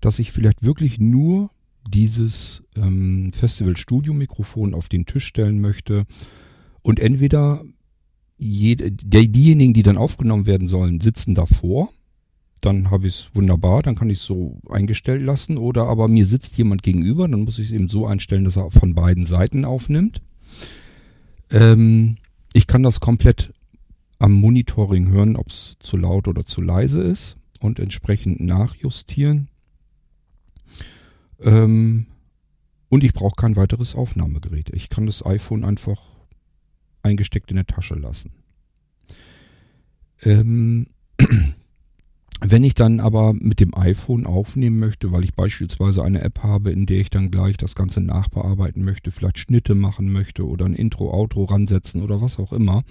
dass 0.00 0.18
ich 0.18 0.32
vielleicht 0.32 0.62
wirklich 0.62 1.00
nur 1.00 1.50
dieses 1.88 2.62
ähm, 2.76 3.32
Festival 3.32 3.76
Studio 3.76 4.14
Mikrofon 4.14 4.74
auf 4.74 4.88
den 4.88 5.06
Tisch 5.06 5.26
stellen 5.26 5.60
möchte 5.60 6.06
und 6.82 7.00
entweder 7.00 7.64
jede, 8.36 8.90
diejenigen, 8.90 9.74
die 9.74 9.82
dann 9.82 9.96
aufgenommen 9.96 10.46
werden 10.46 10.68
sollen, 10.68 11.00
sitzen 11.00 11.34
davor, 11.34 11.90
dann 12.60 12.90
habe 12.90 13.06
ich 13.06 13.14
es 13.14 13.34
wunderbar, 13.34 13.82
dann 13.82 13.94
kann 13.94 14.10
ich 14.10 14.18
es 14.18 14.24
so 14.24 14.58
eingestellt 14.70 15.22
lassen 15.22 15.58
oder 15.58 15.86
aber 15.86 16.08
mir 16.08 16.26
sitzt 16.26 16.56
jemand 16.56 16.82
gegenüber, 16.82 17.28
dann 17.28 17.42
muss 17.42 17.58
ich 17.58 17.66
es 17.66 17.72
eben 17.72 17.88
so 17.88 18.06
einstellen, 18.06 18.44
dass 18.44 18.56
er 18.56 18.70
von 18.70 18.94
beiden 18.94 19.26
Seiten 19.26 19.64
aufnimmt. 19.64 20.22
Ähm, 21.50 22.16
ich 22.52 22.66
kann 22.66 22.82
das 22.82 23.00
komplett 23.00 23.52
am 24.18 24.32
Monitoring 24.32 25.08
hören, 25.08 25.36
ob 25.36 25.48
es 25.48 25.76
zu 25.78 25.96
laut 25.96 26.28
oder 26.28 26.44
zu 26.44 26.60
leise 26.60 27.02
ist 27.02 27.36
und 27.60 27.78
entsprechend 27.78 28.40
nachjustieren. 28.40 29.48
Ähm, 31.40 32.06
und 32.88 33.02
ich 33.02 33.12
brauche 33.12 33.36
kein 33.36 33.56
weiteres 33.56 33.94
Aufnahmegerät. 33.94 34.70
Ich 34.70 34.88
kann 34.88 35.06
das 35.06 35.24
iPhone 35.26 35.64
einfach 35.64 36.00
eingesteckt 37.02 37.50
in 37.50 37.56
der 37.56 37.66
Tasche 37.66 37.94
lassen. 37.94 38.30
Ähm, 40.22 40.86
wenn 42.40 42.64
ich 42.64 42.74
dann 42.74 43.00
aber 43.00 43.32
mit 43.32 43.60
dem 43.60 43.74
iPhone 43.74 44.26
aufnehmen 44.26 44.78
möchte, 44.78 45.12
weil 45.12 45.24
ich 45.24 45.34
beispielsweise 45.34 46.04
eine 46.04 46.22
App 46.22 46.42
habe, 46.42 46.70
in 46.70 46.86
der 46.86 47.00
ich 47.00 47.10
dann 47.10 47.30
gleich 47.30 47.56
das 47.56 47.74
Ganze 47.74 48.00
nachbearbeiten 48.00 48.84
möchte, 48.84 49.10
vielleicht 49.10 49.38
Schnitte 49.38 49.74
machen 49.74 50.12
möchte 50.12 50.46
oder 50.46 50.66
ein 50.66 50.74
Intro, 50.74 51.12
Outro 51.12 51.44
ransetzen 51.44 52.02
oder 52.02 52.20
was 52.20 52.38
auch 52.38 52.52
immer, 52.52 52.84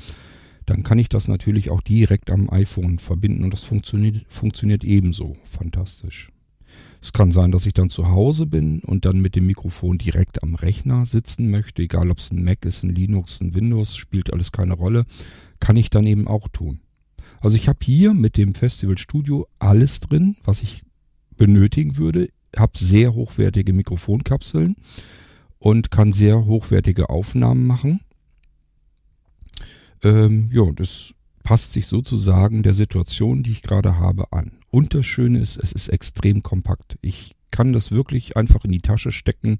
dann 0.65 0.83
kann 0.83 0.99
ich 0.99 1.09
das 1.09 1.27
natürlich 1.27 1.69
auch 1.69 1.81
direkt 1.81 2.29
am 2.29 2.49
iPhone 2.49 2.99
verbinden 2.99 3.43
und 3.43 3.53
das 3.53 3.63
funktioniert, 3.63 4.25
funktioniert 4.27 4.83
ebenso 4.83 5.37
fantastisch. 5.43 6.32
Es 7.01 7.11
kann 7.11 7.31
sein, 7.31 7.51
dass 7.51 7.65
ich 7.65 7.73
dann 7.73 7.89
zu 7.89 8.09
Hause 8.09 8.45
bin 8.45 8.79
und 8.79 9.05
dann 9.05 9.19
mit 9.19 9.35
dem 9.35 9.45
Mikrofon 9.45 9.97
direkt 9.97 10.41
am 10.41 10.55
Rechner 10.55 11.05
sitzen 11.05 11.51
möchte, 11.51 11.81
egal 11.81 12.09
ob 12.09 12.19
es 12.19 12.31
ein 12.31 12.43
Mac 12.43 12.65
ist, 12.65 12.83
ein 12.83 12.95
Linux, 12.95 13.41
ein 13.41 13.53
Windows, 13.53 13.95
spielt 13.97 14.31
alles 14.31 14.51
keine 14.51 14.73
Rolle, 14.73 15.05
kann 15.59 15.75
ich 15.75 15.89
dann 15.89 16.05
eben 16.05 16.27
auch 16.27 16.47
tun. 16.47 16.79
Also 17.41 17.57
ich 17.57 17.67
habe 17.67 17.79
hier 17.81 18.13
mit 18.13 18.37
dem 18.37 18.55
Festival 18.55 18.97
Studio 18.97 19.47
alles 19.59 19.99
drin, 19.99 20.37
was 20.43 20.61
ich 20.61 20.83
benötigen 21.35 21.97
würde, 21.97 22.29
habe 22.55 22.77
sehr 22.77 23.13
hochwertige 23.13 23.73
Mikrofonkapseln 23.73 24.75
und 25.59 25.91
kann 25.91 26.13
sehr 26.13 26.45
hochwertige 26.45 27.09
Aufnahmen 27.09 27.67
machen. 27.67 28.01
Ähm, 30.03 30.49
ja, 30.53 30.71
das 30.73 31.13
passt 31.43 31.73
sich 31.73 31.87
sozusagen 31.87 32.63
der 32.63 32.73
Situation, 32.73 33.43
die 33.43 33.51
ich 33.51 33.61
gerade 33.61 33.99
habe, 33.99 34.31
an. 34.31 34.53
Und 34.71 34.93
das 34.93 35.05
Schöne 35.05 35.39
ist, 35.39 35.57
es 35.57 35.71
ist 35.71 35.89
extrem 35.89 36.41
kompakt. 36.41 36.97
Ich 37.01 37.35
kann 37.51 37.73
das 37.73 37.91
wirklich 37.91 38.35
einfach 38.37 38.65
in 38.65 38.71
die 38.71 38.81
Tasche 38.81 39.11
stecken. 39.11 39.59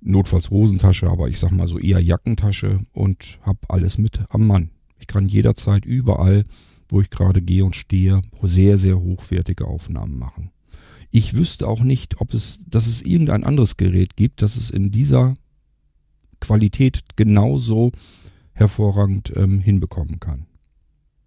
Notfalls 0.00 0.50
Hosentasche, 0.50 1.10
aber 1.10 1.28
ich 1.28 1.38
sag 1.38 1.50
mal 1.50 1.68
so 1.68 1.78
eher 1.78 2.00
Jackentasche 2.00 2.78
und 2.92 3.38
habe 3.42 3.58
alles 3.68 3.98
mit 3.98 4.20
am 4.30 4.46
Mann. 4.46 4.70
Ich 5.00 5.06
kann 5.06 5.28
jederzeit 5.28 5.84
überall, 5.84 6.44
wo 6.88 7.00
ich 7.00 7.10
gerade 7.10 7.42
gehe 7.42 7.64
und 7.64 7.76
stehe, 7.76 8.22
sehr, 8.42 8.78
sehr 8.78 8.98
hochwertige 8.98 9.66
Aufnahmen 9.66 10.18
machen. 10.18 10.50
Ich 11.10 11.34
wüsste 11.34 11.66
auch 11.66 11.82
nicht, 11.82 12.20
ob 12.20 12.34
es, 12.34 12.60
dass 12.66 12.86
es 12.86 13.02
irgendein 13.02 13.44
anderes 13.44 13.76
Gerät 13.76 14.16
gibt, 14.16 14.42
das 14.42 14.56
es 14.56 14.70
in 14.70 14.90
dieser 14.90 15.36
Qualität 16.40 17.16
genauso 17.16 17.92
hervorragend 18.52 19.32
ähm, 19.36 19.60
hinbekommen 19.60 20.20
kann. 20.20 20.46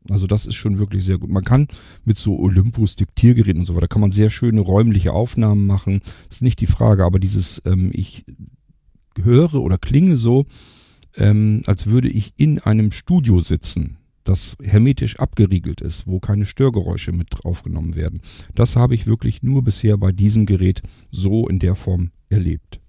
Also 0.10 0.28
das 0.28 0.46
ist 0.46 0.56
schon 0.56 0.80
wirklich 0.80 1.04
sehr 1.06 1.18
gut. 1.18 1.30
Man 1.30 1.44
kann 1.44 1.68
mit 2.06 2.18
so 2.18 2.40
Olympus 2.40 2.96
Diktiergeräten 2.96 3.62
und 3.62 3.66
so 3.66 3.76
weiter, 3.76 3.88
kann 3.88 4.02
man 4.02 4.12
sehr 4.12 4.30
schöne 4.30 4.62
räumliche 4.62 5.14
Aufnahmen 5.14 5.68
machen. 5.68 6.02
Das 6.28 6.38
ist 6.38 6.42
nicht 6.42 6.60
die 6.60 6.66
Frage, 6.66 7.06
aber 7.06 7.20
dieses, 7.20 7.62
ähm, 7.66 7.92
ich 7.94 8.26
höre 9.22 9.56
oder 9.56 9.78
klinge 9.78 10.18
so, 10.18 10.46
ähm, 11.16 11.62
als 11.66 11.88
würde 11.88 12.10
ich 12.10 12.34
in 12.38 12.60
einem 12.60 12.92
Studio 12.92 13.42
sitzen, 13.42 13.98
das 14.24 14.56
hermetisch 14.62 15.20
abgeriegelt 15.20 15.82
ist, 15.82 16.08
wo 16.08 16.20
keine 16.20 16.46
Störgeräusche 16.46 17.12
mit 17.12 17.44
aufgenommen 17.44 17.96
werden. 17.96 18.22
Das 18.56 18.76
habe 18.76 18.96
ich 18.96 19.08
wirklich 19.08 19.44
nur 19.44 19.64
bisher 19.64 19.98
bei 19.98 20.12
diesem 20.12 20.46
Gerät 20.46 20.82
so 21.10 21.48
in 21.48 21.60
der 21.60 21.76
Form 21.76 22.12
erlebt. 22.30 22.81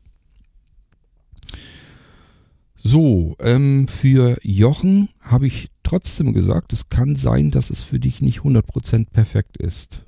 So, 2.84 3.36
ähm, 3.38 3.86
für 3.86 4.38
Jochen 4.42 5.08
habe 5.20 5.46
ich 5.46 5.68
trotzdem 5.84 6.32
gesagt, 6.32 6.72
es 6.72 6.88
kann 6.88 7.14
sein, 7.14 7.52
dass 7.52 7.70
es 7.70 7.80
für 7.84 8.00
dich 8.00 8.22
nicht 8.22 8.40
100% 8.40 9.06
perfekt 9.12 9.56
ist. 9.56 10.02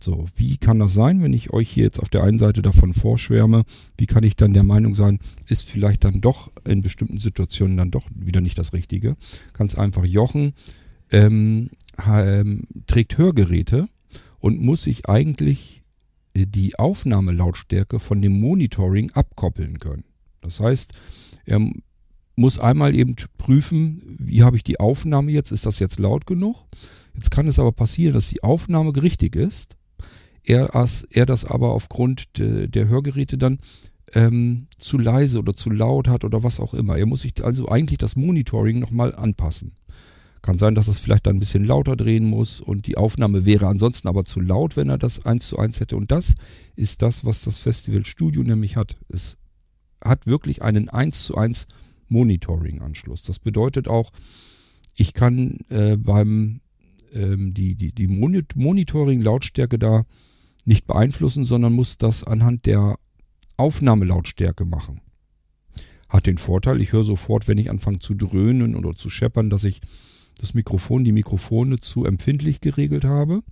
So, 0.00 0.26
wie 0.36 0.56
kann 0.56 0.78
das 0.78 0.94
sein, 0.94 1.20
wenn 1.20 1.32
ich 1.32 1.52
euch 1.52 1.68
hier 1.68 1.82
jetzt 1.82 1.98
auf 1.98 2.08
der 2.08 2.22
einen 2.22 2.38
Seite 2.38 2.62
davon 2.62 2.94
vorschwärme? 2.94 3.64
Wie 3.98 4.06
kann 4.06 4.22
ich 4.22 4.36
dann 4.36 4.54
der 4.54 4.62
Meinung 4.62 4.94
sein, 4.94 5.18
ist 5.48 5.68
vielleicht 5.68 6.04
dann 6.04 6.20
doch 6.20 6.52
in 6.64 6.80
bestimmten 6.80 7.18
Situationen 7.18 7.76
dann 7.76 7.90
doch 7.90 8.06
wieder 8.14 8.40
nicht 8.40 8.56
das 8.56 8.72
Richtige? 8.72 9.16
Ganz 9.52 9.74
einfach, 9.74 10.04
Jochen 10.04 10.52
ähm, 11.10 11.70
ähm, 12.06 12.62
trägt 12.86 13.18
Hörgeräte 13.18 13.88
und 14.38 14.60
muss 14.60 14.84
sich 14.84 15.08
eigentlich 15.08 15.82
äh, 16.34 16.46
die 16.46 16.78
Aufnahmelautstärke 16.78 17.98
von 17.98 18.22
dem 18.22 18.38
Monitoring 18.40 19.10
abkoppeln 19.10 19.80
können. 19.80 20.04
Das 20.40 20.60
heißt, 20.60 20.94
er 21.50 21.60
muss 22.36 22.58
einmal 22.58 22.96
eben 22.96 23.16
prüfen, 23.36 24.16
wie 24.18 24.42
habe 24.42 24.56
ich 24.56 24.64
die 24.64 24.80
Aufnahme 24.80 25.32
jetzt, 25.32 25.52
ist 25.52 25.66
das 25.66 25.78
jetzt 25.78 25.98
laut 25.98 26.26
genug? 26.26 26.64
Jetzt 27.14 27.30
kann 27.30 27.48
es 27.48 27.58
aber 27.58 27.72
passieren, 27.72 28.14
dass 28.14 28.28
die 28.28 28.42
Aufnahme 28.42 28.94
richtig 29.02 29.36
ist, 29.36 29.76
er, 30.42 30.70
er 31.10 31.26
das 31.26 31.44
aber 31.44 31.72
aufgrund 31.72 32.38
de, 32.38 32.66
der 32.66 32.88
Hörgeräte 32.88 33.36
dann 33.36 33.58
ähm, 34.14 34.68
zu 34.78 34.98
leise 34.98 35.38
oder 35.38 35.54
zu 35.54 35.70
laut 35.70 36.08
hat 36.08 36.24
oder 36.24 36.42
was 36.42 36.60
auch 36.60 36.72
immer. 36.72 36.96
Er 36.96 37.06
muss 37.06 37.22
sich 37.22 37.44
also 37.44 37.68
eigentlich 37.68 37.98
das 37.98 38.16
Monitoring 38.16 38.78
nochmal 38.78 39.14
anpassen. 39.14 39.72
Kann 40.42 40.56
sein, 40.56 40.74
dass 40.74 40.88
er 40.88 40.92
es 40.92 40.98
vielleicht 40.98 41.26
dann 41.26 41.36
ein 41.36 41.40
bisschen 41.40 41.66
lauter 41.66 41.96
drehen 41.96 42.24
muss 42.24 42.60
und 42.60 42.86
die 42.86 42.96
Aufnahme 42.96 43.44
wäre 43.44 43.66
ansonsten 43.66 44.08
aber 44.08 44.24
zu 44.24 44.40
laut, 44.40 44.76
wenn 44.76 44.88
er 44.88 44.96
das 44.96 45.26
eins 45.26 45.48
zu 45.48 45.58
eins 45.58 45.80
hätte. 45.80 45.96
Und 45.96 46.10
das 46.10 46.34
ist 46.76 47.02
das, 47.02 47.26
was 47.26 47.42
das 47.42 47.58
Festival 47.58 48.06
Studio 48.06 48.42
nämlich 48.42 48.76
hat. 48.76 48.96
Es 49.10 49.36
hat 50.04 50.26
wirklich 50.26 50.62
einen 50.62 50.88
1 50.88 51.24
zu 51.24 51.36
1 51.36 51.66
Monitoring-Anschluss. 52.08 53.22
Das 53.22 53.38
bedeutet 53.38 53.88
auch, 53.88 54.10
ich 54.94 55.14
kann 55.14 55.58
äh, 55.68 55.96
beim 55.96 56.60
ähm, 57.12 57.54
die, 57.54 57.74
die, 57.74 57.92
die 57.92 58.08
Monitoring-Lautstärke 58.08 59.78
da 59.78 60.04
nicht 60.64 60.86
beeinflussen, 60.86 61.44
sondern 61.44 61.72
muss 61.72 61.98
das 61.98 62.24
anhand 62.24 62.66
der 62.66 62.98
Aufnahmelautstärke 63.56 64.64
machen. 64.64 65.00
Hat 66.08 66.26
den 66.26 66.38
Vorteil, 66.38 66.80
ich 66.80 66.92
höre 66.92 67.04
sofort, 67.04 67.46
wenn 67.46 67.58
ich 67.58 67.70
anfange 67.70 68.00
zu 68.00 68.14
dröhnen 68.14 68.74
oder 68.74 68.94
zu 68.94 69.10
scheppern, 69.10 69.48
dass 69.48 69.64
ich 69.64 69.80
das 70.38 70.54
Mikrofon, 70.54 71.04
die 71.04 71.12
Mikrofone 71.12 71.78
zu 71.78 72.04
empfindlich 72.04 72.60
geregelt 72.60 73.04
habe. 73.04 73.42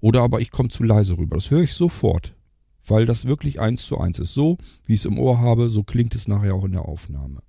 Oder 0.00 0.22
aber 0.22 0.40
ich 0.40 0.50
komme 0.50 0.70
zu 0.70 0.82
leise 0.82 1.18
rüber. 1.18 1.36
Das 1.36 1.50
höre 1.50 1.62
ich 1.62 1.74
sofort 1.74 2.34
weil 2.90 3.06
das 3.06 3.24
wirklich 3.24 3.60
eins 3.60 3.86
zu 3.86 3.98
eins 3.98 4.18
ist. 4.18 4.34
So, 4.34 4.58
wie 4.84 4.94
ich 4.94 5.00
es 5.00 5.06
im 5.06 5.18
Ohr 5.18 5.38
habe, 5.38 5.70
so 5.70 5.82
klingt 5.82 6.14
es 6.14 6.28
nachher 6.28 6.54
auch 6.54 6.64
in 6.64 6.72
der 6.72 6.86
Aufnahme. 6.86 7.40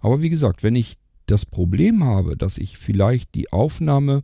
Aber 0.00 0.22
wie 0.22 0.30
gesagt, 0.30 0.62
wenn 0.62 0.76
ich 0.76 0.94
das 1.26 1.46
Problem 1.46 2.04
habe, 2.04 2.36
dass 2.36 2.58
ich 2.58 2.78
vielleicht 2.78 3.34
die 3.34 3.52
Aufnahme 3.52 4.22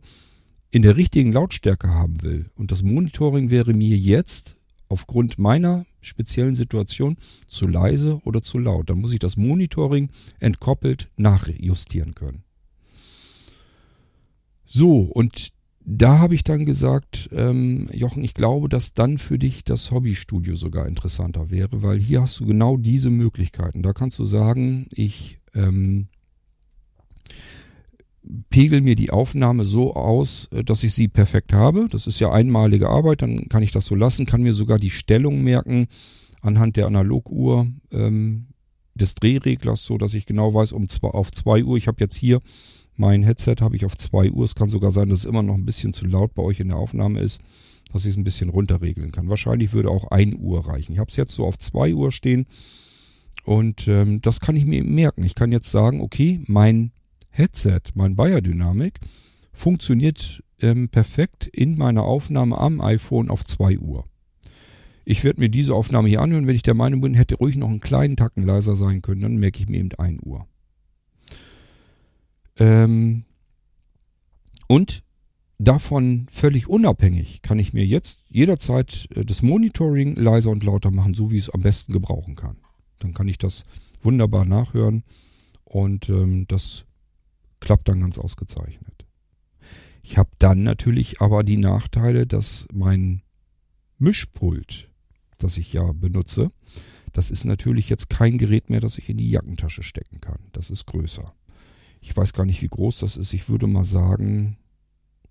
in 0.71 0.81
der 0.81 0.95
richtigen 0.95 1.31
Lautstärke 1.31 1.89
haben 1.89 2.21
will 2.21 2.49
und 2.55 2.71
das 2.71 2.83
Monitoring 2.83 3.49
wäre 3.49 3.73
mir 3.73 3.97
jetzt 3.97 4.57
aufgrund 4.89 5.39
meiner 5.39 5.85
speziellen 6.01 6.55
Situation 6.55 7.17
zu 7.47 7.67
leise 7.67 8.21
oder 8.25 8.41
zu 8.41 8.59
laut, 8.59 8.89
dann 8.89 8.99
muss 8.99 9.13
ich 9.13 9.19
das 9.19 9.37
Monitoring 9.37 10.09
entkoppelt 10.39 11.09
nachjustieren 11.17 12.13
können. 12.13 12.43
So, 14.65 15.01
und 15.01 15.49
da 15.85 16.19
habe 16.19 16.35
ich 16.35 16.43
dann 16.43 16.65
gesagt, 16.65 17.29
ähm, 17.33 17.87
Jochen, 17.91 18.23
ich 18.23 18.33
glaube, 18.33 18.69
dass 18.69 18.93
dann 18.93 19.17
für 19.17 19.37
dich 19.37 19.63
das 19.63 19.91
Hobbystudio 19.91 20.55
sogar 20.55 20.87
interessanter 20.87 21.49
wäre, 21.49 21.83
weil 21.83 21.99
hier 21.99 22.21
hast 22.21 22.39
du 22.39 22.45
genau 22.45 22.77
diese 22.77 23.09
Möglichkeiten. 23.09 23.83
Da 23.83 23.93
kannst 23.93 24.17
du 24.19 24.25
sagen, 24.25 24.87
ich 24.93 25.39
ähm, 25.53 26.07
pegel 28.49 28.81
mir 28.81 28.95
die 28.95 29.11
Aufnahme 29.11 29.65
so 29.65 29.93
aus, 29.93 30.47
äh, 30.51 30.63
dass 30.63 30.83
ich 30.83 30.93
sie 30.93 31.07
perfekt 31.07 31.53
habe. 31.53 31.87
Das 31.91 32.07
ist 32.07 32.19
ja 32.19 32.31
einmalige 32.31 32.89
Arbeit, 32.89 33.21
dann 33.21 33.49
kann 33.49 33.63
ich 33.63 33.71
das 33.71 33.85
so 33.85 33.95
lassen, 33.95 34.25
kann 34.25 34.41
mir 34.41 34.53
sogar 34.53 34.79
die 34.79 34.89
Stellung 34.89 35.43
merken 35.43 35.87
anhand 36.41 36.77
der 36.77 36.87
Analoguhr 36.87 37.67
ähm, 37.91 38.47
des 38.95 39.15
Drehreglers, 39.15 39.83
so 39.83 39.97
dass 39.97 40.13
ich 40.13 40.25
genau 40.25 40.53
weiß, 40.53 40.71
um 40.73 40.87
zwei, 40.87 41.09
auf 41.09 41.31
2 41.31 41.63
Uhr, 41.63 41.77
ich 41.77 41.87
habe 41.87 41.97
jetzt 41.99 42.15
hier 42.15 42.39
mein 42.95 43.23
Headset 43.23 43.55
habe 43.61 43.75
ich 43.75 43.85
auf 43.85 43.97
2 43.97 44.31
Uhr. 44.31 44.45
Es 44.45 44.55
kann 44.55 44.69
sogar 44.69 44.91
sein, 44.91 45.09
dass 45.09 45.19
es 45.19 45.25
immer 45.25 45.43
noch 45.43 45.55
ein 45.55 45.65
bisschen 45.65 45.93
zu 45.93 46.05
laut 46.05 46.33
bei 46.33 46.43
euch 46.43 46.59
in 46.59 46.69
der 46.69 46.77
Aufnahme 46.77 47.19
ist, 47.19 47.41
dass 47.91 48.05
ich 48.05 48.11
es 48.11 48.17
ein 48.17 48.23
bisschen 48.23 48.49
runterregeln 48.49 49.11
kann. 49.11 49.29
Wahrscheinlich 49.29 49.73
würde 49.73 49.89
auch 49.89 50.11
1 50.11 50.35
Uhr 50.39 50.67
reichen. 50.67 50.93
Ich 50.93 50.99
habe 50.99 51.09
es 51.09 51.17
jetzt 51.17 51.33
so 51.33 51.45
auf 51.45 51.57
2 51.57 51.93
Uhr 51.93 52.11
stehen 52.11 52.45
und 53.45 53.87
ähm, 53.87 54.21
das 54.21 54.39
kann 54.39 54.55
ich 54.55 54.65
mir 54.65 54.83
merken. 54.83 55.23
Ich 55.23 55.35
kann 55.35 55.51
jetzt 55.51 55.71
sagen, 55.71 56.01
okay, 56.01 56.41
mein 56.47 56.91
Headset, 57.29 57.81
mein 57.95 58.15
Bayer 58.15 58.41
Dynamic 58.41 58.99
funktioniert 59.51 60.43
ähm, 60.61 60.89
perfekt 60.89 61.47
in 61.47 61.77
meiner 61.77 62.03
Aufnahme 62.03 62.57
am 62.57 62.79
iPhone 62.81 63.29
auf 63.29 63.45
2 63.45 63.79
Uhr. 63.79 64.05
ich 65.05 65.23
werde 65.23 65.41
mir 65.41 65.49
diese 65.49 65.75
Aufnahme 65.75 66.07
hier 66.07 66.21
anhören, 66.21 66.47
wenn 66.47 66.55
ich 66.55 66.63
der 66.63 66.75
Meinung 66.75 67.01
bin, 67.01 67.13
hätte 67.13 67.35
ruhig 67.35 67.57
noch 67.57 67.69
einen 67.69 67.81
kleinen 67.81 68.15
Tacken 68.15 68.43
leiser 68.43 68.75
sein 68.75 69.01
können, 69.01 69.21
dann 69.21 69.35
merke 69.37 69.59
ich 69.59 69.67
mir 69.67 69.79
eben 69.79 69.93
1 69.97 70.21
Uhr. 70.23 70.47
Ähm, 72.57 73.25
und 74.67 75.03
davon 75.57 76.27
völlig 76.29 76.67
unabhängig 76.67 77.41
kann 77.41 77.59
ich 77.59 77.73
mir 77.73 77.85
jetzt 77.85 78.25
jederzeit 78.29 79.07
äh, 79.15 79.25
das 79.25 79.41
Monitoring 79.41 80.15
leiser 80.15 80.49
und 80.49 80.63
lauter 80.63 80.91
machen, 80.91 81.13
so 81.13 81.31
wie 81.31 81.37
ich 81.37 81.43
es 81.43 81.49
am 81.49 81.61
besten 81.61 81.93
gebrauchen 81.93 82.35
kann. 82.35 82.57
Dann 82.99 83.13
kann 83.13 83.27
ich 83.27 83.37
das 83.37 83.63
wunderbar 84.01 84.45
nachhören 84.45 85.03
und 85.63 86.09
ähm, 86.09 86.45
das 86.47 86.85
klappt 87.59 87.87
dann 87.87 88.01
ganz 88.01 88.17
ausgezeichnet. 88.17 89.05
Ich 90.03 90.17
habe 90.17 90.29
dann 90.37 90.63
natürlich 90.63 91.21
aber 91.21 91.43
die 91.43 91.57
Nachteile, 91.57 92.27
dass 92.27 92.67
mein 92.73 93.21
Mischpult, 93.97 94.91
das 95.37 95.57
ich 95.57 95.71
ja 95.71 95.93
benutze, 95.93 96.49
das 97.13 97.31
ist 97.31 97.45
natürlich 97.45 97.89
jetzt 97.89 98.09
kein 98.09 98.37
Gerät 98.37 98.69
mehr, 98.69 98.81
das 98.81 98.97
ich 98.97 99.07
in 99.07 99.17
die 99.17 99.29
Jackentasche 99.29 99.83
stecken 99.83 100.19
kann. 100.19 100.39
Das 100.51 100.69
ist 100.69 100.87
größer. 100.87 101.33
Ich 102.03 102.15
weiß 102.15 102.33
gar 102.33 102.45
nicht, 102.45 102.61
wie 102.61 102.67
groß 102.67 102.99
das 102.99 103.15
ist. 103.15 103.33
Ich 103.33 103.47
würde 103.47 103.65
mal 103.65 103.85
sagen, 103.85 104.57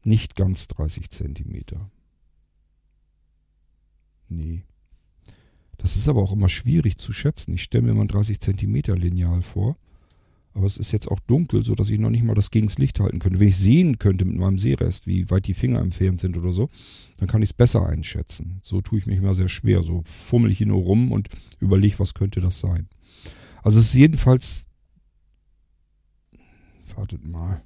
nicht 0.05 0.37
ganz 0.37 0.69
30 0.69 1.11
Zentimeter. 1.11 1.91
Nee. 4.31 4.63
Das 5.77 5.97
ist 5.97 6.09
aber 6.09 6.23
auch 6.23 6.33
immer 6.33 6.49
schwierig 6.49 6.97
zu 6.97 7.13
schätzen. 7.13 7.53
Ich 7.53 7.63
stelle 7.63 7.85
mir 7.85 7.93
mal 7.93 8.03
ein 8.03 8.09
30 8.09 8.41
Zentimeter 8.41 8.97
Lineal 8.97 9.43
vor. 9.43 9.77
Aber 10.55 10.65
es 10.65 10.79
ist 10.79 10.93
jetzt 10.93 11.09
auch 11.09 11.21
dunkel, 11.21 11.63
sodass 11.63 11.91
ich 11.91 12.01
noch 12.01 12.09
nicht 12.09 12.25
mal 12.25 12.35
das 12.35 12.51
gegens 12.51 12.79
Licht 12.79 13.01
halten 13.01 13.19
könnte. 13.19 13.39
Wenn 13.39 13.49
ich 13.49 13.57
sehen 13.59 13.99
könnte 13.99 14.25
mit 14.25 14.39
meinem 14.39 14.59
Sehrest, 14.59 15.07
wie 15.07 15.29
weit 15.29 15.47
die 15.49 15.55
Finger 15.55 15.81
entfernt 15.81 16.21
sind 16.21 16.39
oder 16.39 16.53
so, 16.53 16.71
dann 17.19 17.29
kann 17.29 17.43
ich 17.43 17.51
es 17.51 17.55
besser 17.55 17.87
einschätzen. 17.87 18.61
So 18.63 18.81
tue 18.81 18.99
ich 18.99 19.07
mich 19.07 19.19
immer 19.19 19.35
sehr 19.35 19.49
schwer. 19.49 19.83
So 19.83 20.03
fummel 20.07 20.51
ich 20.51 20.59
hier 20.59 20.69
nur 20.69 20.83
rum 20.83 21.13
und 21.13 21.29
überlege, 21.61 21.99
was 21.99 22.15
könnte 22.15 22.41
das 22.41 22.61
sein. 22.61 22.89
Also 23.63 23.79
es 23.79 23.89
ist 23.89 23.95
jedenfalls. 23.95 24.67
Wartet 26.97 27.27
mal. 27.27 27.63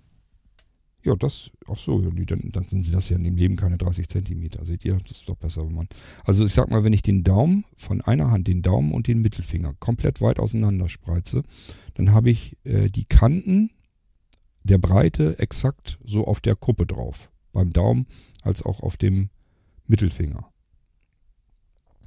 Ja, 1.03 1.15
das, 1.15 1.53
ach 1.69 1.77
so, 1.77 2.01
dann, 2.01 2.51
dann 2.53 2.65
sind 2.65 2.85
sie 2.85 2.91
das 2.91 3.09
ja 3.11 3.17
in 3.17 3.23
dem 3.23 3.37
Leben 3.37 3.55
keine 3.55 3.79
30 3.79 4.09
Zentimeter. 4.09 4.65
Seht 4.65 4.85
ihr, 4.85 4.95
das 4.95 5.19
ist 5.19 5.29
doch 5.29 5.37
besser, 5.37 5.65
wenn 5.65 5.75
man. 5.75 5.89
Also 6.25 6.45
ich 6.45 6.53
sag 6.53 6.69
mal, 6.69 6.83
wenn 6.83 6.93
ich 6.93 7.03
den 7.03 7.23
Daumen 7.23 7.65
von 7.77 8.01
einer 8.01 8.33
Hand, 8.33 8.49
den 8.49 8.63
Daumen 8.63 8.91
und 8.91 9.07
den 9.07 9.21
Mittelfinger 9.21 9.75
komplett 9.79 10.21
weit 10.21 10.41
auseinander 10.41 10.89
spreize, 10.89 11.45
dann 11.95 12.11
habe 12.11 12.31
ich 12.31 12.57
äh, 12.65 12.89
die 12.89 13.05
Kanten 13.05 13.71
der 14.65 14.79
Breite 14.79 15.39
exakt 15.39 16.01
so 16.05 16.27
auf 16.27 16.41
der 16.41 16.57
Kuppe 16.57 16.87
drauf. 16.87 17.31
Beim 17.53 17.71
Daumen 17.71 18.07
als 18.43 18.65
auch 18.65 18.81
auf 18.81 18.97
dem 18.97 19.31
Mittelfinger. 19.87 20.51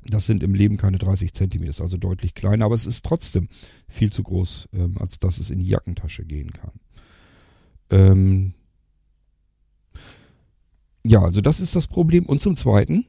Das 0.04 0.26
sind 0.26 0.44
im 0.44 0.54
Leben 0.54 0.76
keine 0.76 0.98
30 0.98 1.34
Zentimeter, 1.34 1.84
also 1.84 1.96
deutlich 1.96 2.34
kleiner, 2.34 2.66
aber 2.66 2.76
es 2.76 2.86
ist 2.86 3.06
trotzdem 3.06 3.48
viel 3.88 4.12
zu 4.12 4.24
groß, 4.24 4.70
ähm, 4.74 4.98
als 5.00 5.20
dass 5.20 5.40
es 5.40 5.52
in 5.52 5.60
die 5.60 5.68
Jackentasche 5.68 6.26
gehen 6.26 6.52
kann. 6.52 6.72
Ähm, 7.90 8.54
ja, 11.06 11.22
also 11.22 11.42
das 11.42 11.60
ist 11.60 11.76
das 11.76 11.88
Problem. 11.88 12.26
Und 12.26 12.42
zum 12.42 12.56
Zweiten, 12.56 13.06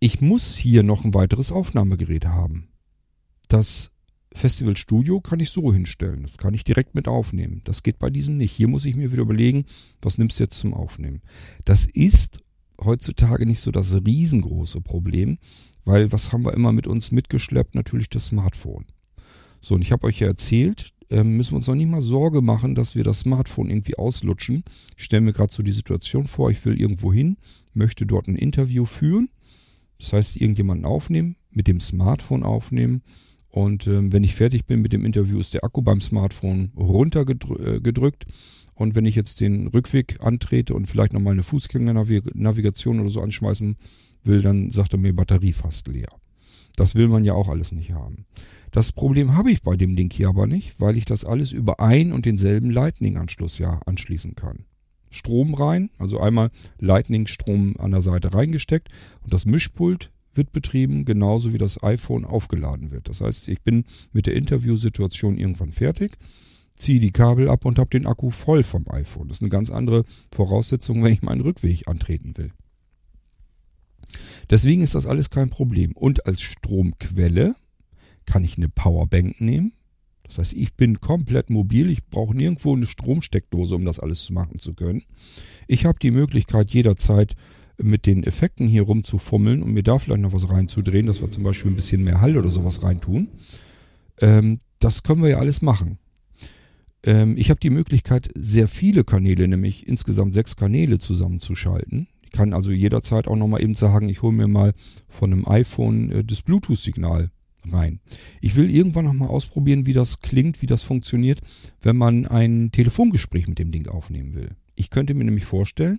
ich 0.00 0.20
muss 0.20 0.56
hier 0.56 0.82
noch 0.82 1.04
ein 1.04 1.14
weiteres 1.14 1.52
Aufnahmegerät 1.52 2.26
haben. 2.26 2.68
Das 3.48 3.90
Festival 4.32 4.76
Studio 4.76 5.20
kann 5.20 5.40
ich 5.40 5.50
so 5.50 5.72
hinstellen. 5.72 6.22
Das 6.22 6.36
kann 6.36 6.54
ich 6.54 6.64
direkt 6.64 6.94
mit 6.94 7.08
aufnehmen. 7.08 7.62
Das 7.64 7.82
geht 7.82 7.98
bei 7.98 8.10
diesem 8.10 8.36
nicht. 8.36 8.52
Hier 8.52 8.68
muss 8.68 8.84
ich 8.84 8.96
mir 8.96 9.10
wieder 9.12 9.22
überlegen, 9.22 9.64
was 10.02 10.18
nimmst 10.18 10.38
du 10.38 10.44
jetzt 10.44 10.58
zum 10.58 10.74
Aufnehmen. 10.74 11.22
Das 11.64 11.86
ist 11.86 12.38
heutzutage 12.80 13.46
nicht 13.46 13.60
so 13.60 13.70
das 13.70 13.94
riesengroße 13.94 14.82
Problem, 14.82 15.38
weil 15.84 16.12
was 16.12 16.32
haben 16.32 16.44
wir 16.44 16.52
immer 16.52 16.72
mit 16.72 16.86
uns 16.86 17.12
mitgeschleppt? 17.12 17.74
Natürlich 17.74 18.10
das 18.10 18.26
Smartphone. 18.26 18.84
So, 19.60 19.74
und 19.74 19.82
ich 19.82 19.92
habe 19.92 20.06
euch 20.06 20.20
ja 20.20 20.26
erzählt, 20.26 20.92
müssen 21.10 21.52
wir 21.52 21.56
uns 21.58 21.68
noch 21.68 21.74
nicht 21.74 21.90
mal 21.90 22.02
Sorge 22.02 22.42
machen, 22.42 22.74
dass 22.74 22.94
wir 22.94 23.04
das 23.04 23.20
Smartphone 23.20 23.70
irgendwie 23.70 23.96
auslutschen. 23.96 24.64
Ich 24.96 25.04
stelle 25.04 25.22
mir 25.22 25.32
gerade 25.32 25.52
so 25.52 25.62
die 25.62 25.72
Situation 25.72 26.26
vor, 26.26 26.50
ich 26.50 26.64
will 26.64 26.80
irgendwo 26.80 27.12
hin, 27.12 27.36
möchte 27.74 28.06
dort 28.06 28.28
ein 28.28 28.36
Interview 28.36 28.84
führen. 28.84 29.28
Das 29.98 30.12
heißt, 30.12 30.36
irgendjemanden 30.36 30.84
aufnehmen, 30.84 31.36
mit 31.50 31.68
dem 31.68 31.80
Smartphone 31.80 32.42
aufnehmen. 32.42 33.02
Und 33.48 33.86
ähm, 33.86 34.12
wenn 34.12 34.24
ich 34.24 34.34
fertig 34.34 34.66
bin 34.66 34.82
mit 34.82 34.92
dem 34.92 35.04
Interview, 35.04 35.38
ist 35.38 35.54
der 35.54 35.64
Akku 35.64 35.80
beim 35.80 36.00
Smartphone 36.00 36.72
runtergedrückt. 36.76 38.24
Äh, 38.24 38.32
und 38.74 38.94
wenn 38.94 39.06
ich 39.06 39.14
jetzt 39.14 39.40
den 39.40 39.68
Rückweg 39.68 40.18
antrete 40.20 40.74
und 40.74 40.86
vielleicht 40.86 41.14
nochmal 41.14 41.32
eine 41.32 41.42
Fußgängernavigation 41.42 43.00
oder 43.00 43.08
so 43.08 43.22
anschmeißen 43.22 43.76
will, 44.24 44.42
dann 44.42 44.70
sagt 44.70 44.92
er 44.92 44.98
mir 44.98 45.14
Batterie 45.14 45.54
fast 45.54 45.88
leer. 45.88 46.08
Das 46.76 46.94
will 46.94 47.08
man 47.08 47.24
ja 47.24 47.32
auch 47.32 47.48
alles 47.48 47.72
nicht 47.72 47.92
haben. 47.92 48.26
Das 48.70 48.92
Problem 48.92 49.34
habe 49.34 49.50
ich 49.50 49.62
bei 49.62 49.76
dem 49.76 49.96
Ding 49.96 50.12
hier 50.12 50.28
aber 50.28 50.46
nicht, 50.46 50.80
weil 50.80 50.96
ich 50.96 51.06
das 51.06 51.24
alles 51.24 51.52
über 51.52 51.80
ein 51.80 52.12
und 52.12 52.26
denselben 52.26 52.70
Lightning-Anschluss 52.70 53.58
ja 53.58 53.80
anschließen 53.86 54.34
kann. 54.34 54.66
Strom 55.10 55.54
rein, 55.54 55.90
also 55.98 56.20
einmal 56.20 56.50
Lightning-Strom 56.78 57.76
an 57.78 57.92
der 57.92 58.02
Seite 58.02 58.34
reingesteckt 58.34 58.88
und 59.22 59.32
das 59.32 59.46
Mischpult 59.46 60.10
wird 60.34 60.52
betrieben, 60.52 61.06
genauso 61.06 61.54
wie 61.54 61.58
das 61.58 61.82
iPhone 61.82 62.26
aufgeladen 62.26 62.90
wird. 62.90 63.08
Das 63.08 63.22
heißt, 63.22 63.48
ich 63.48 63.62
bin 63.62 63.84
mit 64.12 64.26
der 64.26 64.34
Interviewsituation 64.34 65.38
irgendwann 65.38 65.72
fertig, 65.72 66.12
ziehe 66.74 67.00
die 67.00 67.12
Kabel 67.12 67.48
ab 67.48 67.64
und 67.64 67.78
habe 67.78 67.90
den 67.90 68.06
Akku 68.06 68.30
voll 68.30 68.62
vom 68.62 68.84
iPhone. 68.90 69.28
Das 69.28 69.38
ist 69.38 69.42
eine 69.42 69.50
ganz 69.50 69.70
andere 69.70 70.04
Voraussetzung, 70.30 71.02
wenn 71.02 71.12
ich 71.12 71.22
meinen 71.22 71.40
Rückweg 71.40 71.88
antreten 71.88 72.36
will. 72.36 72.52
Deswegen 74.50 74.82
ist 74.82 74.94
das 74.94 75.06
alles 75.06 75.30
kein 75.30 75.50
Problem. 75.50 75.92
Und 75.92 76.26
als 76.26 76.42
Stromquelle 76.42 77.54
kann 78.26 78.44
ich 78.44 78.56
eine 78.56 78.68
Powerbank 78.68 79.40
nehmen. 79.40 79.72
Das 80.24 80.38
heißt, 80.38 80.54
ich 80.54 80.74
bin 80.74 81.00
komplett 81.00 81.50
mobil. 81.50 81.90
Ich 81.90 82.06
brauche 82.06 82.36
nirgendwo 82.36 82.74
eine 82.74 82.86
Stromsteckdose, 82.86 83.74
um 83.74 83.84
das 83.84 84.00
alles 84.00 84.30
machen 84.30 84.58
zu 84.58 84.72
können. 84.72 85.04
Ich 85.68 85.86
habe 85.86 85.98
die 86.00 86.10
Möglichkeit, 86.10 86.72
jederzeit 86.72 87.34
mit 87.78 88.06
den 88.06 88.24
Effekten 88.24 88.68
hier 88.68 88.82
rumzufummeln 88.82 89.62
und 89.62 89.72
mir 89.72 89.82
da 89.82 89.98
vielleicht 89.98 90.22
noch 90.22 90.32
was 90.32 90.50
reinzudrehen, 90.50 91.06
dass 91.06 91.20
wir 91.20 91.30
zum 91.30 91.44
Beispiel 91.44 91.70
ein 91.70 91.76
bisschen 91.76 92.04
mehr 92.04 92.20
Hall 92.20 92.36
oder 92.36 92.50
sowas 92.50 92.82
reintun. 92.82 93.28
Ähm, 94.20 94.58
das 94.78 95.02
können 95.02 95.22
wir 95.22 95.30
ja 95.30 95.38
alles 95.38 95.62
machen. 95.62 95.98
Ähm, 97.02 97.36
ich 97.36 97.50
habe 97.50 97.60
die 97.60 97.70
Möglichkeit, 97.70 98.30
sehr 98.34 98.68
viele 98.68 99.04
Kanäle, 99.04 99.46
nämlich 99.46 99.86
insgesamt 99.86 100.34
sechs 100.34 100.56
Kanäle 100.56 100.98
zusammenzuschalten. 100.98 102.08
Ich 102.36 102.38
kann 102.38 102.52
also 102.52 102.70
jederzeit 102.70 103.28
auch 103.28 103.36
nochmal 103.36 103.62
eben 103.62 103.76
sagen, 103.76 104.10
ich 104.10 104.20
hole 104.20 104.34
mir 104.34 104.46
mal 104.46 104.74
von 105.08 105.32
einem 105.32 105.48
iPhone 105.48 106.10
äh, 106.10 106.22
das 106.22 106.42
Bluetooth-Signal 106.42 107.30
rein. 107.72 107.98
Ich 108.42 108.56
will 108.56 108.70
irgendwann 108.70 109.06
nochmal 109.06 109.28
ausprobieren, 109.28 109.86
wie 109.86 109.94
das 109.94 110.20
klingt, 110.20 110.60
wie 110.60 110.66
das 110.66 110.82
funktioniert, 110.82 111.40
wenn 111.80 111.96
man 111.96 112.26
ein 112.26 112.72
Telefongespräch 112.72 113.48
mit 113.48 113.58
dem 113.58 113.70
Ding 113.70 113.88
aufnehmen 113.88 114.34
will. 114.34 114.50
Ich 114.74 114.90
könnte 114.90 115.14
mir 115.14 115.24
nämlich 115.24 115.46
vorstellen, 115.46 115.98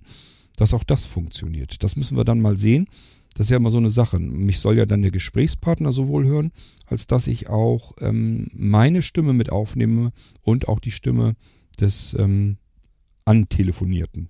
dass 0.57 0.75
auch 0.75 0.83
das 0.83 1.05
funktioniert. 1.05 1.81
Das 1.81 1.95
müssen 1.95 2.15
wir 2.15 2.23
dann 2.23 2.39
mal 2.39 2.55
sehen. 2.55 2.85
Das 3.33 3.47
ist 3.47 3.49
ja 3.49 3.57
immer 3.57 3.71
so 3.71 3.79
eine 3.79 3.89
Sache. 3.89 4.19
Mich 4.19 4.59
soll 4.59 4.77
ja 4.77 4.85
dann 4.85 5.01
der 5.01 5.09
Gesprächspartner 5.09 5.91
sowohl 5.91 6.27
hören, 6.27 6.51
als 6.85 7.07
dass 7.07 7.25
ich 7.25 7.49
auch 7.49 7.93
ähm, 7.99 8.45
meine 8.53 9.01
Stimme 9.01 9.33
mit 9.33 9.51
aufnehme 9.51 10.11
und 10.43 10.67
auch 10.67 10.79
die 10.79 10.91
Stimme 10.91 11.33
des 11.79 12.15
ähm, 12.19 12.57
Antelefonierten. 13.25 14.29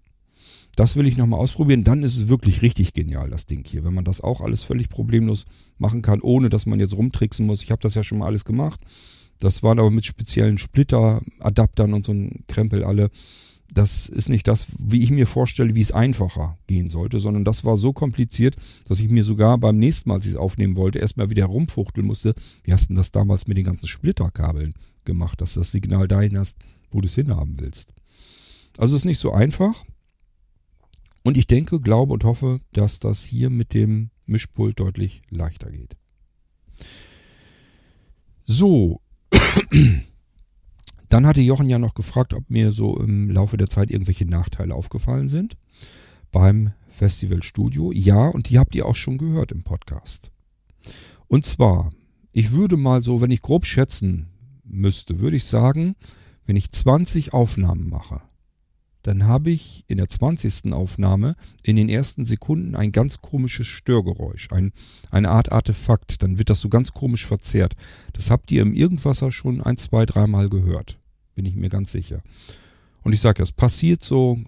Das 0.78 0.96
will 0.96 1.08
ich 1.08 1.18
nochmal 1.18 1.40
ausprobieren. 1.40 1.84
Dann 1.84 2.04
ist 2.04 2.16
es 2.16 2.28
wirklich 2.28 2.62
richtig 2.62 2.94
genial, 2.94 3.32
das 3.32 3.48
Ding 3.48 3.66
hier. 3.66 3.84
Wenn 3.84 3.96
man 3.96 4.06
das 4.06 4.22
auch 4.22 4.42
alles 4.42 4.62
völlig 4.62 4.90
problemlos 4.90 5.46
machen 5.80 6.04
kann, 6.04 6.22
ohne 6.22 6.50
dass 6.50 6.68
man 6.68 6.80
jetzt 6.80 6.96
rumtricksen 6.96 7.48
muss. 7.48 7.64
Ich 7.64 7.72
habe 7.72 7.82
das 7.82 7.96
ja 7.96 8.04
schon 8.04 8.20
mal 8.20 8.28
alles 8.28 8.46
gemacht. 8.46 8.80
Das 9.40 9.64
waren 9.64 9.80
aber 9.80 9.90
mit 9.90 10.06
speziellen 10.06 10.60
Splitter-Adaptern 10.60 11.96
und 11.96 12.06
so 12.06 12.12
ein 12.12 12.44
Krempel 12.48 12.84
alle. 12.84 13.10
Das 13.74 14.08
ist 14.08 14.30
nicht 14.30 14.48
das, 14.48 14.68
wie 14.78 15.02
ich 15.02 15.10
mir 15.10 15.26
vorstelle, 15.26 15.74
wie 15.74 15.82
es 15.82 15.92
einfacher 15.92 16.60
gehen 16.68 16.92
sollte, 16.92 17.20
sondern 17.20 17.44
das 17.44 17.66
war 17.66 17.76
so 17.76 17.92
kompliziert, 17.92 18.56
dass 18.88 19.00
ich 19.00 19.10
mir 19.10 19.24
sogar 19.24 19.58
beim 19.58 19.80
nächsten 19.80 20.10
Mal, 20.10 20.16
als 20.16 20.28
ich 20.28 20.34
es 20.34 20.38
aufnehmen 20.38 20.76
wollte, 20.76 21.00
erstmal 21.00 21.32
wieder 21.32 21.48
herumfuchteln 21.48 22.06
musste. 22.06 22.36
Wie 22.64 22.72
hast 22.72 22.92
du 22.92 22.94
das 22.94 23.12
damals 23.12 23.48
mit 23.48 23.58
den 23.58 23.66
ganzen 23.66 23.88
Splitterkabeln 23.88 24.76
gemacht, 25.06 25.42
dass 25.42 25.56
du 25.56 25.62
das 25.62 25.72
Signal 25.72 26.08
dahin 26.08 26.38
hast, 26.38 26.58
wo 26.92 27.02
du 27.02 27.08
es 27.08 27.16
hinhaben 27.16 27.60
willst? 27.60 27.94
Also 28.78 28.96
es 28.96 29.02
ist 29.02 29.06
nicht 29.06 29.20
so 29.20 29.32
einfach. 29.32 29.84
Und 31.28 31.36
ich 31.36 31.46
denke, 31.46 31.82
glaube 31.82 32.14
und 32.14 32.24
hoffe, 32.24 32.62
dass 32.72 33.02
das 33.02 33.26
hier 33.26 33.50
mit 33.50 33.74
dem 33.74 34.12
Mischpult 34.28 34.80
deutlich 34.80 35.24
leichter 35.30 35.70
geht. 35.70 35.98
So. 38.46 39.02
Dann 41.10 41.28
hatte 41.28 41.42
Jochen 41.42 41.68
ja 41.68 41.80
noch 41.80 41.96
gefragt, 41.96 42.34
ob 42.34 42.50
mir 42.50 42.72
so 42.72 42.98
im 42.98 43.30
Laufe 43.30 43.58
der 43.58 43.68
Zeit 43.68 43.92
irgendwelche 43.92 44.26
Nachteile 44.26 44.74
aufgefallen 44.74 45.28
sind 45.28 45.58
beim 46.32 46.72
Festival 46.88 47.44
Studio. 47.44 47.92
Ja, 47.92 48.30
und 48.30 48.50
die 48.50 48.58
habt 48.58 48.74
ihr 48.74 48.86
auch 48.86 48.96
schon 48.96 49.18
gehört 49.18 49.52
im 49.52 49.64
Podcast. 49.64 50.32
Und 51.28 51.44
zwar, 51.46 51.92
ich 52.32 52.52
würde 52.54 52.78
mal 52.78 53.04
so, 53.04 53.20
wenn 53.20 53.32
ich 53.32 53.42
grob 53.42 53.66
schätzen 53.66 54.30
müsste, 54.64 55.20
würde 55.20 55.36
ich 55.36 55.44
sagen, 55.44 55.98
wenn 56.46 56.56
ich 56.56 56.72
20 56.72 57.34
Aufnahmen 57.34 57.90
mache, 57.90 58.22
dann 59.08 59.26
habe 59.26 59.52
ich 59.52 59.86
in 59.88 60.00
der 60.00 60.10
20. 60.10 60.74
Aufnahme 60.74 61.38
in 61.64 61.78
den 61.78 61.88
ersten 61.88 62.26
Sekunden 62.26 62.76
ein 62.76 62.92
ganz 62.92 63.22
komisches 63.22 63.66
Störgeräusch, 63.66 64.52
ein, 64.52 64.74
eine 65.12 65.30
Art 65.30 65.54
Artefakt. 65.54 66.22
Dann 66.24 66.38
wird 66.38 66.50
das 66.50 66.60
so 66.60 66.68
ganz 66.68 66.92
komisch 66.92 67.26
verzerrt. 67.26 67.74
Das 68.12 68.30
habt 68.30 68.52
ihr 68.52 68.62
im 68.62 68.74
Irgendwasser 68.74 69.32
schon 69.32 69.62
ein, 69.62 69.78
zwei, 69.78 70.06
dreimal 70.06 70.50
gehört. 70.50 71.00
Bin 71.36 71.46
ich 71.46 71.56
mir 71.56 71.70
ganz 71.70 71.94
sicher. 71.94 72.22
Und 73.02 73.14
ich 73.14 73.22
sage, 73.22 73.40
das 73.40 73.54
passiert 73.54 74.04
so 74.04 74.40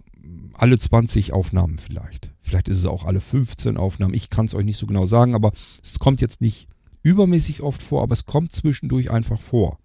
alle 0.51 0.78
20 0.78 1.32
Aufnahmen 1.32 1.78
vielleicht. 1.78 2.30
Vielleicht 2.41 2.68
ist 2.68 2.80
es 2.80 2.86
auch 2.86 3.05
alle 3.05 3.22
15 3.22 3.78
Aufnahmen. 3.78 4.14
Ich 4.14 4.30
kann 4.30 4.45
es 4.45 4.53
euch 4.53 4.66
nicht 4.66 4.78
so 4.78 4.88
genau 4.88 5.05
sagen, 5.05 5.36
aber 5.36 5.53
es 5.82 5.99
kommt 5.99 6.20
jetzt 6.20 6.41
nicht 6.41 6.68
übermäßig 7.01 7.62
oft 7.62 7.82
vor, 7.82 8.03
aber 8.03 8.12
es 8.12 8.26
kommt 8.26 8.53
zwischendurch 8.53 9.10
einfach 9.10 9.39
vor. 9.39 9.80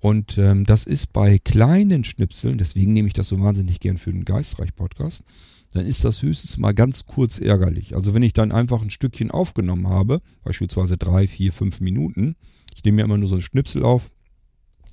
Und 0.00 0.38
ähm, 0.38 0.64
das 0.64 0.84
ist 0.84 1.12
bei 1.12 1.38
kleinen 1.38 2.04
Schnipseln, 2.04 2.58
deswegen 2.58 2.92
nehme 2.92 3.08
ich 3.08 3.14
das 3.14 3.28
so 3.28 3.40
wahnsinnig 3.40 3.80
gern 3.80 3.98
für 3.98 4.12
den 4.12 4.24
Geistreich-Podcast, 4.24 5.24
dann 5.72 5.86
ist 5.86 6.04
das 6.04 6.22
höchstens 6.22 6.58
mal 6.58 6.72
ganz 6.72 7.04
kurz 7.06 7.38
ärgerlich. 7.38 7.94
Also 7.94 8.14
wenn 8.14 8.22
ich 8.22 8.32
dann 8.32 8.52
einfach 8.52 8.80
ein 8.80 8.90
Stückchen 8.90 9.30
aufgenommen 9.30 9.88
habe, 9.88 10.22
beispielsweise 10.44 10.96
drei, 10.96 11.26
vier, 11.26 11.52
fünf 11.52 11.80
Minuten, 11.80 12.36
ich 12.74 12.84
nehme 12.84 12.96
mir 12.96 13.04
immer 13.04 13.18
nur 13.18 13.28
so 13.28 13.36
ein 13.36 13.42
Schnipsel 13.42 13.82
auf, 13.82 14.10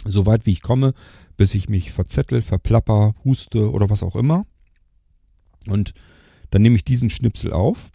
so 0.05 0.25
weit 0.25 0.45
wie 0.45 0.51
ich 0.51 0.61
komme, 0.61 0.93
bis 1.37 1.55
ich 1.55 1.69
mich 1.69 1.91
verzettel, 1.91 2.41
verplapper, 2.41 3.13
huste 3.23 3.71
oder 3.71 3.89
was 3.89 4.03
auch 4.03 4.15
immer. 4.15 4.45
Und 5.67 5.93
dann 6.51 6.61
nehme 6.61 6.75
ich 6.75 6.83
diesen 6.83 7.09
Schnipsel 7.09 7.53
auf 7.53 7.91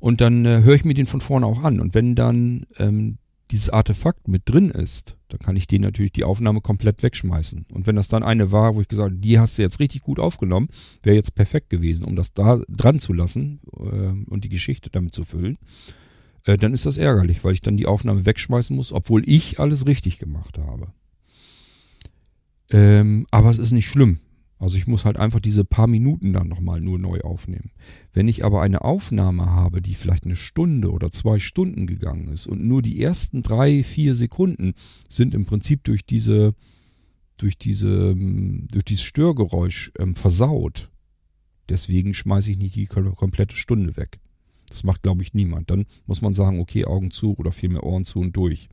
und 0.00 0.20
dann 0.20 0.44
äh, 0.44 0.62
höre 0.62 0.74
ich 0.74 0.84
mir 0.84 0.94
den 0.94 1.06
von 1.06 1.20
vorne 1.20 1.46
auch 1.46 1.62
an. 1.62 1.80
Und 1.80 1.94
wenn 1.94 2.14
dann 2.14 2.66
ähm, 2.78 3.18
dieses 3.50 3.70
Artefakt 3.70 4.28
mit 4.28 4.42
drin 4.46 4.70
ist, 4.70 5.16
dann 5.28 5.38
kann 5.38 5.56
ich 5.56 5.66
den 5.66 5.82
natürlich 5.82 6.12
die 6.12 6.24
Aufnahme 6.24 6.60
komplett 6.60 7.02
wegschmeißen. 7.02 7.66
Und 7.72 7.86
wenn 7.86 7.96
das 7.96 8.08
dann 8.08 8.22
eine 8.22 8.52
war, 8.52 8.74
wo 8.74 8.80
ich 8.80 8.88
gesagt 8.88 9.10
habe, 9.10 9.20
die 9.20 9.38
hast 9.38 9.58
du 9.58 9.62
jetzt 9.62 9.80
richtig 9.80 10.02
gut 10.02 10.18
aufgenommen, 10.18 10.68
wäre 11.02 11.16
jetzt 11.16 11.34
perfekt 11.34 11.70
gewesen, 11.70 12.04
um 12.04 12.16
das 12.16 12.32
da 12.32 12.60
dran 12.68 13.00
zu 13.00 13.12
lassen 13.12 13.60
äh, 13.76 14.30
und 14.30 14.44
die 14.44 14.48
Geschichte 14.48 14.90
damit 14.90 15.14
zu 15.14 15.24
füllen, 15.24 15.58
äh, 16.44 16.56
dann 16.56 16.72
ist 16.72 16.86
das 16.86 16.96
ärgerlich, 16.96 17.44
weil 17.44 17.52
ich 17.52 17.60
dann 17.60 17.76
die 17.76 17.86
Aufnahme 17.86 18.26
wegschmeißen 18.26 18.74
muss, 18.74 18.92
obwohl 18.92 19.22
ich 19.28 19.60
alles 19.60 19.86
richtig 19.86 20.18
gemacht 20.18 20.58
habe. 20.58 20.92
Ähm, 22.70 23.26
aber 23.30 23.50
es 23.50 23.58
ist 23.58 23.72
nicht 23.72 23.88
schlimm. 23.88 24.18
Also 24.64 24.78
ich 24.78 24.86
muss 24.86 25.04
halt 25.04 25.18
einfach 25.18 25.40
diese 25.40 25.62
paar 25.62 25.86
Minuten 25.86 26.32
dann 26.32 26.48
nochmal 26.48 26.80
nur 26.80 26.98
neu 26.98 27.20
aufnehmen. 27.20 27.70
Wenn 28.14 28.28
ich 28.28 28.46
aber 28.46 28.62
eine 28.62 28.80
Aufnahme 28.80 29.44
habe, 29.44 29.82
die 29.82 29.94
vielleicht 29.94 30.24
eine 30.24 30.36
Stunde 30.36 30.90
oder 30.90 31.10
zwei 31.10 31.38
Stunden 31.38 31.86
gegangen 31.86 32.28
ist 32.28 32.46
und 32.46 32.64
nur 32.64 32.80
die 32.80 32.98
ersten 33.02 33.42
drei, 33.42 33.82
vier 33.82 34.14
Sekunden 34.14 34.72
sind 35.06 35.34
im 35.34 35.44
Prinzip 35.44 35.84
durch 35.84 36.06
diese, 36.06 36.54
durch 37.36 37.58
diese, 37.58 38.12
ähm, 38.12 38.66
durch 38.72 38.86
dieses 38.86 39.04
Störgeräusch 39.04 39.92
ähm, 39.98 40.14
versaut. 40.14 40.90
Deswegen 41.68 42.14
schmeiße 42.14 42.50
ich 42.50 42.56
nicht 42.56 42.74
die 42.74 42.86
komplette 42.86 43.56
Stunde 43.56 43.98
weg. 43.98 44.18
Das 44.70 44.82
macht, 44.82 45.02
glaube 45.02 45.20
ich, 45.20 45.34
niemand. 45.34 45.70
Dann 45.70 45.84
muss 46.06 46.22
man 46.22 46.32
sagen, 46.32 46.58
okay, 46.58 46.86
Augen 46.86 47.10
zu 47.10 47.36
oder 47.36 47.52
vielmehr 47.52 47.82
Ohren 47.82 48.06
zu 48.06 48.18
und 48.18 48.34
durch. 48.34 48.70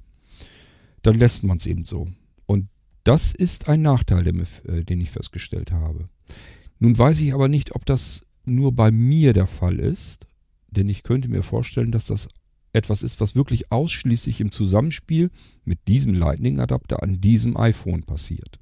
Dann 1.02 1.20
lässt 1.20 1.44
man 1.44 1.58
es 1.58 1.66
eben 1.66 1.84
so. 1.84 2.08
Das 3.04 3.32
ist 3.32 3.68
ein 3.68 3.82
Nachteil, 3.82 4.28
äh, 4.28 4.84
den 4.84 5.02
ich 5.02 5.12
festgestellt 5.12 5.72
habe. 5.72 6.10
Nun 6.80 6.98
weiß 6.98 7.22
ich 7.22 7.34
aber 7.34 7.48
nicht, 7.48 7.76
ob 7.76 7.86
das 7.86 8.26
nur 8.46 8.72
bei 8.74 8.92
mir 8.92 9.34
der 9.34 9.48
Fall 9.48 9.80
ist, 9.80 10.28
denn 10.70 10.90
ich 10.90 11.04
könnte 11.04 11.30
mir 11.30 11.44
vorstellen, 11.44 11.92
dass 11.92 12.08
das 12.08 12.28
etwas 12.74 13.04
ist, 13.04 13.20
was 13.20 13.36
wirklich 13.36 13.72
ausschließlich 13.72 14.40
im 14.42 14.52
Zusammenspiel 14.52 15.30
mit 15.66 15.88
diesem 15.88 16.14
Lightning-Adapter 16.14 17.04
an 17.04 17.20
diesem 17.20 17.58
iPhone 17.58 18.04
passiert. 18.04 18.60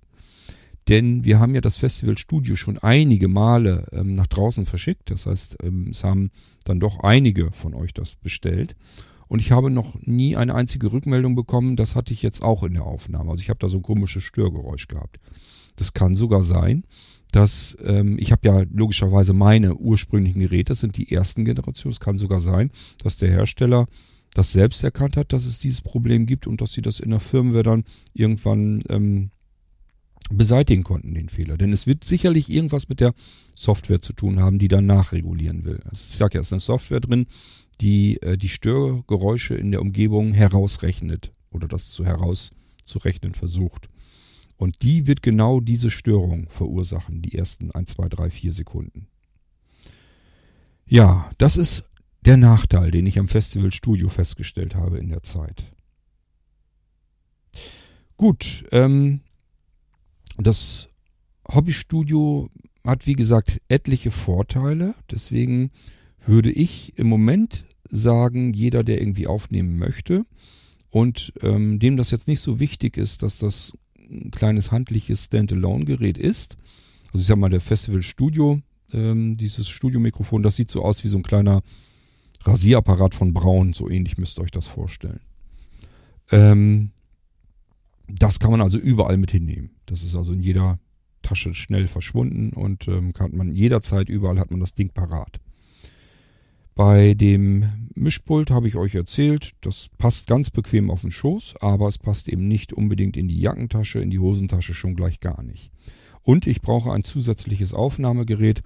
Denn 0.87 1.23
wir 1.23 1.39
haben 1.39 1.53
ja 1.53 1.61
das 1.61 1.77
Festival 1.77 2.17
Studio 2.17 2.55
schon 2.55 2.79
einige 2.79 3.27
Male 3.27 3.85
ähm, 3.91 4.15
nach 4.15 4.25
draußen 4.25 4.65
verschickt. 4.65 5.11
Das 5.11 5.27
heißt, 5.27 5.57
ähm, 5.61 5.89
es 5.91 6.03
haben 6.03 6.31
dann 6.65 6.79
doch 6.79 7.01
einige 7.01 7.51
von 7.51 7.75
euch 7.75 7.93
das 7.93 8.15
bestellt. 8.15 8.75
Und 9.29 9.39
ich 9.39 9.51
habe 9.51 9.69
noch 9.69 9.95
nie 10.01 10.35
eine 10.35 10.55
einzige 10.55 10.91
Rückmeldung 10.91 11.35
bekommen. 11.35 11.75
Das 11.75 11.95
hatte 11.95 12.13
ich 12.13 12.23
jetzt 12.23 12.41
auch 12.41 12.63
in 12.63 12.73
der 12.73 12.83
Aufnahme. 12.83 13.31
Also 13.31 13.41
ich 13.41 13.49
habe 13.49 13.59
da 13.59 13.69
so 13.69 13.77
ein 13.77 13.83
komisches 13.83 14.23
Störgeräusch 14.23 14.87
gehabt. 14.87 15.19
Das 15.75 15.93
kann 15.93 16.15
sogar 16.15 16.43
sein, 16.43 16.83
dass 17.31 17.77
ähm, 17.85 18.17
ich 18.19 18.31
habe 18.31 18.47
ja 18.47 18.63
logischerweise 18.73 19.33
meine 19.33 19.75
ursprünglichen 19.75 20.39
Geräte, 20.39 20.71
das 20.71 20.79
sind 20.79 20.97
die 20.97 21.11
ersten 21.11 21.45
Generationen. 21.45 21.93
Es 21.93 21.99
kann 21.99 22.17
sogar 22.17 22.39
sein, 22.39 22.71
dass 23.03 23.17
der 23.17 23.29
Hersteller 23.29 23.87
das 24.33 24.51
selbst 24.51 24.83
erkannt 24.83 25.15
hat, 25.15 25.31
dass 25.31 25.45
es 25.45 25.59
dieses 25.59 25.81
Problem 25.81 26.25
gibt 26.25 26.47
und 26.47 26.59
dass 26.59 26.73
sie 26.73 26.81
das 26.81 26.99
in 26.99 27.11
der 27.11 27.19
Firmware 27.19 27.63
dann 27.63 27.83
irgendwann 28.13 28.81
ähm, 28.89 29.29
beseitigen 30.31 30.83
konnten, 30.83 31.13
den 31.13 31.29
Fehler. 31.29 31.57
Denn 31.57 31.71
es 31.71 31.87
wird 31.87 32.03
sicherlich 32.03 32.51
irgendwas 32.51 32.89
mit 32.89 32.99
der 32.99 33.13
Software 33.55 34.01
zu 34.01 34.13
tun 34.13 34.39
haben, 34.39 34.59
die 34.59 34.67
dann 34.67 34.85
nachregulieren 34.85 35.65
will. 35.65 35.81
Also 35.85 36.05
ich 36.09 36.17
sage 36.17 36.35
ja, 36.35 36.41
es 36.41 36.47
ist 36.47 36.53
eine 36.53 36.59
Software 36.59 36.99
drin, 36.99 37.25
die 37.81 38.21
äh, 38.21 38.37
die 38.37 38.49
Störgeräusche 38.49 39.55
in 39.55 39.71
der 39.71 39.81
Umgebung 39.81 40.33
herausrechnet 40.33 41.31
oder 41.51 41.67
das 41.67 41.89
zu 41.89 42.05
herauszurechnen 42.05 43.33
versucht. 43.33 43.89
Und 44.57 44.83
die 44.83 45.07
wird 45.07 45.21
genau 45.21 45.61
diese 45.61 45.89
Störung 45.89 46.49
verursachen, 46.49 47.21
die 47.21 47.35
ersten 47.35 47.71
1, 47.71 47.91
2, 47.91 48.09
3, 48.09 48.29
4 48.29 48.53
Sekunden. 48.53 49.07
Ja, 50.85 51.31
das 51.37 51.55
ist 51.55 51.85
der 52.25 52.35
Nachteil, 52.35 52.91
den 52.91 53.05
ich 53.05 53.19
am 53.19 53.27
Festival 53.27 53.71
Studio 53.71 54.09
festgestellt 54.09 54.75
habe 54.75 54.97
in 54.97 55.09
der 55.09 55.23
Zeit. 55.23 55.71
Gut, 58.17 58.65
ähm, 58.71 59.21
das 60.37 60.89
Hobbystudio 61.47 62.49
hat 62.85 63.07
wie 63.07 63.13
gesagt 63.13 63.61
etliche 63.69 64.11
Vorteile, 64.11 64.93
deswegen 65.09 65.71
würde 66.25 66.51
ich 66.51 66.97
im 66.97 67.07
Moment 67.07 67.65
sagen, 67.89 68.53
jeder, 68.53 68.83
der 68.83 69.01
irgendwie 69.01 69.27
aufnehmen 69.27 69.77
möchte 69.77 70.25
und 70.89 71.33
ähm, 71.41 71.79
dem 71.79 71.97
das 71.97 72.11
jetzt 72.11 72.27
nicht 72.27 72.41
so 72.41 72.59
wichtig 72.59 72.97
ist, 72.97 73.23
dass 73.23 73.39
das 73.39 73.73
ein 74.09 74.31
kleines 74.31 74.71
handliches 74.71 75.25
Standalone-Gerät 75.25 76.17
ist. 76.17 76.57
Also 77.07 77.19
ich 77.19 77.27
sag 77.27 77.37
mal, 77.37 77.49
der 77.49 77.61
Festival 77.61 78.01
Studio, 78.01 78.59
ähm, 78.93 79.37
dieses 79.37 79.69
Studiomikrofon, 79.69 80.43
das 80.43 80.55
sieht 80.55 80.71
so 80.71 80.83
aus 80.83 81.03
wie 81.03 81.09
so 81.09 81.17
ein 81.17 81.23
kleiner 81.23 81.61
Rasierapparat 82.43 83.13
von 83.13 83.33
Braun, 83.33 83.73
so 83.73 83.89
ähnlich 83.89 84.17
müsst 84.17 84.39
ihr 84.39 84.43
euch 84.43 84.51
das 84.51 84.67
vorstellen. 84.67 85.19
Ähm, 86.31 86.91
das 88.07 88.39
kann 88.39 88.51
man 88.51 88.61
also 88.61 88.77
überall 88.77 89.17
mit 89.17 89.31
hinnehmen. 89.31 89.71
Das 89.85 90.03
ist 90.03 90.15
also 90.15 90.33
in 90.33 90.41
jeder 90.41 90.79
Tasche 91.21 91.53
schnell 91.53 91.87
verschwunden 91.87 92.53
und 92.53 92.87
ähm, 92.87 93.13
kann 93.13 93.35
man 93.35 93.53
jederzeit 93.53 94.09
überall 94.09 94.39
hat 94.39 94.51
man 94.51 94.59
das 94.59 94.73
Ding 94.73 94.89
parat. 94.89 95.39
Bei 96.79 97.13
dem 97.13 97.89
Mischpult 97.93 98.51
habe 98.51 98.69
ich 98.69 98.77
euch 98.77 98.95
erzählt, 98.95 99.51
das 99.59 99.89
passt 99.97 100.27
ganz 100.27 100.49
bequem 100.49 100.89
auf 100.89 101.01
den 101.01 101.11
Schoß, 101.11 101.55
aber 101.59 101.89
es 101.89 101.97
passt 101.97 102.29
eben 102.29 102.47
nicht 102.47 102.71
unbedingt 102.71 103.17
in 103.17 103.27
die 103.27 103.41
Jackentasche, 103.41 103.99
in 103.99 104.11
die 104.11 104.19
Hosentasche 104.19 104.73
schon 104.73 104.95
gleich 104.95 105.19
gar 105.19 105.43
nicht. 105.43 105.73
Und 106.21 106.47
ich 106.47 106.61
brauche 106.61 106.93
ein 106.93 107.03
zusätzliches 107.03 107.73
Aufnahmegerät, 107.73 108.61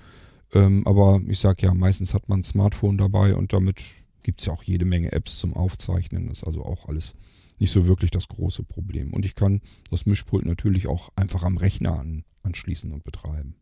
ähm, 0.53 0.85
aber 0.85 1.21
ich 1.27 1.39
sage 1.39 1.65
ja, 1.65 1.73
meistens 1.73 2.13
hat 2.13 2.29
man 2.29 2.41
ein 2.41 2.43
Smartphone 2.43 2.99
dabei 2.99 3.35
und 3.35 3.51
damit 3.51 3.83
gibt 4.21 4.41
es 4.41 4.45
ja 4.45 4.53
auch 4.53 4.61
jede 4.61 4.85
Menge 4.85 5.11
Apps 5.11 5.39
zum 5.39 5.55
Aufzeichnen. 5.55 6.27
Das 6.27 6.41
ist 6.41 6.43
also 6.43 6.63
auch 6.63 6.87
alles 6.87 7.15
nicht 7.57 7.71
so 7.71 7.87
wirklich 7.87 8.11
das 8.11 8.27
große 8.27 8.61
Problem. 8.61 9.11
Und 9.11 9.25
ich 9.25 9.33
kann 9.33 9.59
das 9.89 10.05
Mischpult 10.05 10.45
natürlich 10.45 10.85
auch 10.85 11.09
einfach 11.15 11.41
am 11.41 11.57
Rechner 11.57 11.97
an, 11.99 12.25
anschließen 12.43 12.91
und 12.91 13.03
betreiben. 13.03 13.55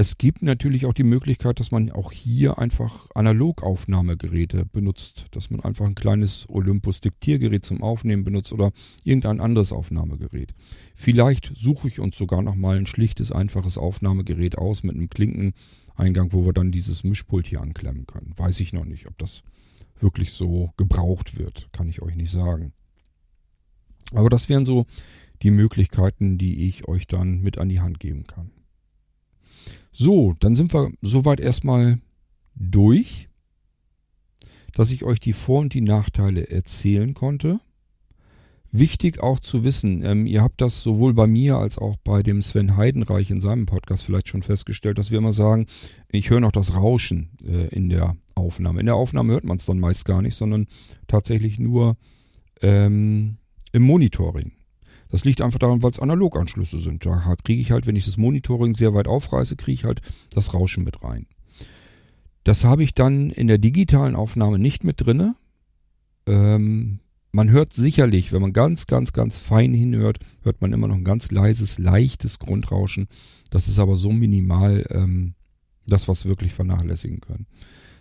Es 0.00 0.16
gibt 0.16 0.42
natürlich 0.42 0.86
auch 0.86 0.92
die 0.92 1.02
Möglichkeit, 1.02 1.58
dass 1.58 1.72
man 1.72 1.90
auch 1.90 2.12
hier 2.12 2.60
einfach 2.60 3.08
Analogaufnahmegeräte 3.16 4.64
benutzt, 4.64 5.26
dass 5.32 5.50
man 5.50 5.58
einfach 5.58 5.86
ein 5.86 5.96
kleines 5.96 6.48
Olympus-Diktiergerät 6.48 7.64
zum 7.64 7.82
Aufnehmen 7.82 8.22
benutzt 8.22 8.52
oder 8.52 8.70
irgendein 9.02 9.40
anderes 9.40 9.72
Aufnahmegerät. 9.72 10.54
Vielleicht 10.94 11.50
suche 11.56 11.88
ich 11.88 11.98
uns 11.98 12.16
sogar 12.16 12.42
nochmal 12.42 12.76
ein 12.76 12.86
schlichtes, 12.86 13.32
einfaches 13.32 13.76
Aufnahmegerät 13.76 14.56
aus 14.56 14.84
mit 14.84 14.94
einem 14.94 15.10
Klinkeneingang, 15.10 16.32
wo 16.32 16.46
wir 16.46 16.52
dann 16.52 16.70
dieses 16.70 17.02
Mischpult 17.02 17.48
hier 17.48 17.60
anklemmen 17.60 18.06
können. 18.06 18.34
Weiß 18.36 18.60
ich 18.60 18.72
noch 18.72 18.84
nicht, 18.84 19.08
ob 19.08 19.18
das 19.18 19.42
wirklich 19.98 20.32
so 20.32 20.70
gebraucht 20.76 21.36
wird, 21.40 21.70
kann 21.72 21.88
ich 21.88 22.02
euch 22.02 22.14
nicht 22.14 22.30
sagen. 22.30 22.72
Aber 24.12 24.30
das 24.30 24.48
wären 24.48 24.64
so 24.64 24.86
die 25.42 25.50
Möglichkeiten, 25.50 26.38
die 26.38 26.68
ich 26.68 26.86
euch 26.86 27.08
dann 27.08 27.40
mit 27.40 27.58
an 27.58 27.68
die 27.68 27.80
Hand 27.80 27.98
geben 27.98 28.28
kann. 28.28 28.52
So, 30.00 30.32
dann 30.38 30.54
sind 30.54 30.72
wir 30.72 30.92
soweit 31.00 31.40
erstmal 31.40 31.98
durch, 32.54 33.28
dass 34.72 34.92
ich 34.92 35.02
euch 35.02 35.18
die 35.18 35.32
Vor- 35.32 35.58
und 35.58 35.74
die 35.74 35.80
Nachteile 35.80 36.48
erzählen 36.50 37.14
konnte. 37.14 37.58
Wichtig 38.70 39.20
auch 39.20 39.40
zu 39.40 39.64
wissen, 39.64 40.04
ähm, 40.04 40.26
ihr 40.26 40.42
habt 40.42 40.60
das 40.60 40.84
sowohl 40.84 41.14
bei 41.14 41.26
mir 41.26 41.56
als 41.56 41.78
auch 41.78 41.96
bei 42.04 42.22
dem 42.22 42.42
Sven 42.42 42.76
Heidenreich 42.76 43.32
in 43.32 43.40
seinem 43.40 43.66
Podcast 43.66 44.04
vielleicht 44.04 44.28
schon 44.28 44.44
festgestellt, 44.44 44.98
dass 44.98 45.10
wir 45.10 45.18
immer 45.18 45.32
sagen, 45.32 45.66
ich 46.12 46.30
höre 46.30 46.38
noch 46.38 46.52
das 46.52 46.76
Rauschen 46.76 47.30
äh, 47.44 47.66
in 47.74 47.88
der 47.88 48.16
Aufnahme. 48.36 48.78
In 48.78 48.86
der 48.86 48.94
Aufnahme 48.94 49.32
hört 49.32 49.44
man 49.44 49.56
es 49.56 49.66
dann 49.66 49.80
meist 49.80 50.04
gar 50.04 50.22
nicht, 50.22 50.36
sondern 50.36 50.66
tatsächlich 51.08 51.58
nur 51.58 51.96
ähm, 52.62 53.38
im 53.72 53.82
Monitoring. 53.82 54.52
Das 55.10 55.24
liegt 55.24 55.40
einfach 55.40 55.58
daran, 55.58 55.82
weil 55.82 55.90
es 55.90 56.00
Analoganschlüsse 56.00 56.78
sind. 56.78 57.06
Da 57.06 57.34
kriege 57.42 57.60
ich 57.60 57.70
halt, 57.70 57.86
wenn 57.86 57.96
ich 57.96 58.04
das 58.04 58.16
Monitoring 58.16 58.74
sehr 58.74 58.94
weit 58.94 59.08
aufreiße, 59.08 59.56
kriege 59.56 59.72
ich 59.74 59.84
halt 59.84 60.00
das 60.34 60.54
Rauschen 60.54 60.84
mit 60.84 61.02
rein. 61.02 61.26
Das 62.44 62.64
habe 62.64 62.82
ich 62.82 62.94
dann 62.94 63.30
in 63.30 63.46
der 63.46 63.58
digitalen 63.58 64.16
Aufnahme 64.16 64.58
nicht 64.58 64.84
mit 64.84 65.04
drinne. 65.04 65.34
Ähm, 66.26 67.00
man 67.32 67.50
hört 67.50 67.72
sicherlich, 67.72 68.32
wenn 68.32 68.42
man 68.42 68.52
ganz, 68.52 68.86
ganz, 68.86 69.12
ganz 69.12 69.38
fein 69.38 69.74
hinhört, 69.74 70.18
hört 70.42 70.60
man 70.60 70.72
immer 70.72 70.88
noch 70.88 70.96
ein 70.96 71.04
ganz 71.04 71.30
leises, 71.30 71.78
leichtes 71.78 72.38
Grundrauschen. 72.38 73.06
Das 73.50 73.68
ist 73.68 73.78
aber 73.78 73.96
so 73.96 74.10
minimal, 74.10 74.86
ähm, 74.90 75.34
das 75.86 76.08
was 76.08 76.26
wirklich 76.26 76.54
vernachlässigen 76.54 77.20
können. 77.20 77.46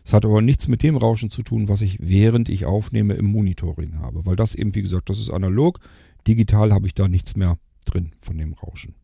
Es 0.04 0.14
hat 0.14 0.24
aber 0.24 0.42
nichts 0.42 0.70
mit 0.70 0.84
dem 0.84 0.96
Rauschen 0.96 1.30
zu 1.30 1.44
tun, 1.44 1.68
was 1.68 1.82
ich 1.82 1.98
während 2.02 2.48
ich 2.48 2.66
aufnehme 2.66 3.16
im 3.16 3.26
Monitoring 3.26 4.00
habe, 4.00 4.26
weil 4.26 4.38
das 4.38 4.56
eben, 4.56 4.74
wie 4.76 4.82
gesagt, 4.82 5.10
das 5.10 5.20
ist 5.20 5.30
analog. 5.30 5.80
Digital 6.26 6.74
habe 6.74 6.88
ich 6.88 6.94
da 6.94 7.08
nichts 7.08 7.36
mehr 7.36 7.58
drin 7.86 8.12
von 8.20 8.38
dem 8.38 8.54
Rauschen. 8.54 8.96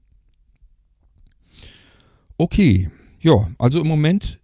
Okay, 2.38 2.90
ja, 3.20 3.50
also 3.58 3.82
im 3.82 3.88
Moment 3.88 4.40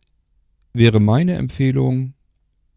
wäre 0.74 1.00
meine 1.00 1.36
Empfehlung 1.36 2.14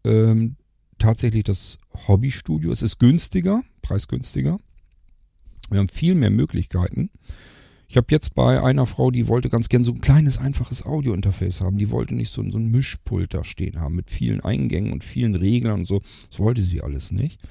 ähm, 0.03 0.57
tatsächlich 0.97 1.43
das 1.43 1.77
Hobbystudio. 2.07 2.71
Es 2.71 2.81
ist 2.81 2.99
günstiger, 2.99 3.63
preisgünstiger. 3.81 4.59
Wir 5.69 5.79
haben 5.79 5.89
viel 5.89 6.15
mehr 6.15 6.29
Möglichkeiten. 6.29 7.09
Ich 7.87 7.97
habe 7.97 8.07
jetzt 8.09 8.33
bei 8.33 8.61
einer 8.61 8.85
Frau, 8.85 9.11
die 9.11 9.27
wollte 9.27 9.49
ganz 9.49 9.69
gern 9.69 9.83
so 9.83 9.91
ein 9.91 10.01
kleines, 10.01 10.37
einfaches 10.37 10.85
Audio-Interface 10.85 11.61
haben. 11.61 11.77
Die 11.77 11.91
wollte 11.91 12.15
nicht 12.15 12.31
so, 12.31 12.43
so 12.49 12.57
ein 12.57 12.71
Mischpult 12.71 13.33
da 13.33 13.43
stehen 13.43 13.79
haben 13.79 13.95
mit 13.95 14.09
vielen 14.09 14.41
Eingängen 14.41 14.91
und 14.91 15.03
vielen 15.03 15.35
Reglern 15.35 15.81
und 15.81 15.85
so. 15.85 16.01
Das 16.29 16.39
wollte 16.39 16.61
sie 16.61 16.81
alles 16.81 17.11
nicht. 17.11 17.41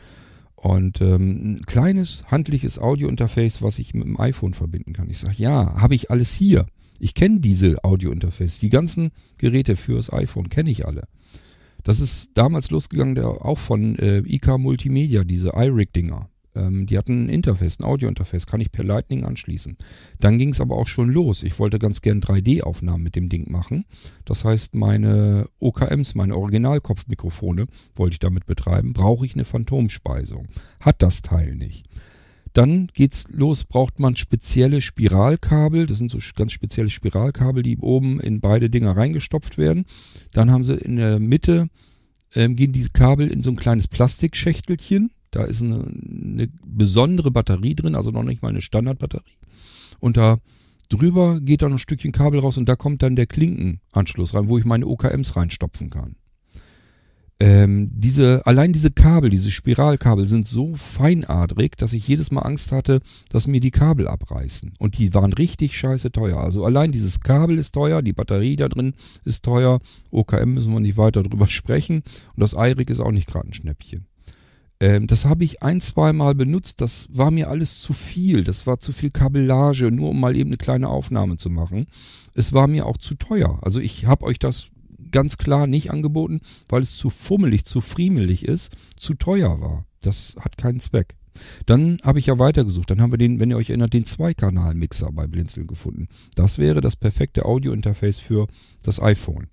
Und 0.63 1.01
ähm, 1.01 1.55
ein 1.55 1.67
kleines, 1.67 2.23
handliches 2.29 2.79
Audio-Interface, 2.79 3.63
was 3.63 3.81
ich 3.81 3.95
mit 3.95 4.05
dem 4.05 4.21
iPhone 4.21 4.55
verbinden 4.55 4.93
kann. 4.93 5.11
Ich 5.11 5.19
sage, 5.19 5.35
ja, 5.39 5.75
habe 5.75 5.97
ich 5.97 6.13
alles 6.13 6.33
hier. 6.35 6.67
Ich 7.01 7.15
kenne 7.15 7.41
diese 7.41 7.83
Audio-Interface. 7.83 8.61
Die 8.61 8.69
ganzen 8.69 9.11
Geräte 9.39 9.75
fürs 9.75 10.13
iPhone 10.13 10.49
kenne 10.49 10.71
ich 10.71 10.87
alle. 10.87 11.09
Das 11.83 11.99
ist 11.99 12.31
damals 12.35 12.71
losgegangen, 12.71 13.17
der, 13.17 13.27
auch 13.27 13.59
von 13.59 13.99
äh, 13.99 14.19
IK 14.19 14.57
Multimedia, 14.57 15.25
diese 15.25 15.49
iRig-Dinger. 15.49 16.31
Ähm, 16.55 16.87
die 16.87 16.99
hatten 16.99 17.25
ein 17.25 17.29
Interface, 17.29 17.81
ein 17.81 17.85
Audio-Interface, 17.85 18.47
kann 18.47 18.61
ich 18.61 18.73
per 18.73 18.85
Lightning 18.85 19.25
anschließen. 19.25 19.77
Dann 20.21 20.39
ging 20.39 20.51
es 20.51 20.61
aber 20.61 20.77
auch 20.77 20.87
schon 20.87 21.11
los. 21.11 21.43
Ich 21.43 21.59
wollte 21.59 21.79
ganz 21.79 22.01
gern 22.01 22.21
3D-Aufnahmen 22.21 23.03
mit 23.03 23.17
dem 23.17 23.29
Ding 23.29 23.51
machen. 23.51 23.85
Das 24.25 24.45
heißt, 24.45 24.75
meine 24.75 25.47
OKMs, 25.59 26.15
meine 26.15 26.37
Originalkopfmikrofone 26.37 27.67
wollte 27.95 28.15
ich 28.15 28.21
damit 28.21 28.47
betreiben. 28.47 28.93
Brauche 28.93 29.27
ich 29.27 29.35
eine 29.35 29.45
Phantomspeisung? 29.45 30.47
Hat 30.81 31.03
das 31.03 31.23
Teil 31.23 31.55
nicht. 31.55 31.87
Dann 32.53 32.89
geht's 32.89 33.29
los, 33.31 33.65
braucht 33.65 33.99
man 33.99 34.15
spezielle 34.15 34.83
Spiralkabel. 34.83 35.87
Das 35.87 35.99
sind 35.99 36.11
so 36.11 36.19
ganz 36.37 36.53
spezielle 36.53 36.91
Spiralkabel, 36.91 37.63
die 37.63 37.79
oben 37.79 38.21
in 38.21 38.41
beide 38.41 38.69
Dinger 38.69 38.97
reingestopft 38.97 39.57
werden. 39.57 39.87
Dann 40.33 40.51
haben 40.51 40.65
sie 40.65 40.75
in 40.75 40.97
der 40.97 41.19
Mitte, 41.19 41.69
ähm, 42.35 42.57
gehen 42.57 42.73
diese 42.73 42.91
Kabel 42.91 43.29
in 43.29 43.43
so 43.43 43.51
ein 43.51 43.57
kleines 43.57 43.89
Plastikschächtelchen. 43.89 45.13
Da 45.33 45.45
ist 45.45 45.63
eine, 45.63 45.85
eine 45.85 46.49
besondere 46.65 47.31
Batterie 47.31 47.75
drin, 47.75 47.97
also 47.97 48.11
noch 48.11 48.23
nicht 48.23 48.43
mal 48.43 48.51
eine 48.51 48.61
Standardbatterie. 48.61 49.39
Und 49.99 50.17
da 50.17 50.37
drüber 50.89 51.41
geht 51.41 51.63
dann 51.63 51.73
ein 51.73 51.79
Stückchen 51.79 52.13
Kabel 52.13 52.41
raus 52.41 52.59
und 52.59 52.69
da 52.69 52.77
kommt 52.77 53.03
dann 53.03 53.17
der 53.17 53.27
Klinkenanschluss 53.27 54.35
rein, 54.35 54.49
wo 54.49 54.59
ich 54.59 54.65
meine 54.65 54.87
OKMs 54.87 55.35
reinstopfen 55.37 55.91
kann. 55.91 56.17
Ähm, 57.43 57.91
diese, 57.93 58.47
allein 58.47 58.73
diese 58.73 58.93
Kabel, 58.93 59.29
diese 59.29 59.51
Spiralkabel 59.51 60.29
sind 60.29 60.47
so 60.47 60.77
feinadrig, 60.77 61.77
dass 61.77 61.93
ich 61.93 62.07
jedes 62.07 62.31
Mal 62.31 62.43
Angst 62.43 62.71
hatte, 62.71 63.01
dass 63.31 63.49
mir 63.49 63.59
die 63.59 63.73
Kabel 63.73 64.07
abreißen. 64.07 64.75
Und 64.79 64.99
die 64.99 65.13
waren 65.13 65.33
richtig 65.33 65.77
scheiße 65.77 66.13
teuer. 66.13 66.39
Also 66.39 66.65
allein 66.65 66.93
dieses 66.93 67.19
Kabel 67.19 67.59
ist 67.59 67.73
teuer, 67.73 68.01
die 68.01 68.13
Batterie 68.13 68.55
da 68.55 68.69
drin 68.69 68.93
ist 69.25 69.45
teuer, 69.45 69.81
OKM 70.13 70.55
müssen 70.55 70.73
wir 70.73 70.79
nicht 70.79 70.97
weiter 70.97 71.25
drüber 71.25 71.47
sprechen 71.49 72.05
und 72.37 72.41
das 72.41 72.53
iRig 72.53 72.89
ist 72.91 73.01
auch 73.01 73.11
nicht 73.11 73.27
gerade 73.27 73.49
ein 73.49 73.55
Schnäppchen. 73.55 74.05
Ähm, 74.83 75.07
das 75.07 75.27
habe 75.27 75.45
ich 75.45 75.63
ein, 75.63 75.81
zwei 75.81 76.13
Mal 76.13 76.35
benutzt. 76.35 76.81
Das 76.81 77.07
war 77.13 77.31
mir 77.31 77.49
alles 77.49 77.79
zu 77.79 77.93
viel. 77.93 78.43
Das 78.43 78.67
war 78.67 78.81
zu 78.81 78.93
viel 78.93 79.11
Kabellage, 79.11 79.93
nur 79.93 80.11
um 80.11 80.19
mal 80.19 80.37
eben 80.37 80.51
eine 80.51 80.57
kleine 80.57 80.89
Aufnahme 80.89 81.37
zu 81.37 81.51
machen. 81.51 81.87
Es 82.35 82.53
war 82.53 82.67
mir 82.67 82.85
auch 82.87 82.97
zu 82.97 83.15
teuer. 83.15 83.61
Also 83.63 83.79
ich 83.79 84.07
habe 84.07 84.25
euch 84.27 84.41
das 84.41 84.71
ganz 85.13 85.37
klar 85.37 85.69
nicht 85.69 85.93
angeboten, 85.93 86.41
weil 86.69 86.83
es 86.83 86.97
zu 86.97 87.11
fummelig, 87.11 87.65
zu 87.65 87.81
friemelig 87.81 88.45
ist, 88.45 88.73
zu 88.97 89.15
teuer 89.15 89.61
war. 89.61 89.87
Das 90.01 90.35
hat 90.41 90.59
keinen 90.59 90.81
Zweck. 90.81 91.15
Dann 91.65 91.99
habe 92.03 92.19
ich 92.19 92.27
ja 92.27 92.41
weitergesucht. 92.41 92.91
Dann 92.91 93.01
haben 93.01 93.13
wir 93.13 93.19
den, 93.19 93.39
wenn 93.39 93.51
ihr 93.51 93.57
euch 93.59 93.71
erinnert, 93.71 93.95
den 93.95 94.05
Zweikanal-Mixer 94.05 95.13
bei 95.13 95.29
Blinzeln 95.29 95.69
gefunden. 95.69 96.09
Das 96.35 96.59
wäre 96.59 96.81
das 96.81 96.97
perfekte 96.97 97.45
Audio-Interface 97.45 98.19
für 98.19 98.49
das 98.83 99.01
iPhone. 99.01 99.47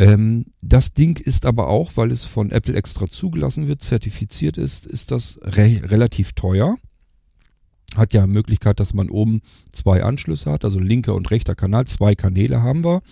Ähm, 0.00 0.46
das 0.62 0.94
Ding 0.94 1.18
ist 1.18 1.44
aber 1.44 1.68
auch, 1.68 1.92
weil 1.96 2.10
es 2.10 2.24
von 2.24 2.50
Apple 2.50 2.74
extra 2.74 3.06
zugelassen 3.06 3.68
wird, 3.68 3.82
zertifiziert 3.82 4.56
ist, 4.56 4.86
ist 4.86 5.10
das 5.10 5.38
re 5.42 5.82
relativ 5.84 6.32
teuer. 6.32 6.76
Hat 7.94 8.14
ja 8.14 8.26
Möglichkeit, 8.26 8.80
dass 8.80 8.94
man 8.94 9.10
oben 9.10 9.42
zwei 9.70 10.02
Anschlüsse 10.02 10.50
hat, 10.50 10.64
also 10.64 10.78
linker 10.78 11.14
und 11.14 11.30
rechter 11.30 11.54
Kanal, 11.54 11.86
zwei 11.86 12.14
Kanäle 12.14 12.62
haben 12.62 12.82
wir. 12.82 13.02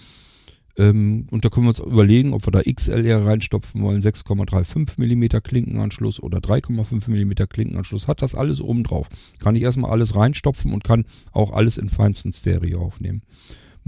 Ähm, 0.78 1.26
und 1.30 1.44
da 1.44 1.50
können 1.50 1.66
wir 1.66 1.70
uns 1.70 1.80
überlegen, 1.80 2.32
ob 2.32 2.46
wir 2.46 2.52
da 2.52 2.62
XLR 2.62 3.26
reinstopfen 3.26 3.82
wollen, 3.82 4.00
6,35 4.00 4.96
mm 4.96 5.42
Klinkenanschluss 5.42 6.22
oder 6.22 6.38
3,5 6.38 7.10
mm 7.10 7.48
Klinkenanschluss. 7.50 8.08
Hat 8.08 8.22
das 8.22 8.34
alles 8.34 8.62
oben 8.62 8.82
drauf. 8.82 9.08
Kann 9.40 9.56
ich 9.56 9.62
erstmal 9.62 9.90
alles 9.90 10.16
reinstopfen 10.16 10.72
und 10.72 10.84
kann 10.84 11.04
auch 11.32 11.52
alles 11.52 11.76
in 11.76 11.90
feinsten 11.90 12.32
Stereo 12.32 12.80
aufnehmen. 12.80 13.20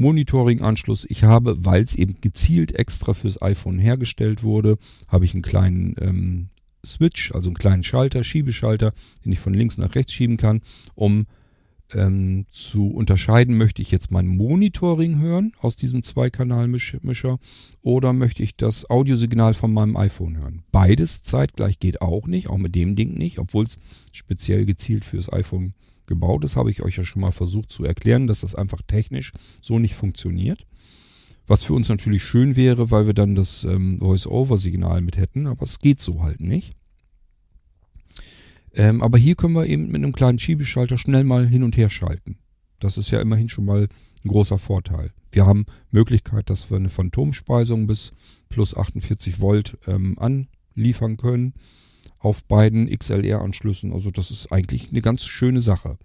Monitoring-Anschluss. 0.01 1.07
Ich 1.09 1.25
habe, 1.25 1.65
weil 1.65 1.83
es 1.83 1.95
eben 1.95 2.21
gezielt 2.21 2.73
extra 2.73 3.15
fürs 3.15 3.41
iPhone 3.41 3.79
hergestellt 3.79 4.43
wurde, 4.43 4.79
habe 5.09 5.25
ich 5.25 5.35
einen 5.35 5.43
kleinen 5.43 5.95
ähm, 6.01 6.49
Switch, 6.85 7.33
also 7.33 7.49
einen 7.49 7.59
kleinen 7.59 7.85
Schalter, 7.85 8.25
Schiebeschalter, 8.25 8.93
den 9.25 9.33
ich 9.33 9.39
von 9.39 9.55
links 9.55 9.77
nach 9.79 9.95
rechts 9.95 10.13
schieben 10.13 10.39
kann, 10.39 10.63
um 10.95 11.27
ähm, 11.93 12.47
zu 12.51 12.89
unterscheiden, 12.89 13.57
möchte 13.57 13.83
ich 13.83 13.91
jetzt 13.91 14.11
mein 14.11 14.27
Monitoring 14.27 15.21
hören 15.21 15.53
aus 15.61 15.77
diesem 15.77 16.03
Zweikanalmischer 16.03 17.39
oder 17.83 18.13
möchte 18.13 18.43
ich 18.43 18.55
das 18.55 18.89
Audiosignal 18.89 19.55
von 19.55 19.73
meinem 19.73 19.97
iPhone 19.97 20.39
hören. 20.39 20.63
Beides 20.73 21.23
zeitgleich 21.23 21.79
geht 21.79 22.01
auch 22.01 22.27
nicht, 22.27 22.49
auch 22.49 22.59
mit 22.59 22.75
dem 22.75 22.97
Ding 22.97 23.15
nicht, 23.15 23.39
obwohl 23.39 23.67
es 23.67 23.79
speziell 24.13 24.65
gezielt 24.65 25.05
fürs 25.05 25.33
iPhone 25.33 25.75
gebaut 26.11 26.45
ist, 26.45 26.57
habe 26.57 26.71
ich 26.71 26.83
euch 26.83 26.97
ja 26.97 27.05
schon 27.05 27.23
mal 27.23 27.31
versucht 27.31 27.71
zu 27.71 27.85
erklären, 27.85 28.27
dass 28.27 28.41
das 28.41 28.55
einfach 28.55 28.83
technisch 28.87 29.33
so 29.63 29.79
nicht 29.79 29.95
funktioniert. 29.95 30.67
Was 31.47 31.63
für 31.63 31.73
uns 31.73 31.89
natürlich 31.89 32.23
schön 32.23 32.57
wäre, 32.57 32.91
weil 32.91 33.07
wir 33.07 33.15
dann 33.15 33.35
das 33.35 33.65
ähm, 33.65 33.99
Voice-Over-Signal 34.01 35.01
mit 35.01 35.17
hätten, 35.17 35.47
aber 35.47 35.63
es 35.63 35.79
geht 35.79 36.01
so 36.01 36.23
halt 36.23 36.41
nicht. 36.41 36.75
Ähm, 38.75 39.03
aber 39.03 39.19
hier 39.19 39.37
können 39.37 39.55
wir 39.55 39.67
eben 39.67 39.87
mit 39.87 39.97
einem 39.97 40.13
kleinen 40.13 40.39
Schiebeschalter 40.39 40.99
schnell 40.99 41.25
mal 41.25 41.47
hin 41.47 41.63
und 41.63 41.77
her 41.77 41.91
schalten. 41.91 42.39
Das 42.81 42.99
ist 42.99 43.11
ja 43.11 43.21
immerhin 43.21 43.49
schon 43.49 43.65
mal 43.65 43.83
ein 44.25 44.29
großer 44.29 44.59
Vorteil. 44.59 45.13
Wir 45.33 45.47
haben 45.47 45.65
Möglichkeit, 45.91 46.51
dass 46.51 46.71
wir 46.71 46.77
eine 46.77 46.89
Phantomspeisung 46.89 47.87
bis 47.87 48.13
plus 48.49 48.77
48 48.77 49.41
Volt 49.41 49.79
ähm, 49.87 50.19
anliefern 50.19 51.17
können 51.17 51.55
auf 52.21 52.45
beiden 52.45 52.89
XLR-Anschlüssen. 52.89 53.93
Also 53.93 54.11
das 54.11 54.31
ist 54.31 54.53
eigentlich 54.53 54.91
eine 54.91 55.01
ganz 55.01 55.25
schöne 55.25 55.61
Sache. 55.61 55.97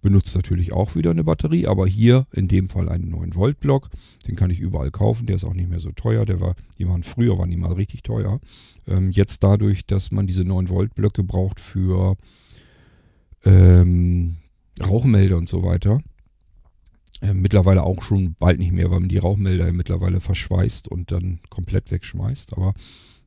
Benutzt 0.00 0.34
natürlich 0.36 0.72
auch 0.72 0.94
wieder 0.94 1.10
eine 1.10 1.24
Batterie, 1.24 1.66
aber 1.66 1.86
hier 1.86 2.26
in 2.32 2.48
dem 2.48 2.68
Fall 2.68 2.88
einen 2.88 3.12
9-Volt-Block. 3.12 3.90
Den 4.26 4.36
kann 4.36 4.50
ich 4.50 4.60
überall 4.60 4.90
kaufen, 4.90 5.26
der 5.26 5.36
ist 5.36 5.44
auch 5.44 5.54
nicht 5.54 5.68
mehr 5.68 5.80
so 5.80 5.90
teuer. 5.92 6.24
Der 6.24 6.40
war, 6.40 6.54
die 6.78 6.88
waren 6.88 7.02
früher, 7.02 7.38
waren 7.38 7.50
die 7.50 7.56
mal 7.56 7.72
richtig 7.72 8.02
teuer. 8.02 8.40
Ähm, 8.86 9.10
jetzt 9.10 9.42
dadurch, 9.42 9.86
dass 9.86 10.10
man 10.10 10.26
diese 10.26 10.42
9-Volt-Blöcke 10.42 11.24
braucht 11.24 11.60
für 11.60 12.16
ähm, 13.44 14.36
Rauchmelder 14.80 15.36
und 15.36 15.48
so 15.48 15.64
weiter. 15.64 16.00
Äh, 17.20 17.34
mittlerweile 17.34 17.82
auch 17.82 18.02
schon 18.02 18.36
bald 18.38 18.60
nicht 18.60 18.72
mehr, 18.72 18.90
weil 18.90 19.00
man 19.00 19.08
die 19.08 19.18
Rauchmelder 19.18 19.66
ja 19.66 19.72
mittlerweile 19.72 20.20
verschweißt 20.20 20.88
und 20.88 21.10
dann 21.10 21.40
komplett 21.50 21.90
wegschmeißt. 21.90 22.52
Aber 22.56 22.74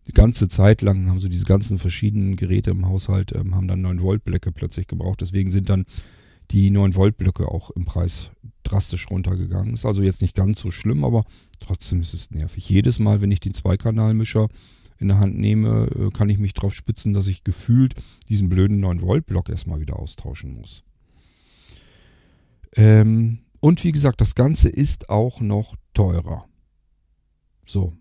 die 0.08 0.14
ganze 0.14 0.48
Zeit 0.48 0.82
lang 0.82 1.08
haben 1.10 1.20
so 1.20 1.30
diese 1.30 1.46
ganzen 1.46 1.78
verschiedenen 1.78 2.36
Geräte 2.36 2.72
im 2.72 2.88
Haushalt, 2.88 3.34
ähm, 3.36 3.56
haben 3.56 3.68
dann 3.68 3.82
9 3.82 4.02
Volt 4.02 4.24
Blöcke 4.24 4.52
plötzlich 4.52 4.88
gebraucht. 4.88 5.22
Deswegen 5.22 5.52
sind 5.52 5.70
dann 5.70 5.86
die 6.50 6.70
9 6.70 6.96
Volt 6.96 7.18
Blöcke 7.18 7.48
auch 7.48 7.70
im 7.72 7.86
Preis 7.86 8.32
drastisch 8.64 9.10
runtergegangen. 9.10 9.74
Ist 9.74 9.86
also 9.86 10.02
jetzt 10.02 10.22
nicht 10.22 10.36
ganz 10.36 10.60
so 10.60 10.72
schlimm, 10.72 11.04
aber 11.04 11.24
trotzdem 11.60 12.02
ist 12.02 12.14
es 12.14 12.32
nervig. 12.32 12.68
Jedes 12.68 13.00
Mal, 13.00 13.22
wenn 13.22 13.32
ich 13.32 13.40
den 13.40 13.54
Zweikanalmischer 13.54 14.50
in 14.98 15.08
der 15.08 15.20
Hand 15.20 15.38
nehme, 15.38 15.88
äh, 15.96 16.10
kann 16.12 16.30
ich 16.30 16.38
mich 16.38 16.54
drauf 16.54 16.74
spitzen, 16.74 17.14
dass 17.14 17.28
ich 17.28 17.44
gefühlt 17.44 17.96
diesen 18.28 18.50
blöden 18.50 18.80
9 18.80 19.02
Volt 19.02 19.26
Block 19.26 19.50
erstmal 19.50 19.80
wieder 19.80 19.98
austauschen 19.98 20.56
muss. 20.56 20.84
Ähm, 22.76 23.40
und 23.60 23.84
wie 23.84 23.92
gesagt, 23.92 24.22
das 24.22 24.36
Ganze 24.36 24.70
ist 24.70 25.10
auch 25.10 25.42
noch 25.42 25.76
teurer. 25.94 26.46
So, 27.66 27.94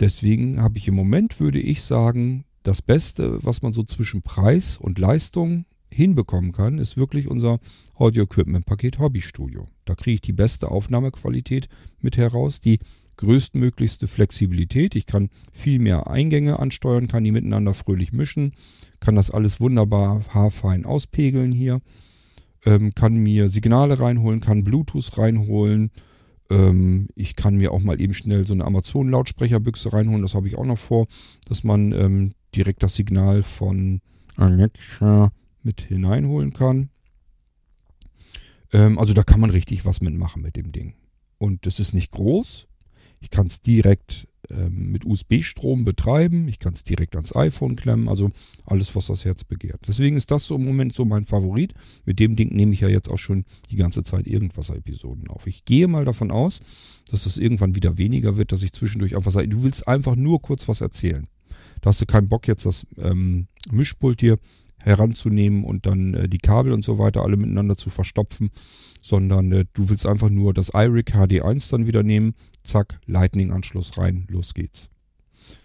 Deswegen 0.00 0.60
habe 0.60 0.78
ich 0.78 0.88
im 0.88 0.94
Moment, 0.94 1.40
würde 1.40 1.60
ich 1.60 1.82
sagen, 1.82 2.44
das 2.62 2.82
Beste, 2.82 3.38
was 3.42 3.62
man 3.62 3.72
so 3.72 3.82
zwischen 3.84 4.22
Preis 4.22 4.76
und 4.76 4.98
Leistung 4.98 5.66
hinbekommen 5.90 6.52
kann, 6.52 6.78
ist 6.78 6.96
wirklich 6.96 7.28
unser 7.28 7.60
Audio-Equipment-Paket 7.94 8.98
Hobby-Studio. 8.98 9.68
Da 9.84 9.94
kriege 9.94 10.14
ich 10.16 10.20
die 10.22 10.32
beste 10.32 10.70
Aufnahmequalität 10.70 11.68
mit 12.00 12.16
heraus, 12.16 12.60
die 12.60 12.78
größtmöglichste 13.16 14.08
Flexibilität. 14.08 14.96
Ich 14.96 15.06
kann 15.06 15.30
viel 15.52 15.78
mehr 15.78 16.08
Eingänge 16.08 16.58
ansteuern, 16.58 17.06
kann 17.06 17.22
die 17.22 17.30
miteinander 17.30 17.74
fröhlich 17.74 18.12
mischen, 18.12 18.52
kann 18.98 19.14
das 19.14 19.30
alles 19.30 19.60
wunderbar 19.60 20.22
haarfein 20.30 20.84
auspegeln 20.84 21.52
hier, 21.52 21.80
ähm, 22.64 22.92
kann 22.94 23.16
mir 23.16 23.48
Signale 23.48 24.00
reinholen, 24.00 24.40
kann 24.40 24.64
Bluetooth 24.64 25.16
reinholen. 25.16 25.90
Ähm, 26.50 27.08
ich 27.14 27.36
kann 27.36 27.56
mir 27.56 27.72
auch 27.72 27.80
mal 27.80 28.00
eben 28.00 28.14
schnell 28.14 28.46
so 28.46 28.52
eine 28.54 28.64
Amazon-Lautsprecherbüchse 28.64 29.92
reinholen, 29.92 30.22
das 30.22 30.34
habe 30.34 30.48
ich 30.48 30.56
auch 30.56 30.66
noch 30.66 30.78
vor, 30.78 31.06
dass 31.48 31.64
man 31.64 31.92
ähm, 31.92 32.32
direkt 32.54 32.82
das 32.82 32.94
Signal 32.94 33.42
von 33.42 34.00
Alexa 34.36 35.32
mit 35.62 35.80
hineinholen 35.80 36.52
kann. 36.52 36.90
Ähm, 38.72 38.98
also 38.98 39.14
da 39.14 39.22
kann 39.22 39.40
man 39.40 39.50
richtig 39.50 39.84
was 39.84 40.00
mitmachen 40.00 40.42
mit 40.42 40.56
dem 40.56 40.72
Ding. 40.72 40.94
Und 41.38 41.66
es 41.66 41.80
ist 41.80 41.94
nicht 41.94 42.12
groß, 42.12 42.68
ich 43.20 43.30
kann 43.30 43.46
es 43.46 43.60
direkt 43.60 44.28
mit 44.68 45.04
USB-Strom 45.04 45.84
betreiben. 45.84 46.48
Ich 46.48 46.58
kann 46.58 46.74
es 46.74 46.84
direkt 46.84 47.16
ans 47.16 47.34
iPhone 47.34 47.76
klemmen. 47.76 48.08
Also 48.08 48.30
alles, 48.66 48.94
was 48.94 49.06
das 49.06 49.24
Herz 49.24 49.44
begehrt. 49.44 49.80
Deswegen 49.86 50.16
ist 50.16 50.30
das 50.30 50.46
so 50.46 50.56
im 50.56 50.64
Moment 50.64 50.94
so 50.94 51.04
mein 51.04 51.24
Favorit. 51.24 51.74
Mit 52.04 52.20
dem 52.20 52.36
Ding 52.36 52.54
nehme 52.54 52.72
ich 52.72 52.80
ja 52.80 52.88
jetzt 52.88 53.08
auch 53.08 53.18
schon 53.18 53.44
die 53.70 53.76
ganze 53.76 54.02
Zeit 54.02 54.26
Irgendwas-Episoden 54.26 55.28
auf. 55.28 55.46
Ich 55.46 55.64
gehe 55.64 55.88
mal 55.88 56.04
davon 56.04 56.30
aus, 56.30 56.60
dass 57.10 57.26
es 57.26 57.36
irgendwann 57.36 57.74
wieder 57.74 57.98
weniger 57.98 58.36
wird, 58.36 58.52
dass 58.52 58.62
ich 58.62 58.72
zwischendurch 58.72 59.16
einfach 59.16 59.32
sage, 59.32 59.48
du 59.48 59.62
willst 59.62 59.86
einfach 59.88 60.16
nur 60.16 60.40
kurz 60.40 60.68
was 60.68 60.80
erzählen. 60.80 61.26
Da 61.80 61.90
hast 61.90 62.00
du 62.00 62.06
keinen 62.06 62.28
Bock 62.28 62.48
jetzt 62.48 62.66
das 62.66 62.86
ähm, 62.98 63.46
Mischpult 63.70 64.20
hier 64.20 64.38
heranzunehmen 64.84 65.64
und 65.64 65.86
dann 65.86 66.14
äh, 66.14 66.28
die 66.28 66.38
Kabel 66.38 66.72
und 66.72 66.84
so 66.84 66.98
weiter 66.98 67.22
alle 67.22 67.36
miteinander 67.36 67.76
zu 67.76 67.90
verstopfen, 67.90 68.50
sondern 69.02 69.50
äh, 69.52 69.64
du 69.72 69.88
willst 69.88 70.06
einfach 70.06 70.30
nur 70.30 70.54
das 70.54 70.70
iRig 70.74 71.14
HD1 71.14 71.70
dann 71.70 71.86
wieder 71.86 72.02
nehmen, 72.02 72.34
zack, 72.62 73.00
Lightning-Anschluss 73.06 73.98
rein, 73.98 74.26
los 74.28 74.54
geht's. 74.54 74.90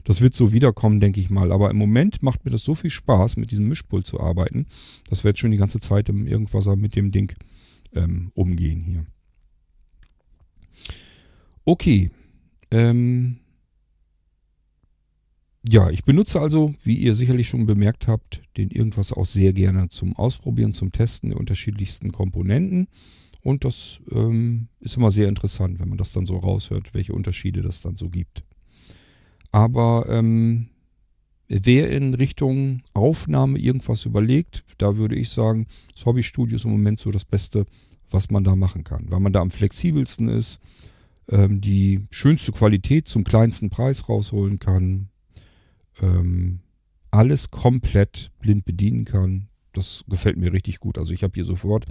Das 0.03 0.21
wird 0.21 0.33
so 0.33 0.51
wiederkommen, 0.51 0.99
denke 0.99 1.19
ich 1.19 1.29
mal. 1.29 1.51
Aber 1.51 1.69
im 1.69 1.77
Moment 1.77 2.23
macht 2.23 2.43
mir 2.43 2.51
das 2.51 2.63
so 2.63 2.75
viel 2.75 2.89
Spaß, 2.89 3.37
mit 3.37 3.51
diesem 3.51 3.67
Mischpult 3.67 4.05
zu 4.07 4.19
arbeiten, 4.19 4.65
dass 5.09 5.23
wir 5.23 5.29
jetzt 5.29 5.39
schon 5.39 5.51
die 5.51 5.57
ganze 5.57 5.79
Zeit 5.79 6.09
im 6.09 6.27
Irgendwasser 6.27 6.75
mit 6.75 6.95
dem 6.95 7.11
Ding 7.11 7.33
ähm, 7.93 8.31
umgehen 8.33 8.83
hier. 8.83 9.05
Okay. 11.65 12.11
Ähm 12.71 13.39
ja, 15.67 15.89
ich 15.89 16.03
benutze 16.03 16.39
also, 16.39 16.73
wie 16.83 16.95
ihr 16.95 17.13
sicherlich 17.13 17.47
schon 17.47 17.65
bemerkt 17.65 18.07
habt, 18.07 18.41
den 18.57 18.69
Irgendwas 18.71 19.11
auch 19.11 19.25
sehr 19.25 19.53
gerne 19.53 19.89
zum 19.89 20.15
Ausprobieren, 20.15 20.73
zum 20.73 20.91
Testen 20.91 21.29
der 21.29 21.39
unterschiedlichsten 21.39 22.11
Komponenten. 22.11 22.87
Und 23.41 23.65
das 23.65 23.99
ähm, 24.11 24.67
ist 24.79 24.97
immer 24.97 25.11
sehr 25.11 25.27
interessant, 25.27 25.79
wenn 25.79 25.89
man 25.89 25.97
das 25.97 26.13
dann 26.13 26.25
so 26.25 26.37
raushört, 26.37 26.93
welche 26.93 27.13
Unterschiede 27.13 27.61
das 27.61 27.81
dann 27.81 27.95
so 27.95 28.09
gibt. 28.09 28.43
Aber 29.51 30.05
ähm, 30.09 30.69
wer 31.47 31.89
in 31.89 32.13
Richtung 32.13 32.81
Aufnahme 32.93 33.57
irgendwas 33.57 34.05
überlegt, 34.05 34.63
da 34.77 34.97
würde 34.97 35.15
ich 35.15 35.29
sagen, 35.29 35.67
das 35.93 36.05
Hobbystudio 36.05 36.55
ist 36.55 36.65
im 36.65 36.71
Moment 36.71 36.99
so 36.99 37.11
das 37.11 37.25
Beste, 37.25 37.65
was 38.09 38.29
man 38.29 38.43
da 38.43 38.55
machen 38.55 38.83
kann. 38.83 39.05
Weil 39.09 39.19
man 39.19 39.33
da 39.33 39.41
am 39.41 39.51
flexibelsten 39.51 40.29
ist, 40.29 40.59
ähm, 41.29 41.61
die 41.61 42.07
schönste 42.11 42.51
Qualität 42.51 43.07
zum 43.07 43.23
kleinsten 43.23 43.69
Preis 43.69 44.07
rausholen 44.07 44.59
kann, 44.59 45.09
ähm, 46.01 46.59
alles 47.11 47.51
komplett 47.51 48.31
blind 48.39 48.65
bedienen 48.65 49.05
kann. 49.05 49.47
Das 49.73 50.03
gefällt 50.07 50.37
mir 50.37 50.53
richtig 50.53 50.79
gut. 50.79 50.97
Also 50.97 51.13
ich 51.13 51.23
habe 51.23 51.33
hier 51.35 51.45
sofort 51.45 51.85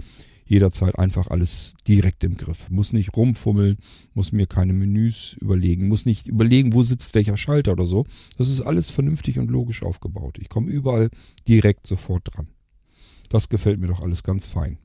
jederzeit 0.45 0.97
einfach 0.97 1.27
alles 1.27 1.75
direkt 1.87 2.23
im 2.23 2.35
Griff. 2.35 2.69
Muss 2.69 2.91
nicht 2.91 3.15
rumfummeln, 3.15 3.77
muss 4.13 4.31
mir 4.31 4.47
keine 4.47 4.73
Menüs 4.73 5.33
überlegen, 5.39 5.87
muss 5.87 6.05
nicht 6.05 6.27
überlegen, 6.27 6.73
wo 6.73 6.81
sitzt 6.81 7.13
welcher 7.13 7.37
Schalter 7.37 7.73
oder 7.73 7.85
so. 7.85 8.05
Das 8.37 8.49
ist 8.49 8.61
alles 8.61 8.89
vernünftig 8.89 9.37
und 9.37 9.51
logisch 9.51 9.83
aufgebaut. 9.83 10.37
Ich 10.39 10.49
komme 10.49 10.71
überall 10.71 11.09
direkt 11.47 11.85
sofort 11.85 12.23
dran. 12.33 12.47
Das 13.29 13.49
gefällt 13.49 13.79
mir 13.79 13.87
doch 13.87 14.01
alles 14.01 14.23
ganz 14.23 14.47
fein. 14.47 14.79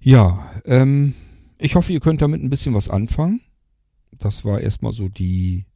Ja, 0.00 0.48
ähm, 0.64 1.14
ich 1.58 1.74
hoffe, 1.74 1.92
ihr 1.92 2.00
könnt 2.00 2.22
damit 2.22 2.42
ein 2.42 2.50
bisschen 2.50 2.74
was 2.74 2.88
anfangen. 2.88 3.40
Das 4.16 4.44
war 4.44 4.60
erstmal 4.60 4.92
so 4.92 5.08
die 5.08 5.66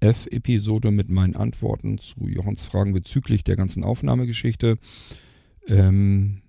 F-Episode 0.00 0.90
mit 0.90 1.08
meinen 1.08 1.36
Antworten 1.36 1.98
zu 1.98 2.28
Jochens 2.28 2.64
Fragen 2.64 2.92
bezüglich 2.92 3.44
der 3.44 3.56
ganzen 3.56 3.84
Aufnahmegeschichte. 3.84 4.78
Ähm, 5.66 6.42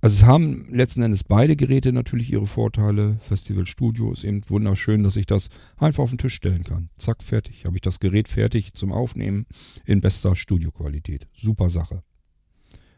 also 0.00 0.14
es 0.14 0.26
haben 0.26 0.64
letzten 0.70 1.02
Endes 1.02 1.24
beide 1.24 1.56
Geräte 1.56 1.92
natürlich 1.92 2.32
ihre 2.32 2.46
Vorteile. 2.46 3.18
Festival 3.20 3.66
Studio 3.66 4.12
ist 4.12 4.22
eben 4.22 4.42
wunderschön, 4.48 5.02
dass 5.02 5.16
ich 5.16 5.26
das 5.26 5.48
einfach 5.76 6.04
auf 6.04 6.10
den 6.10 6.18
Tisch 6.18 6.34
stellen 6.34 6.62
kann. 6.62 6.88
Zack, 6.96 7.24
fertig. 7.24 7.64
Habe 7.64 7.76
ich 7.76 7.82
das 7.82 7.98
Gerät 7.98 8.28
fertig 8.28 8.74
zum 8.74 8.92
Aufnehmen 8.92 9.46
in 9.84 10.00
bester 10.00 10.36
Studioqualität. 10.36 11.26
Super 11.34 11.68
Sache. 11.68 12.02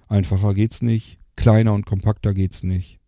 Einfacher 0.08 0.52
geht's 0.52 0.82
nicht. 0.82 1.18
Kleiner 1.36 1.72
und 1.72 1.86
kompakter 1.86 2.34
geht's 2.34 2.64
nicht. 2.64 2.98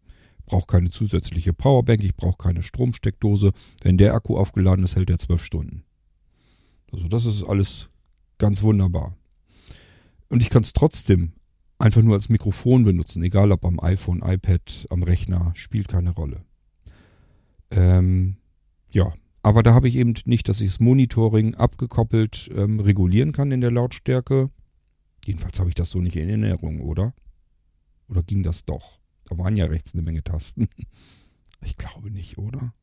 Brauche 0.47 0.66
keine 0.66 0.91
zusätzliche 0.91 1.53
Powerbank. 1.53 2.03
Ich 2.03 2.16
brauche 2.16 2.39
keine 2.39 2.62
Stromsteckdose. 2.62 3.53
Wenn 3.83 3.99
der 3.99 4.14
Akku 4.14 4.39
aufgeladen 4.39 4.85
ist, 4.87 4.97
hält 4.97 5.11
er 5.11 5.18
zwölf 5.18 5.45
Stunden. 5.45 5.85
Also 6.93 7.09
das 7.09 7.24
ist 7.24 7.43
alles 7.43 7.88
ganz 8.38 8.62
wunderbar. 8.62 9.16
Und 10.28 10.43
ich 10.43 10.51
kann 10.51 10.62
es 10.62 10.72
trotzdem 10.72 11.32
einfach 11.78 12.03
nur 12.03 12.14
als 12.14 12.28
Mikrofon 12.28 12.84
benutzen, 12.84 13.22
egal 13.22 13.51
ob 13.51 13.64
am 13.64 13.80
iPhone, 13.80 14.22
iPad, 14.24 14.86
am 14.90 15.03
Rechner, 15.03 15.53
spielt 15.57 15.88
keine 15.88 16.11
Rolle. 16.11 16.45
Ähm, 17.70 18.36
ja, 18.90 19.12
aber 19.43 19.62
da 19.62 19.74
habe 19.74 19.88
ich 19.88 19.97
eben 19.97 20.14
nicht, 20.24 20.49
dass 20.49 20.61
ich 20.61 20.70
das 20.70 20.80
Monitoring 20.80 21.55
abgekoppelt 21.57 22.51
ähm, 22.55 22.78
regulieren 22.78 23.32
kann 23.32 23.51
in 23.51 23.61
der 23.61 23.72
Lautstärke. 23.72 24.51
Jedenfalls 25.26 25.59
habe 25.59 25.70
ich 25.70 25.74
das 25.74 25.90
so 25.90 26.01
nicht 26.01 26.16
in 26.16 26.28
Erinnerung, 26.28 26.80
oder? 26.80 27.14
Oder 28.09 28.22
ging 28.22 28.43
das 28.43 28.64
doch? 28.64 29.01
Da 29.24 29.38
waren 29.38 29.57
ja 29.57 29.66
rechts 29.66 29.95
eine 29.95 30.03
Menge 30.03 30.22
Tasten. 30.22 30.68
Ich 31.64 31.76
glaube 31.76 32.11
nicht, 32.11 32.38
oder? 32.38 32.74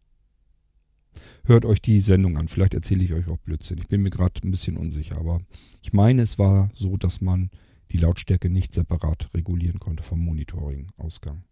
Hört 1.45 1.65
euch 1.65 1.81
die 1.81 2.01
Sendung 2.01 2.37
an. 2.37 2.47
Vielleicht 2.47 2.73
erzähle 2.73 3.03
ich 3.03 3.13
euch 3.13 3.27
auch 3.27 3.37
Blödsinn. 3.37 3.79
Ich 3.79 3.87
bin 3.87 4.01
mir 4.01 4.09
gerade 4.09 4.39
ein 4.43 4.51
bisschen 4.51 4.77
unsicher, 4.77 5.17
aber 5.17 5.39
ich 5.81 5.93
meine, 5.93 6.21
es 6.21 6.37
war 6.37 6.69
so, 6.73 6.97
dass 6.97 7.21
man 7.21 7.49
die 7.91 7.97
Lautstärke 7.97 8.49
nicht 8.49 8.73
separat 8.73 9.29
regulieren 9.33 9.79
konnte 9.79 10.03
vom 10.03 10.19
Monitoring-Ausgang. 10.19 11.43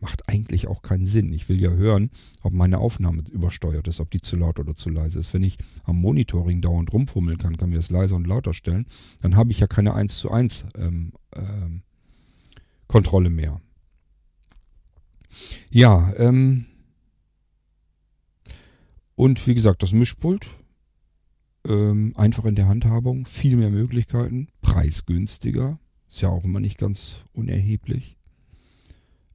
Macht 0.00 0.28
eigentlich 0.28 0.66
auch 0.66 0.82
keinen 0.82 1.06
Sinn. 1.06 1.32
Ich 1.32 1.48
will 1.48 1.60
ja 1.60 1.70
hören, 1.70 2.10
ob 2.42 2.52
meine 2.52 2.78
Aufnahme 2.78 3.22
übersteuert 3.30 3.86
ist, 3.86 4.00
ob 4.00 4.10
die 4.10 4.20
zu 4.20 4.36
laut 4.36 4.58
oder 4.58 4.74
zu 4.74 4.90
leise 4.90 5.20
ist. 5.20 5.32
Wenn 5.34 5.44
ich 5.44 5.56
am 5.84 6.00
Monitoring 6.00 6.60
dauernd 6.60 6.92
rumfummeln 6.92 7.38
kann, 7.38 7.56
kann 7.56 7.70
mir 7.70 7.76
das 7.76 7.90
leiser 7.90 8.16
und 8.16 8.26
lauter 8.26 8.54
stellen, 8.54 8.86
dann 9.20 9.36
habe 9.36 9.52
ich 9.52 9.60
ja 9.60 9.68
keine 9.68 9.94
1 9.94 10.18
zu 10.18 10.32
1 10.32 10.66
ähm, 10.76 11.12
ähm, 11.36 11.82
Kontrolle 12.88 13.30
mehr. 13.30 13.60
Ja, 15.70 16.12
ähm, 16.16 16.66
und 19.18 19.44
wie 19.48 19.56
gesagt, 19.56 19.82
das 19.82 19.90
Mischpult 19.90 20.48
ähm, 21.66 22.12
einfach 22.14 22.44
in 22.44 22.54
der 22.54 22.68
Handhabung, 22.68 23.26
viel 23.26 23.56
mehr 23.56 23.68
Möglichkeiten, 23.68 24.46
preisgünstiger, 24.60 25.80
ist 26.08 26.20
ja 26.20 26.28
auch 26.28 26.44
immer 26.44 26.60
nicht 26.60 26.78
ganz 26.78 27.24
unerheblich. 27.32 28.16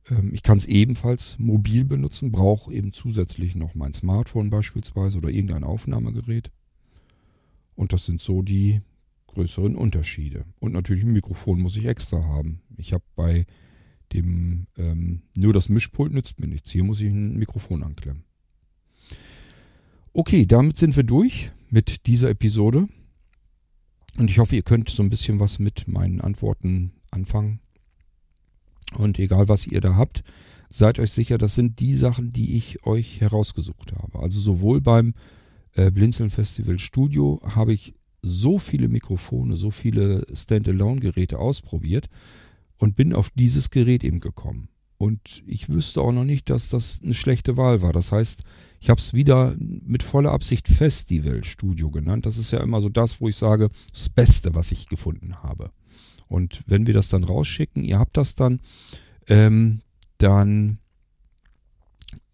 Ähm, 0.09 0.33
ich 0.33 0.41
kann 0.41 0.57
es 0.57 0.67
ebenfalls 0.67 1.37
mobil 1.37 1.83
benutzen, 1.83 2.31
brauche 2.31 2.73
eben 2.73 2.93
zusätzlich 2.93 3.57
noch 3.57 3.75
mein 3.75 3.93
Smartphone 3.93 4.49
beispielsweise 4.49 5.17
oder 5.17 5.27
irgendein 5.27 5.65
Aufnahmegerät. 5.65 6.49
Und 7.75 7.91
das 7.91 8.05
sind 8.05 8.21
so 8.21 8.41
die 8.41 8.79
größeren 9.27 9.75
Unterschiede. 9.75 10.45
Und 10.61 10.71
natürlich 10.71 11.03
ein 11.03 11.11
Mikrofon 11.11 11.59
muss 11.59 11.75
ich 11.75 11.87
extra 11.87 12.23
haben. 12.23 12.61
Ich 12.77 12.93
habe 12.93 13.03
bei 13.17 13.45
dem 14.13 14.65
ähm, 14.77 15.23
nur 15.37 15.51
das 15.51 15.67
Mischpult 15.67 16.13
nützt 16.13 16.39
mir 16.39 16.47
nichts. 16.47 16.71
Hier 16.71 16.85
muss 16.85 17.01
ich 17.01 17.11
ein 17.11 17.37
Mikrofon 17.37 17.83
anklemmen. 17.83 18.23
Okay, 20.15 20.45
damit 20.45 20.77
sind 20.77 20.95
wir 20.95 21.03
durch 21.03 21.49
mit 21.71 22.05
dieser 22.05 22.29
Episode. 22.29 22.87
Und 24.19 24.29
ich 24.29 24.37
hoffe, 24.37 24.55
ihr 24.55 24.61
könnt 24.61 24.87
so 24.89 25.01
ein 25.01 25.09
bisschen 25.09 25.39
was 25.39 25.57
mit 25.57 25.87
meinen 25.87 26.21
Antworten 26.21 26.91
anfangen. 27.09 27.61
Und 28.93 29.17
egal, 29.17 29.49
was 29.49 29.65
ihr 29.65 29.81
da 29.81 29.95
habt, 29.95 30.23
seid 30.69 30.99
euch 30.99 31.11
sicher, 31.11 31.39
das 31.39 31.55
sind 31.55 31.79
die 31.79 31.95
Sachen, 31.95 32.31
die 32.31 32.55
ich 32.55 32.85
euch 32.85 33.21
herausgesucht 33.21 33.93
habe. 33.93 34.19
Also 34.19 34.39
sowohl 34.39 34.81
beim 34.81 35.15
äh, 35.73 35.89
Blinzeln 35.89 36.29
Festival 36.29 36.77
Studio 36.77 37.41
habe 37.43 37.73
ich 37.73 37.95
so 38.21 38.59
viele 38.59 38.89
Mikrofone, 38.89 39.57
so 39.57 39.71
viele 39.71 40.27
Standalone-Geräte 40.31 41.39
ausprobiert 41.39 42.07
und 42.77 42.95
bin 42.95 43.13
auf 43.13 43.31
dieses 43.31 43.71
Gerät 43.71 44.03
eben 44.03 44.19
gekommen. 44.19 44.69
Und 44.97 45.43
ich 45.45 45.69
wüsste 45.69 46.01
auch 46.01 46.11
noch 46.11 46.23
nicht, 46.23 46.49
dass 46.49 46.69
das 46.69 47.01
eine 47.03 47.13
schlechte 47.13 47.57
Wahl 47.57 47.81
war. 47.81 47.91
Das 47.91 48.11
heißt, 48.11 48.43
ich 48.79 48.89
habe 48.89 48.99
es 48.99 49.13
wieder 49.13 49.55
mit 49.57 50.03
voller 50.03 50.31
Absicht 50.31 50.67
Festival 50.67 51.43
Studio 51.43 51.89
genannt. 51.91 52.25
Das 52.25 52.37
ist 52.37 52.51
ja 52.51 52.59
immer 52.59 52.81
so 52.81 52.89
das, 52.89 53.19
wo 53.19 53.27
ich 53.27 53.35
sage, 53.35 53.69
das 53.91 54.09
Beste, 54.09 54.55
was 54.55 54.71
ich 54.71 54.87
gefunden 54.87 55.41
habe. 55.43 55.71
Und 56.27 56.63
wenn 56.67 56.87
wir 56.87 56.93
das 56.93 57.09
dann 57.09 57.23
rausschicken, 57.23 57.83
ihr 57.83 57.99
habt 57.99 58.17
das 58.17 58.35
dann, 58.35 58.59
ähm, 59.27 59.81
dann 60.17 60.79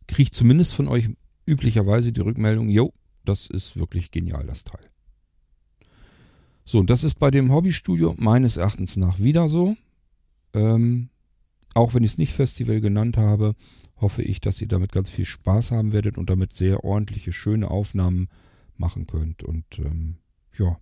kriegt 0.07 0.35
zumindest 0.35 0.73
von 0.73 0.87
euch 0.87 1.09
üblicherweise 1.45 2.11
die 2.11 2.21
Rückmeldung, 2.21 2.69
jo, 2.69 2.93
das 3.25 3.47
ist 3.47 3.77
wirklich 3.77 4.11
genial, 4.11 4.45
das 4.45 4.63
Teil. 4.63 4.89
So, 6.65 6.79
und 6.79 6.89
das 6.89 7.03
ist 7.03 7.15
bei 7.15 7.31
dem 7.31 7.51
Hobbystudio 7.51 8.15
meines 8.17 8.57
Erachtens 8.57 8.95
nach 8.95 9.19
wieder 9.19 9.49
so. 9.49 9.75
Ähm, 10.53 11.09
auch 11.79 11.93
wenn 11.93 12.03
ich 12.03 12.11
es 12.11 12.17
nicht 12.17 12.33
Festival 12.33 12.81
genannt 12.81 13.15
habe, 13.15 13.55
hoffe 13.95 14.21
ich, 14.21 14.41
dass 14.41 14.59
ihr 14.59 14.67
damit 14.67 14.91
ganz 14.91 15.09
viel 15.09 15.23
Spaß 15.23 15.71
haben 15.71 15.93
werdet 15.93 16.17
und 16.17 16.29
damit 16.29 16.51
sehr 16.51 16.83
ordentliche, 16.83 17.31
schöne 17.31 17.71
Aufnahmen 17.71 18.27
machen 18.75 19.07
könnt. 19.07 19.43
Und 19.43 19.79
ähm, 19.79 20.17
ja, 20.57 20.77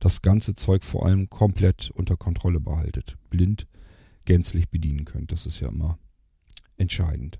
das 0.00 0.20
ganze 0.20 0.54
Zeug 0.54 0.84
vor 0.84 1.06
allem 1.06 1.30
komplett 1.30 1.90
unter 1.94 2.18
Kontrolle 2.18 2.60
behaltet. 2.60 3.16
Blind 3.30 3.66
gänzlich 4.26 4.68
bedienen 4.68 5.06
könnt. 5.06 5.32
Das 5.32 5.46
ist 5.46 5.60
ja 5.60 5.68
immer 5.68 5.98
entscheidend. 6.76 7.38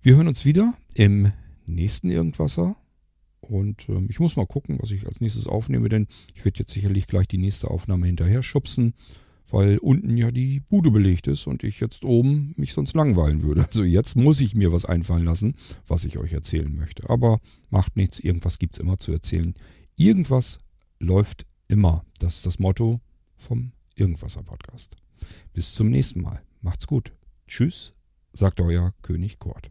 Wir 0.00 0.16
hören 0.16 0.28
uns 0.28 0.46
wieder 0.46 0.72
im 0.94 1.32
nächsten 1.66 2.08
Irgendwasser. 2.08 2.76
Und 3.40 3.90
ähm, 3.90 4.06
ich 4.08 4.20
muss 4.20 4.36
mal 4.36 4.46
gucken, 4.46 4.78
was 4.80 4.90
ich 4.90 5.06
als 5.06 5.20
nächstes 5.20 5.46
aufnehme, 5.46 5.90
denn 5.90 6.06
ich 6.34 6.46
werde 6.46 6.60
jetzt 6.60 6.72
sicherlich 6.72 7.08
gleich 7.08 7.28
die 7.28 7.36
nächste 7.36 7.70
Aufnahme 7.70 8.06
hinterher 8.06 8.42
schubsen, 8.42 8.94
weil 9.50 9.78
unten 9.78 10.16
ja 10.16 10.30
die 10.30 10.60
Bude 10.60 10.90
belegt 10.90 11.26
ist 11.26 11.46
und 11.46 11.64
ich 11.64 11.80
jetzt 11.80 12.04
oben 12.04 12.54
mich 12.56 12.72
sonst 12.72 12.94
langweilen 12.94 13.42
würde. 13.42 13.64
Also 13.66 13.84
jetzt 13.84 14.16
muss 14.16 14.40
ich 14.40 14.54
mir 14.54 14.72
was 14.72 14.84
einfallen 14.84 15.24
lassen, 15.24 15.54
was 15.86 16.04
ich 16.04 16.18
euch 16.18 16.32
erzählen 16.32 16.74
möchte. 16.74 17.08
Aber 17.10 17.40
macht 17.70 17.96
nichts, 17.96 18.20
irgendwas 18.20 18.58
gibt 18.58 18.74
es 18.74 18.80
immer 18.80 18.98
zu 18.98 19.12
erzählen. 19.12 19.54
Irgendwas 19.96 20.58
läuft 20.98 21.46
immer. 21.68 22.04
Das 22.18 22.36
ist 22.36 22.46
das 22.46 22.58
Motto 22.58 23.00
vom 23.36 23.72
Irgendwasser 23.94 24.42
Podcast. 24.42 24.96
Bis 25.52 25.74
zum 25.74 25.90
nächsten 25.90 26.20
Mal. 26.20 26.42
Macht's 26.60 26.86
gut. 26.86 27.12
Tschüss, 27.46 27.94
sagt 28.32 28.60
euer 28.60 28.94
König 29.02 29.38
Kurt. 29.38 29.70